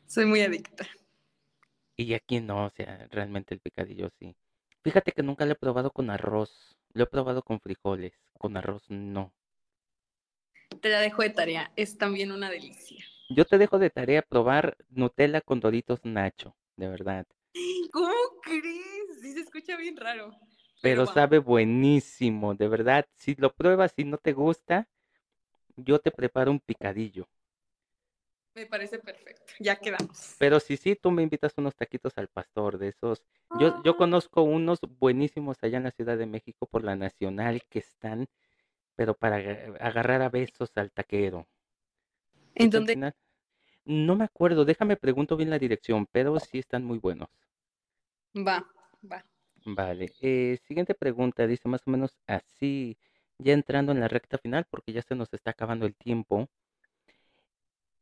Soy 0.07 0.27
muy 0.27 0.43
adicta. 0.43 0.87
Y 1.97 2.14
aquí 2.14 2.40
no, 2.40 2.66
o 2.66 2.70
sea, 2.70 3.07
realmente 3.11 3.55
el 3.55 3.61
picadillo 3.61 4.11
sí. 4.18 4.34
Fíjate 4.82 5.12
que 5.12 5.22
nunca 5.22 5.47
lo 5.47 5.53
he 5.53 5.57
probado 5.57 5.90
con 5.90 6.11
arroz. 6.11 6.76
Lo 6.92 7.05
he 7.05 7.07
probado 7.07 7.42
con 7.42 7.61
frijoles. 7.61 8.12
Con 8.38 8.57
arroz 8.57 8.84
no. 8.88 9.32
Te 10.80 10.90
la 10.90 11.01
dejo 11.01 11.22
de 11.22 11.30
tarea. 11.30 11.72
Es 11.76 11.97
también 11.97 12.32
una 12.32 12.51
delicia. 12.51 13.05
Yo 13.30 13.45
te 13.45 13.59
dejo 13.59 13.78
de 13.78 13.90
tarea 13.90 14.22
probar 14.22 14.76
Nutella 14.90 15.40
con 15.40 15.61
Doritos 15.61 16.05
Nacho, 16.05 16.55
de 16.76 16.88
verdad. 16.88 17.26
¿Cómo 17.92 18.12
crees? 18.42 19.20
Sí 19.22 19.32
se 19.32 19.40
escucha 19.40 19.76
bien 19.76 19.97
raro. 19.97 20.30
Pero 20.82 21.07
va. 21.07 21.14
sabe 21.14 21.38
buenísimo, 21.38 22.55
de 22.55 22.68
verdad. 22.68 23.07
Si 23.16 23.34
lo 23.36 23.55
pruebas 23.55 23.95
y 23.97 24.05
no 24.05 24.18
te 24.18 24.32
gusta, 24.32 24.88
yo 25.76 25.99
te 25.99 26.11
preparo 26.11 26.51
un 26.51 26.61
picadillo. 26.61 27.28
Me 28.55 28.66
parece 28.66 28.98
perfecto. 28.98 29.52
Ya 29.61 29.76
quedamos. 29.76 30.36
Pero 30.38 30.61
si 30.61 30.76
sí, 30.76 30.94
tú 30.96 31.11
me 31.11 31.22
invitas 31.22 31.55
unos 31.57 31.74
taquitos 31.74 32.16
al 32.18 32.28
pastor 32.28 32.78
de 32.78 32.88
esos. 32.88 33.22
Yo, 33.52 33.74
yo 33.82 33.92
Ah, 33.92 33.96
conozco 33.96 34.42
unos 34.42 34.80
buenísimos 35.00 35.57
allá 35.62 35.78
en 35.78 35.84
la 35.84 35.90
Ciudad 35.90 36.16
de 36.18 36.26
México 36.26 36.66
por 36.66 36.84
la 36.84 36.96
Nacional 36.96 37.62
que 37.68 37.80
están, 37.80 38.26
pero 38.96 39.14
para 39.14 39.36
aga- 39.36 39.76
agarrar 39.80 40.22
a 40.22 40.30
besos 40.30 40.70
al 40.76 40.92
taquero. 40.92 41.48
¿En 42.55 42.70
dónde? 42.70 42.98
no 43.86 44.14
me 44.14 44.24
acuerdo, 44.24 44.66
déjame 44.66 44.96
pregunto 44.98 45.38
bien 45.38 45.48
la 45.48 45.59
dirección, 45.59 46.07
pero 46.12 46.38
sí 46.38 46.59
están 46.59 46.84
muy 46.84 46.98
buenos. 46.98 47.30
Va, 48.48 48.57
va. 49.14 49.22
Vale, 49.66 50.12
eh, 50.20 50.59
siguiente 50.66 50.94
pregunta, 50.94 51.46
dice 51.46 51.68
más 51.68 51.82
o 51.86 51.90
menos 51.90 52.18
así, 52.26 52.98
ya 53.38 53.52
entrando 53.55 53.92
en 53.92 54.00
la 54.00 54.09
recta 54.09 54.38
final 54.38 54.66
porque 54.70 54.92
ya 54.92 55.02
se 55.02 55.14
nos 55.14 55.32
está 55.32 55.50
acabando 55.52 55.86
el 55.86 55.96
tiempo. 55.96 56.48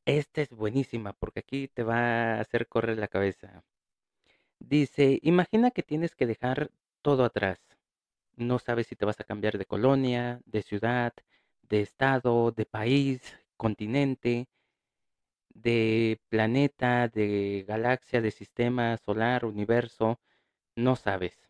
Esta 0.07 0.43
es 0.43 0.51
buenísima 0.51 1.13
porque 1.13 1.41
aquí 1.41 1.69
te 1.69 1.83
va 1.83 2.37
a 2.37 2.41
hacer 2.41 2.69
correr 2.69 2.99
la 2.99 3.09
cabeza. 3.09 3.65
Dice, 4.59 5.19
imagina 5.23 5.71
que 5.71 5.83
tienes 5.83 6.15
que 6.17 6.27
dejar 6.27 6.71
todo 7.03 7.25
atrás. 7.25 7.61
No 8.37 8.59
sabes 8.59 8.87
si 8.89 8.97
te 8.97 9.05
vas 9.05 9.21
a 9.21 9.25
cambiar 9.25 9.59
de 9.59 9.67
colonia, 9.67 10.41
de 10.47 10.63
ciudad, 10.63 11.13
de 11.63 11.83
estado, 11.83 12.53
de 12.53 12.67
país, 12.67 13.23
continente, 13.57 14.49
de 15.55 16.21
planeta, 16.29 17.09
de 17.09 17.65
galaxia, 17.69 18.21
de 18.21 18.31
sistema 18.31 18.97
solar, 18.99 19.45
universo, 19.45 20.21
no 20.77 20.97
sabes. 20.97 21.49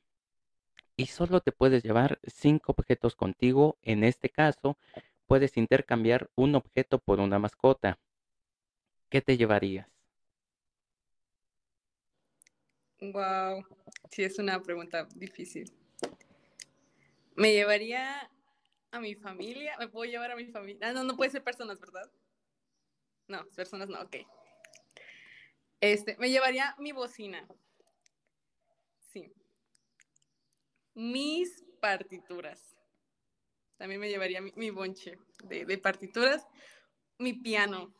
Y 0.96 1.06
solo 1.06 1.40
te 1.40 1.52
puedes 1.52 1.82
llevar 1.82 2.18
cinco 2.24 2.72
objetos 2.72 3.16
contigo. 3.16 3.78
En 3.82 4.04
este 4.04 4.30
caso, 4.30 4.78
puedes 5.26 5.56
intercambiar 5.56 6.30
un 6.34 6.54
objeto 6.54 6.98
por 6.98 7.20
una 7.20 7.38
mascota. 7.38 7.98
¿Qué 9.12 9.20
te 9.20 9.36
llevarías? 9.36 9.86
Wow. 12.98 13.62
Sí, 14.10 14.24
es 14.24 14.38
una 14.38 14.58
pregunta 14.62 15.06
difícil. 15.14 15.70
Me 17.34 17.52
llevaría 17.52 18.30
a 18.90 19.00
mi 19.00 19.14
familia. 19.14 19.76
¿Me 19.78 19.88
puedo 19.88 20.10
llevar 20.10 20.30
a 20.30 20.36
mi 20.36 20.46
familia? 20.46 20.88
Ah, 20.88 20.92
no, 20.94 21.04
no 21.04 21.14
puede 21.14 21.30
ser 21.30 21.44
personas, 21.44 21.78
¿verdad? 21.78 22.10
No, 23.28 23.44
personas 23.54 23.90
no, 23.90 24.00
ok. 24.00 24.16
Este, 25.82 26.16
me 26.16 26.30
llevaría 26.30 26.74
mi 26.78 26.92
bocina. 26.92 27.46
Sí. 29.12 29.30
Mis 30.94 31.62
partituras. 31.82 32.78
También 33.76 34.00
me 34.00 34.08
llevaría 34.08 34.40
mi, 34.40 34.70
bonche 34.70 35.18
de 35.44 35.76
partituras. 35.76 36.46
Mi 37.18 37.34
piano. 37.34 37.92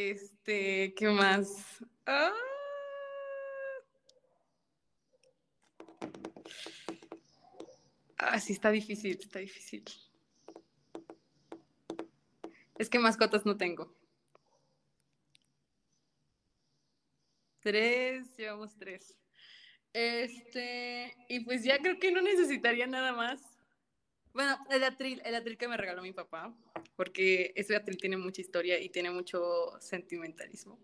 Este, 0.00 0.94
¿qué 0.94 1.08
más? 1.08 1.84
Ah. 2.06 2.32
Ah, 8.16 8.38
sí, 8.38 8.52
está 8.52 8.70
difícil, 8.70 9.18
está 9.20 9.40
difícil. 9.40 9.82
Es 12.78 12.88
que 12.88 13.00
mascotas 13.00 13.44
no 13.44 13.56
tengo. 13.56 13.92
Tres, 17.58 18.36
llevamos 18.36 18.76
tres. 18.76 19.18
Este, 19.92 21.16
y 21.28 21.40
pues 21.40 21.64
ya 21.64 21.78
creo 21.78 21.98
que 21.98 22.12
no 22.12 22.22
necesitaría 22.22 22.86
nada 22.86 23.12
más. 23.12 23.42
Bueno, 24.32 24.58
el 24.70 24.84
atril, 24.84 25.20
el 25.24 25.34
atril 25.34 25.56
que 25.56 25.68
me 25.68 25.76
regaló 25.76 26.02
mi 26.02 26.12
papá, 26.12 26.54
porque 26.96 27.52
ese 27.56 27.74
atril 27.76 27.98
tiene 27.98 28.16
mucha 28.16 28.40
historia 28.40 28.78
y 28.78 28.88
tiene 28.88 29.10
mucho 29.10 29.80
sentimentalismo. 29.80 30.78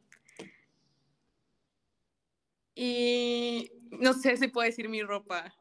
Y 2.74 3.70
no 3.90 4.12
sé 4.14 4.36
si 4.36 4.48
puedo 4.48 4.66
decir 4.66 4.88
mi 4.88 5.02
ropa. 5.02 5.54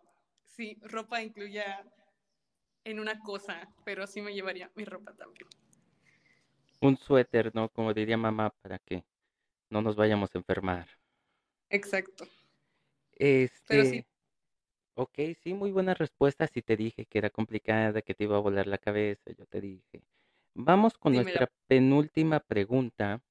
Sí, 0.45 0.77
ropa 0.81 1.21
incluya 1.21 1.85
en 2.83 2.99
una 2.99 3.19
cosa, 3.19 3.67
pero 3.85 4.07
sí 4.07 4.21
me 4.21 4.33
llevaría 4.33 4.71
mi 4.75 4.85
ropa 4.85 5.13
también. 5.13 5.47
Un 6.81 6.97
suéter, 6.97 7.53
¿no? 7.55 7.69
Como 7.69 7.93
diría 7.93 8.17
mamá, 8.17 8.49
para 8.61 8.79
que 8.79 9.05
no 9.69 9.81
nos 9.81 9.95
vayamos 9.95 10.33
a 10.33 10.37
enfermar. 10.37 10.87
Exacto. 11.69 12.27
Este, 13.13 13.85
sí. 13.85 14.05
Ok, 14.95 15.19
sí, 15.41 15.53
muy 15.53 15.71
buena 15.71 15.93
respuesta. 15.93 16.47
Si 16.47 16.61
te 16.61 16.75
dije 16.75 17.05
que 17.05 17.17
era 17.17 17.29
complicada, 17.29 18.01
que 18.01 18.13
te 18.13 18.25
iba 18.25 18.37
a 18.37 18.41
volar 18.41 18.67
la 18.67 18.77
cabeza, 18.77 19.31
yo 19.37 19.45
te 19.45 19.61
dije. 19.61 20.01
Vamos 20.53 20.97
con 20.97 21.13
nuestra 21.13 21.49
penúltima 21.67 22.39
pregunta, 22.39 23.21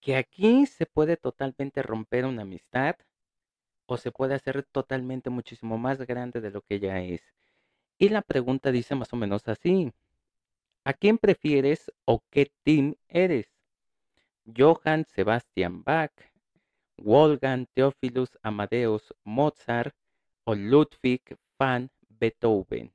que 0.00 0.16
aquí 0.16 0.66
se 0.66 0.86
puede 0.86 1.16
totalmente 1.16 1.82
romper 1.82 2.26
una 2.26 2.42
amistad 2.42 2.96
o 3.86 3.96
se 3.96 4.12
puede 4.12 4.34
hacer 4.34 4.64
totalmente 4.64 5.30
muchísimo 5.30 5.78
más 5.78 5.98
grande 5.98 6.40
de 6.40 6.50
lo 6.50 6.62
que 6.62 6.78
ya 6.78 7.00
es. 7.00 7.22
Y 7.98 8.10
la 8.10 8.22
pregunta 8.22 8.70
dice 8.72 8.94
más 8.94 9.12
o 9.12 9.16
menos 9.16 9.48
así. 9.48 9.92
¿A 10.84 10.92
quién 10.92 11.18
prefieres 11.18 11.90
o 12.04 12.22
qué 12.30 12.52
team 12.62 12.94
eres? 13.08 13.48
Johann 14.56 15.04
Sebastian 15.04 15.82
Bach, 15.82 16.12
Wolfgang 16.98 17.66
Theophilus 17.74 18.30
Amadeus 18.42 19.14
Mozart 19.24 19.94
o 20.44 20.54
Ludwig 20.54 21.22
van 21.58 21.90
Beethoven. 22.08 22.92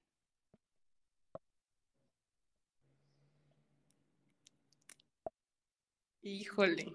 Híjole, 6.24 6.94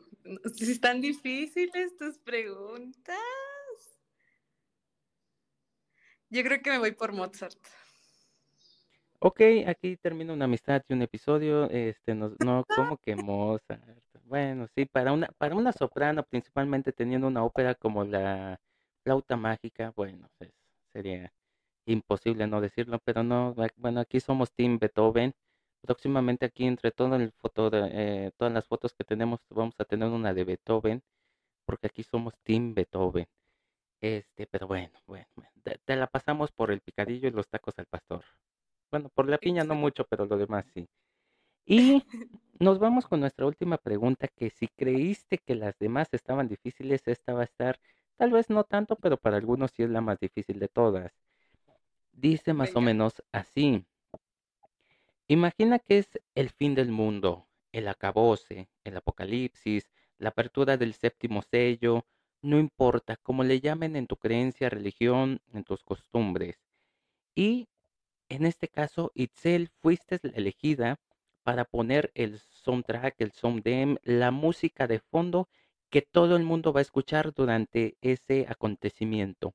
están 0.61 1.01
difíciles 1.01 1.97
tus 1.97 2.19
preguntas. 2.19 3.17
Yo 6.31 6.43
creo 6.43 6.63
que 6.63 6.71
me 6.71 6.79
voy 6.79 6.93
por 6.93 7.13
Mozart. 7.13 7.59
Ok, 9.19 9.41
aquí 9.67 9.97
termina 9.97 10.33
una 10.33 10.45
amistad 10.47 10.83
y 10.89 10.93
un 10.93 11.03
episodio. 11.03 11.69
Este, 11.71 12.15
nos- 12.15 12.39
no, 12.41 12.65
como 12.75 12.97
que 12.99 13.17
Mozart. 13.17 13.83
Bueno, 14.25 14.67
sí, 14.75 14.85
para 14.87 15.13
una, 15.13 15.29
para 15.39 15.55
una 15.55 15.73
soprano, 15.73 16.23
principalmente 16.25 16.93
teniendo 16.93 17.27
una 17.29 17.45
ópera 17.45 17.75
como 17.75 18.05
la 18.05 18.59
Flauta 19.05 19.37
Mágica, 19.37 19.93
bueno, 19.97 20.29
pues, 20.39 20.51
sería 20.93 21.33
imposible 21.87 22.47
no 22.49 22.61
decirlo, 22.61 23.01
pero 23.05 23.23
no, 23.25 23.55
bueno, 23.77 24.01
aquí 24.01 24.21
somos 24.21 24.53
Team 24.53 24.79
Beethoven. 24.79 25.35
Próximamente 25.83 26.47
aquí 26.47 26.67
entre 26.67 26.91
todo 26.93 27.17
el 27.17 27.33
foto 27.33 27.71
de- 27.71 27.91
eh, 28.29 28.33
todas 28.39 28.53
las 28.55 28.67
fotos 28.67 28.95
que 28.95 29.05
tenemos 29.05 29.41
vamos 29.51 29.75
a 29.81 29.85
tener 29.85 30.09
una 30.09 30.35
de 30.35 30.45
Beethoven, 30.45 31.03
porque 31.67 31.89
aquí 31.89 32.03
somos 32.05 32.35
Team 32.45 32.75
Beethoven. 32.75 33.27
Este, 34.03 34.47
pero 34.49 34.67
bueno, 34.69 34.99
bueno, 35.07 35.27
bueno, 35.37 35.53
te, 35.65 35.79
te 35.85 35.97
la 35.97 36.07
pasamos 36.09 36.53
por 36.53 36.71
el 36.73 36.81
picadillo 36.83 37.29
y 37.29 37.33
los 37.33 37.49
tacos 37.49 37.79
al 37.79 37.87
pastor. 37.87 38.25
Bueno, 38.91 39.11
por 39.11 39.29
la 39.29 39.39
piña 39.39 39.65
no 39.65 39.75
mucho, 39.75 40.05
pero 40.07 40.27
lo 40.27 40.37
demás 40.37 40.67
sí. 40.75 40.89
Y 41.67 42.03
nos 42.59 42.79
vamos 42.79 43.07
con 43.07 43.21
nuestra 43.21 43.47
última 43.47 43.79
pregunta, 43.79 44.29
que 44.29 44.51
si 44.51 44.69
creíste 44.69 45.39
que 45.39 45.55
las 45.55 45.79
demás 45.79 46.09
estaban 46.13 46.49
difíciles, 46.49 47.03
esta 47.07 47.35
va 47.35 47.43
a 47.43 47.45
estar, 47.45 47.79
tal 48.17 48.31
vez 48.31 48.51
no 48.51 48.65
tanto, 48.65 48.97
pero 48.97 49.17
para 49.17 49.37
algunos 49.37 49.73
sí 49.73 49.83
es 49.83 49.91
la 49.91 50.01
más 50.01 50.19
difícil 50.21 50.59
de 50.59 50.69
todas. 50.69 51.13
Dice 52.13 52.55
más 52.55 52.75
o 52.77 52.81
menos 52.81 53.23
así. 53.33 53.85
Imagina 55.29 55.79
que 55.79 55.99
es 55.99 56.09
el 56.35 56.51
fin 56.51 56.75
del 56.75 56.91
mundo, 56.91 57.47
el 57.73 57.89
acabose, 57.89 58.69
el 58.85 58.97
apocalipsis, 58.97 59.91
la 60.19 60.31
apertura 60.31 60.77
del 60.77 60.95
séptimo 60.95 61.43
sello, 61.43 62.07
no 62.43 62.59
importa 62.59 63.17
cómo 63.17 63.43
le 63.43 63.61
llamen 63.61 63.97
en 63.97 64.07
tu 64.07 64.17
creencia, 64.17 64.71
religión, 64.71 65.41
en 65.53 65.65
tus 65.65 65.83
costumbres. 65.83 66.59
Y 67.35 67.69
en 68.29 68.47
este 68.47 68.69
caso, 68.69 69.13
Itzel, 69.15 69.71
fuiste 69.81 70.19
la 70.23 70.33
elegida 70.33 70.99
para 71.43 71.65
poner 71.65 72.11
el 72.15 72.39
soundtrack, 72.39 73.15
el 73.19 73.33
soundem, 73.33 73.97
la 74.03 74.31
música 74.31 74.87
de 74.87 74.99
fondo 74.99 75.49
que 75.91 76.03
todo 76.03 76.37
el 76.37 76.43
mundo 76.43 76.73
va 76.73 76.81
a 76.81 76.83
escuchar 76.83 77.33
durante 77.33 77.97
ese 78.01 78.47
acontecimiento. 78.49 79.55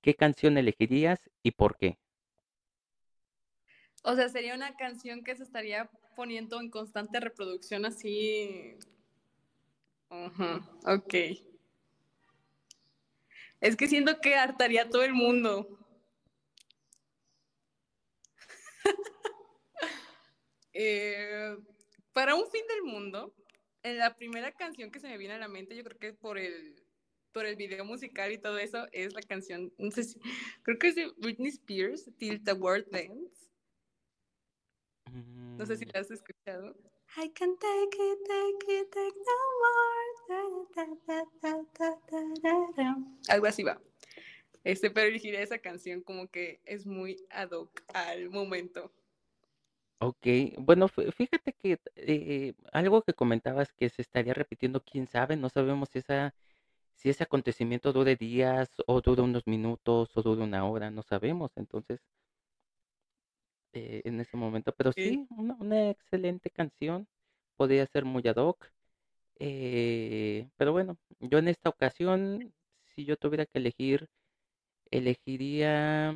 ¿Qué 0.00 0.14
canción 0.14 0.56
elegirías 0.56 1.30
y 1.42 1.52
por 1.52 1.76
qué? 1.76 1.98
O 4.04 4.14
sea, 4.14 4.28
sería 4.28 4.54
una 4.54 4.74
canción 4.76 5.22
que 5.22 5.36
se 5.36 5.42
estaría 5.44 5.90
poniendo 6.16 6.60
en 6.60 6.70
constante 6.70 7.20
reproducción 7.20 7.84
así. 7.84 8.76
ok. 10.08 11.14
Es 13.60 13.76
que 13.76 13.86
siento 13.86 14.20
que 14.20 14.34
hartaría 14.34 14.82
a 14.82 14.90
todo 14.90 15.04
el 15.04 15.14
mundo. 15.14 15.81
Eh, 20.72 21.56
para 22.12 22.34
un 22.34 22.50
fin 22.50 22.62
del 22.68 22.82
mundo, 22.82 23.34
la 23.82 24.14
primera 24.16 24.52
canción 24.52 24.90
que 24.90 25.00
se 25.00 25.08
me 25.08 25.18
viene 25.18 25.34
a 25.34 25.38
la 25.38 25.48
mente, 25.48 25.76
yo 25.76 25.84
creo 25.84 25.98
que 25.98 26.12
por 26.12 26.38
el, 26.38 26.82
por 27.32 27.46
el 27.46 27.56
video 27.56 27.84
musical 27.84 28.32
y 28.32 28.38
todo 28.38 28.58
eso, 28.58 28.86
es 28.92 29.12
la 29.14 29.22
canción, 29.22 29.72
no 29.78 29.90
sé 29.90 30.04
si, 30.04 30.20
creo 30.62 30.78
que 30.78 30.88
es 30.88 30.94
de 30.94 31.10
Britney 31.16 31.48
Spears, 31.48 32.10
Till 32.18 32.42
the 32.44 32.52
World 32.52 32.86
Ends. 32.94 33.50
No 35.58 35.66
sé 35.66 35.76
si 35.76 35.84
la 35.86 36.00
has 36.00 36.10
escuchado. 36.10 36.74
I 37.18 37.28
can 37.28 37.54
take 37.58 37.96
it, 37.98 38.18
take 38.26 38.80
it, 38.80 38.90
take 38.90 39.14
no 39.14 39.36
more. 39.60 40.02
Algo 43.28 43.46
así 43.46 43.62
va. 43.62 43.80
Este, 44.64 44.90
pero 44.90 45.08
elegiría 45.08 45.42
esa 45.42 45.58
canción 45.58 46.02
como 46.02 46.28
que 46.28 46.60
es 46.64 46.86
muy 46.86 47.16
ad 47.30 47.50
hoc 47.50 47.82
al 47.88 48.30
momento. 48.30 48.92
Ok, 50.04 50.26
bueno, 50.58 50.88
fíjate 50.88 51.52
que 51.52 51.78
eh, 51.94 52.54
algo 52.72 53.02
que 53.02 53.14
comentabas 53.14 53.72
que 53.72 53.88
se 53.88 54.02
estaría 54.02 54.34
repitiendo, 54.34 54.82
quién 54.82 55.06
sabe, 55.06 55.36
no 55.36 55.48
sabemos 55.48 55.90
si 55.90 56.00
esa, 56.00 56.34
si 56.96 57.08
ese 57.10 57.22
acontecimiento 57.22 57.92
dure 57.92 58.16
días 58.16 58.68
o 58.86 59.00
dure 59.00 59.22
unos 59.22 59.46
minutos 59.46 60.10
o 60.16 60.22
dure 60.22 60.42
una 60.42 60.64
hora, 60.66 60.90
no 60.90 61.02
sabemos, 61.02 61.52
entonces, 61.56 62.00
eh, 63.74 64.02
en 64.04 64.20
ese 64.20 64.36
momento, 64.36 64.72
pero 64.76 64.92
sí, 64.92 65.26
una, 65.30 65.54
una 65.60 65.90
excelente 65.90 66.50
canción, 66.50 67.06
podría 67.56 67.86
ser 67.86 68.04
muy 68.04 68.26
ad 68.26 68.36
hoc, 68.36 68.66
eh, 69.38 70.48
pero 70.56 70.72
bueno, 70.72 70.98
yo 71.20 71.38
en 71.38 71.48
esta 71.48 71.70
ocasión, 71.70 72.52
si 72.94 73.04
yo 73.04 73.16
tuviera 73.16 73.46
que 73.46 73.58
elegir, 73.60 74.08
elegiría 74.90 76.14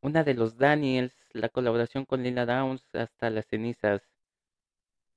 una 0.00 0.24
de 0.24 0.34
los 0.34 0.56
Daniels, 0.56 1.14
la 1.36 1.48
colaboración 1.48 2.04
con 2.04 2.22
Lila 2.22 2.46
Downs, 2.46 2.82
hasta 2.94 3.30
las 3.30 3.46
cenizas. 3.46 4.02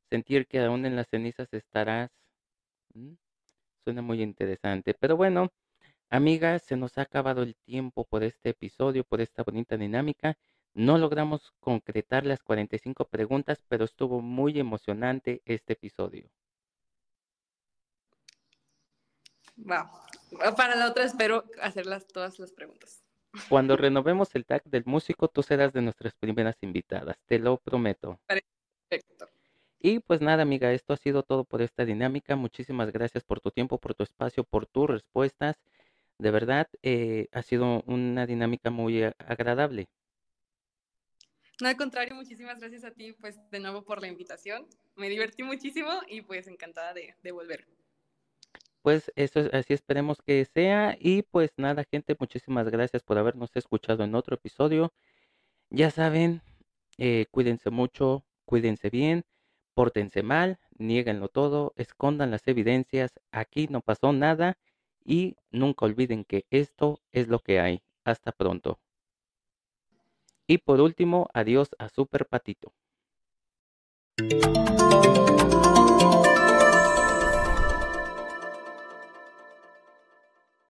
Sentir 0.09 0.47
que 0.47 0.59
aún 0.59 0.86
en 0.86 0.95
las 0.95 1.07
cenizas 1.09 1.53
estarás. 1.53 2.11
Suena 3.84 4.01
muy 4.01 4.22
interesante. 4.22 4.93
Pero 4.93 5.17
bueno, 5.17 5.51
amigas, 6.09 6.63
se 6.63 6.76
nos 6.76 6.97
ha 6.97 7.03
acabado 7.03 7.43
el 7.43 7.55
tiempo 7.55 8.05
por 8.05 8.24
este 8.24 8.49
episodio, 8.49 9.03
por 9.03 9.22
esta 9.22 9.43
bonita 9.43 9.78
dinámica. 9.78 10.38
No 10.74 10.97
logramos 10.97 11.51
concretar 11.59 12.26
las 12.26 12.43
45 12.43 13.05
preguntas, 13.05 13.63
pero 13.67 13.86
estuvo 13.86 14.22
muy 14.22 14.59
emocionante 14.59 15.41
este 15.45 15.74
episodio. 15.74 16.30
Va. 19.70 19.91
Para 20.55 20.76
la 20.76 20.88
otra 20.88 21.03
espero 21.03 21.43
hacerlas 21.61 22.07
todas 22.07 22.39
las 22.39 22.51
preguntas. 22.51 23.03
Cuando 23.47 23.77
renovemos 23.77 24.34
el 24.36 24.45
tag 24.45 24.63
del 24.63 24.84
músico, 24.86 25.27
tú 25.27 25.43
serás 25.43 25.71
de 25.73 25.82
nuestras 25.82 26.15
primeras 26.15 26.57
invitadas, 26.61 27.17
te 27.25 27.39
lo 27.39 27.57
prometo. 27.57 28.19
Perfecto. 28.27 29.27
Y 29.80 29.99
pues 29.99 30.19
nada, 30.19 30.43
amiga, 30.43 30.73
esto 30.73 30.93
ha 30.93 30.97
sido 30.97 31.23
todo 31.23 31.45
por 31.45 31.61
esta 31.61 31.86
dinámica. 31.86 32.36
Muchísimas 32.36 32.91
gracias 32.91 33.23
por 33.23 33.39
tu 33.39 33.51
tiempo, 33.51 33.77
por 33.77 33.93
tu 33.93 34.03
espacio, 34.03 34.43
por 34.43 34.65
tus 34.65 34.89
respuestas. 34.89 35.57
De 36.17 36.32
verdad, 36.32 36.67
eh, 36.84 37.27
ha 37.32 37.41
sido 37.43 37.82
una 37.86 38.25
dinámica 38.25 38.71
muy 38.71 39.03
agradable. 39.03 39.88
No, 41.61 41.69
al 41.69 41.77
contrario, 41.77 42.15
muchísimas 42.15 42.59
gracias 42.59 42.84
a 42.84 42.91
ti, 42.91 43.13
pues 43.13 43.38
de 43.51 43.59
nuevo 43.59 43.84
por 43.84 44.01
la 44.01 44.07
invitación. 44.07 44.67
Me 44.95 45.07
divertí 45.07 45.43
muchísimo 45.43 45.91
y 46.07 46.21
pues 46.21 46.47
encantada 46.47 46.93
de, 46.93 47.15
de 47.21 47.32
volver 47.32 47.65
pues 48.82 49.11
eso 49.15 49.41
así 49.53 49.73
esperemos 49.73 50.21
que 50.21 50.45
sea 50.45 50.97
y 50.99 51.23
pues 51.23 51.51
nada 51.57 51.84
gente 51.91 52.15
muchísimas 52.19 52.69
gracias 52.69 53.03
por 53.03 53.17
habernos 53.17 53.51
escuchado 53.55 54.03
en 54.03 54.15
otro 54.15 54.36
episodio. 54.36 54.93
Ya 55.69 55.91
saben 55.91 56.41
eh, 56.97 57.27
cuídense 57.32 57.69
mucho 57.69 58.25
cuídense 58.45 58.89
bien 58.89 59.25
pórtense 59.73 60.23
mal 60.23 60.59
nieguenlo 60.77 61.30
todo 61.30 61.73
escondan 61.77 62.32
las 62.32 62.47
evidencias 62.47 63.11
aquí 63.32 63.67
no 63.69 63.82
pasó 63.82 64.13
nada 64.13 64.57
y 65.05 65.36
nunca 65.51 65.86
olviden 65.86 66.23
que 66.25 66.45
esto 66.51 67.01
es 67.11 67.27
lo 67.27 67.39
que 67.39 67.59
hay. 67.59 67.82
Hasta 68.03 68.32
pronto. 68.32 68.80
Y 70.47 70.59
por 70.59 70.82
último 70.82 71.30
adiós 71.34 71.69
a 71.80 71.89
super 71.89 72.25
patito 72.27 72.73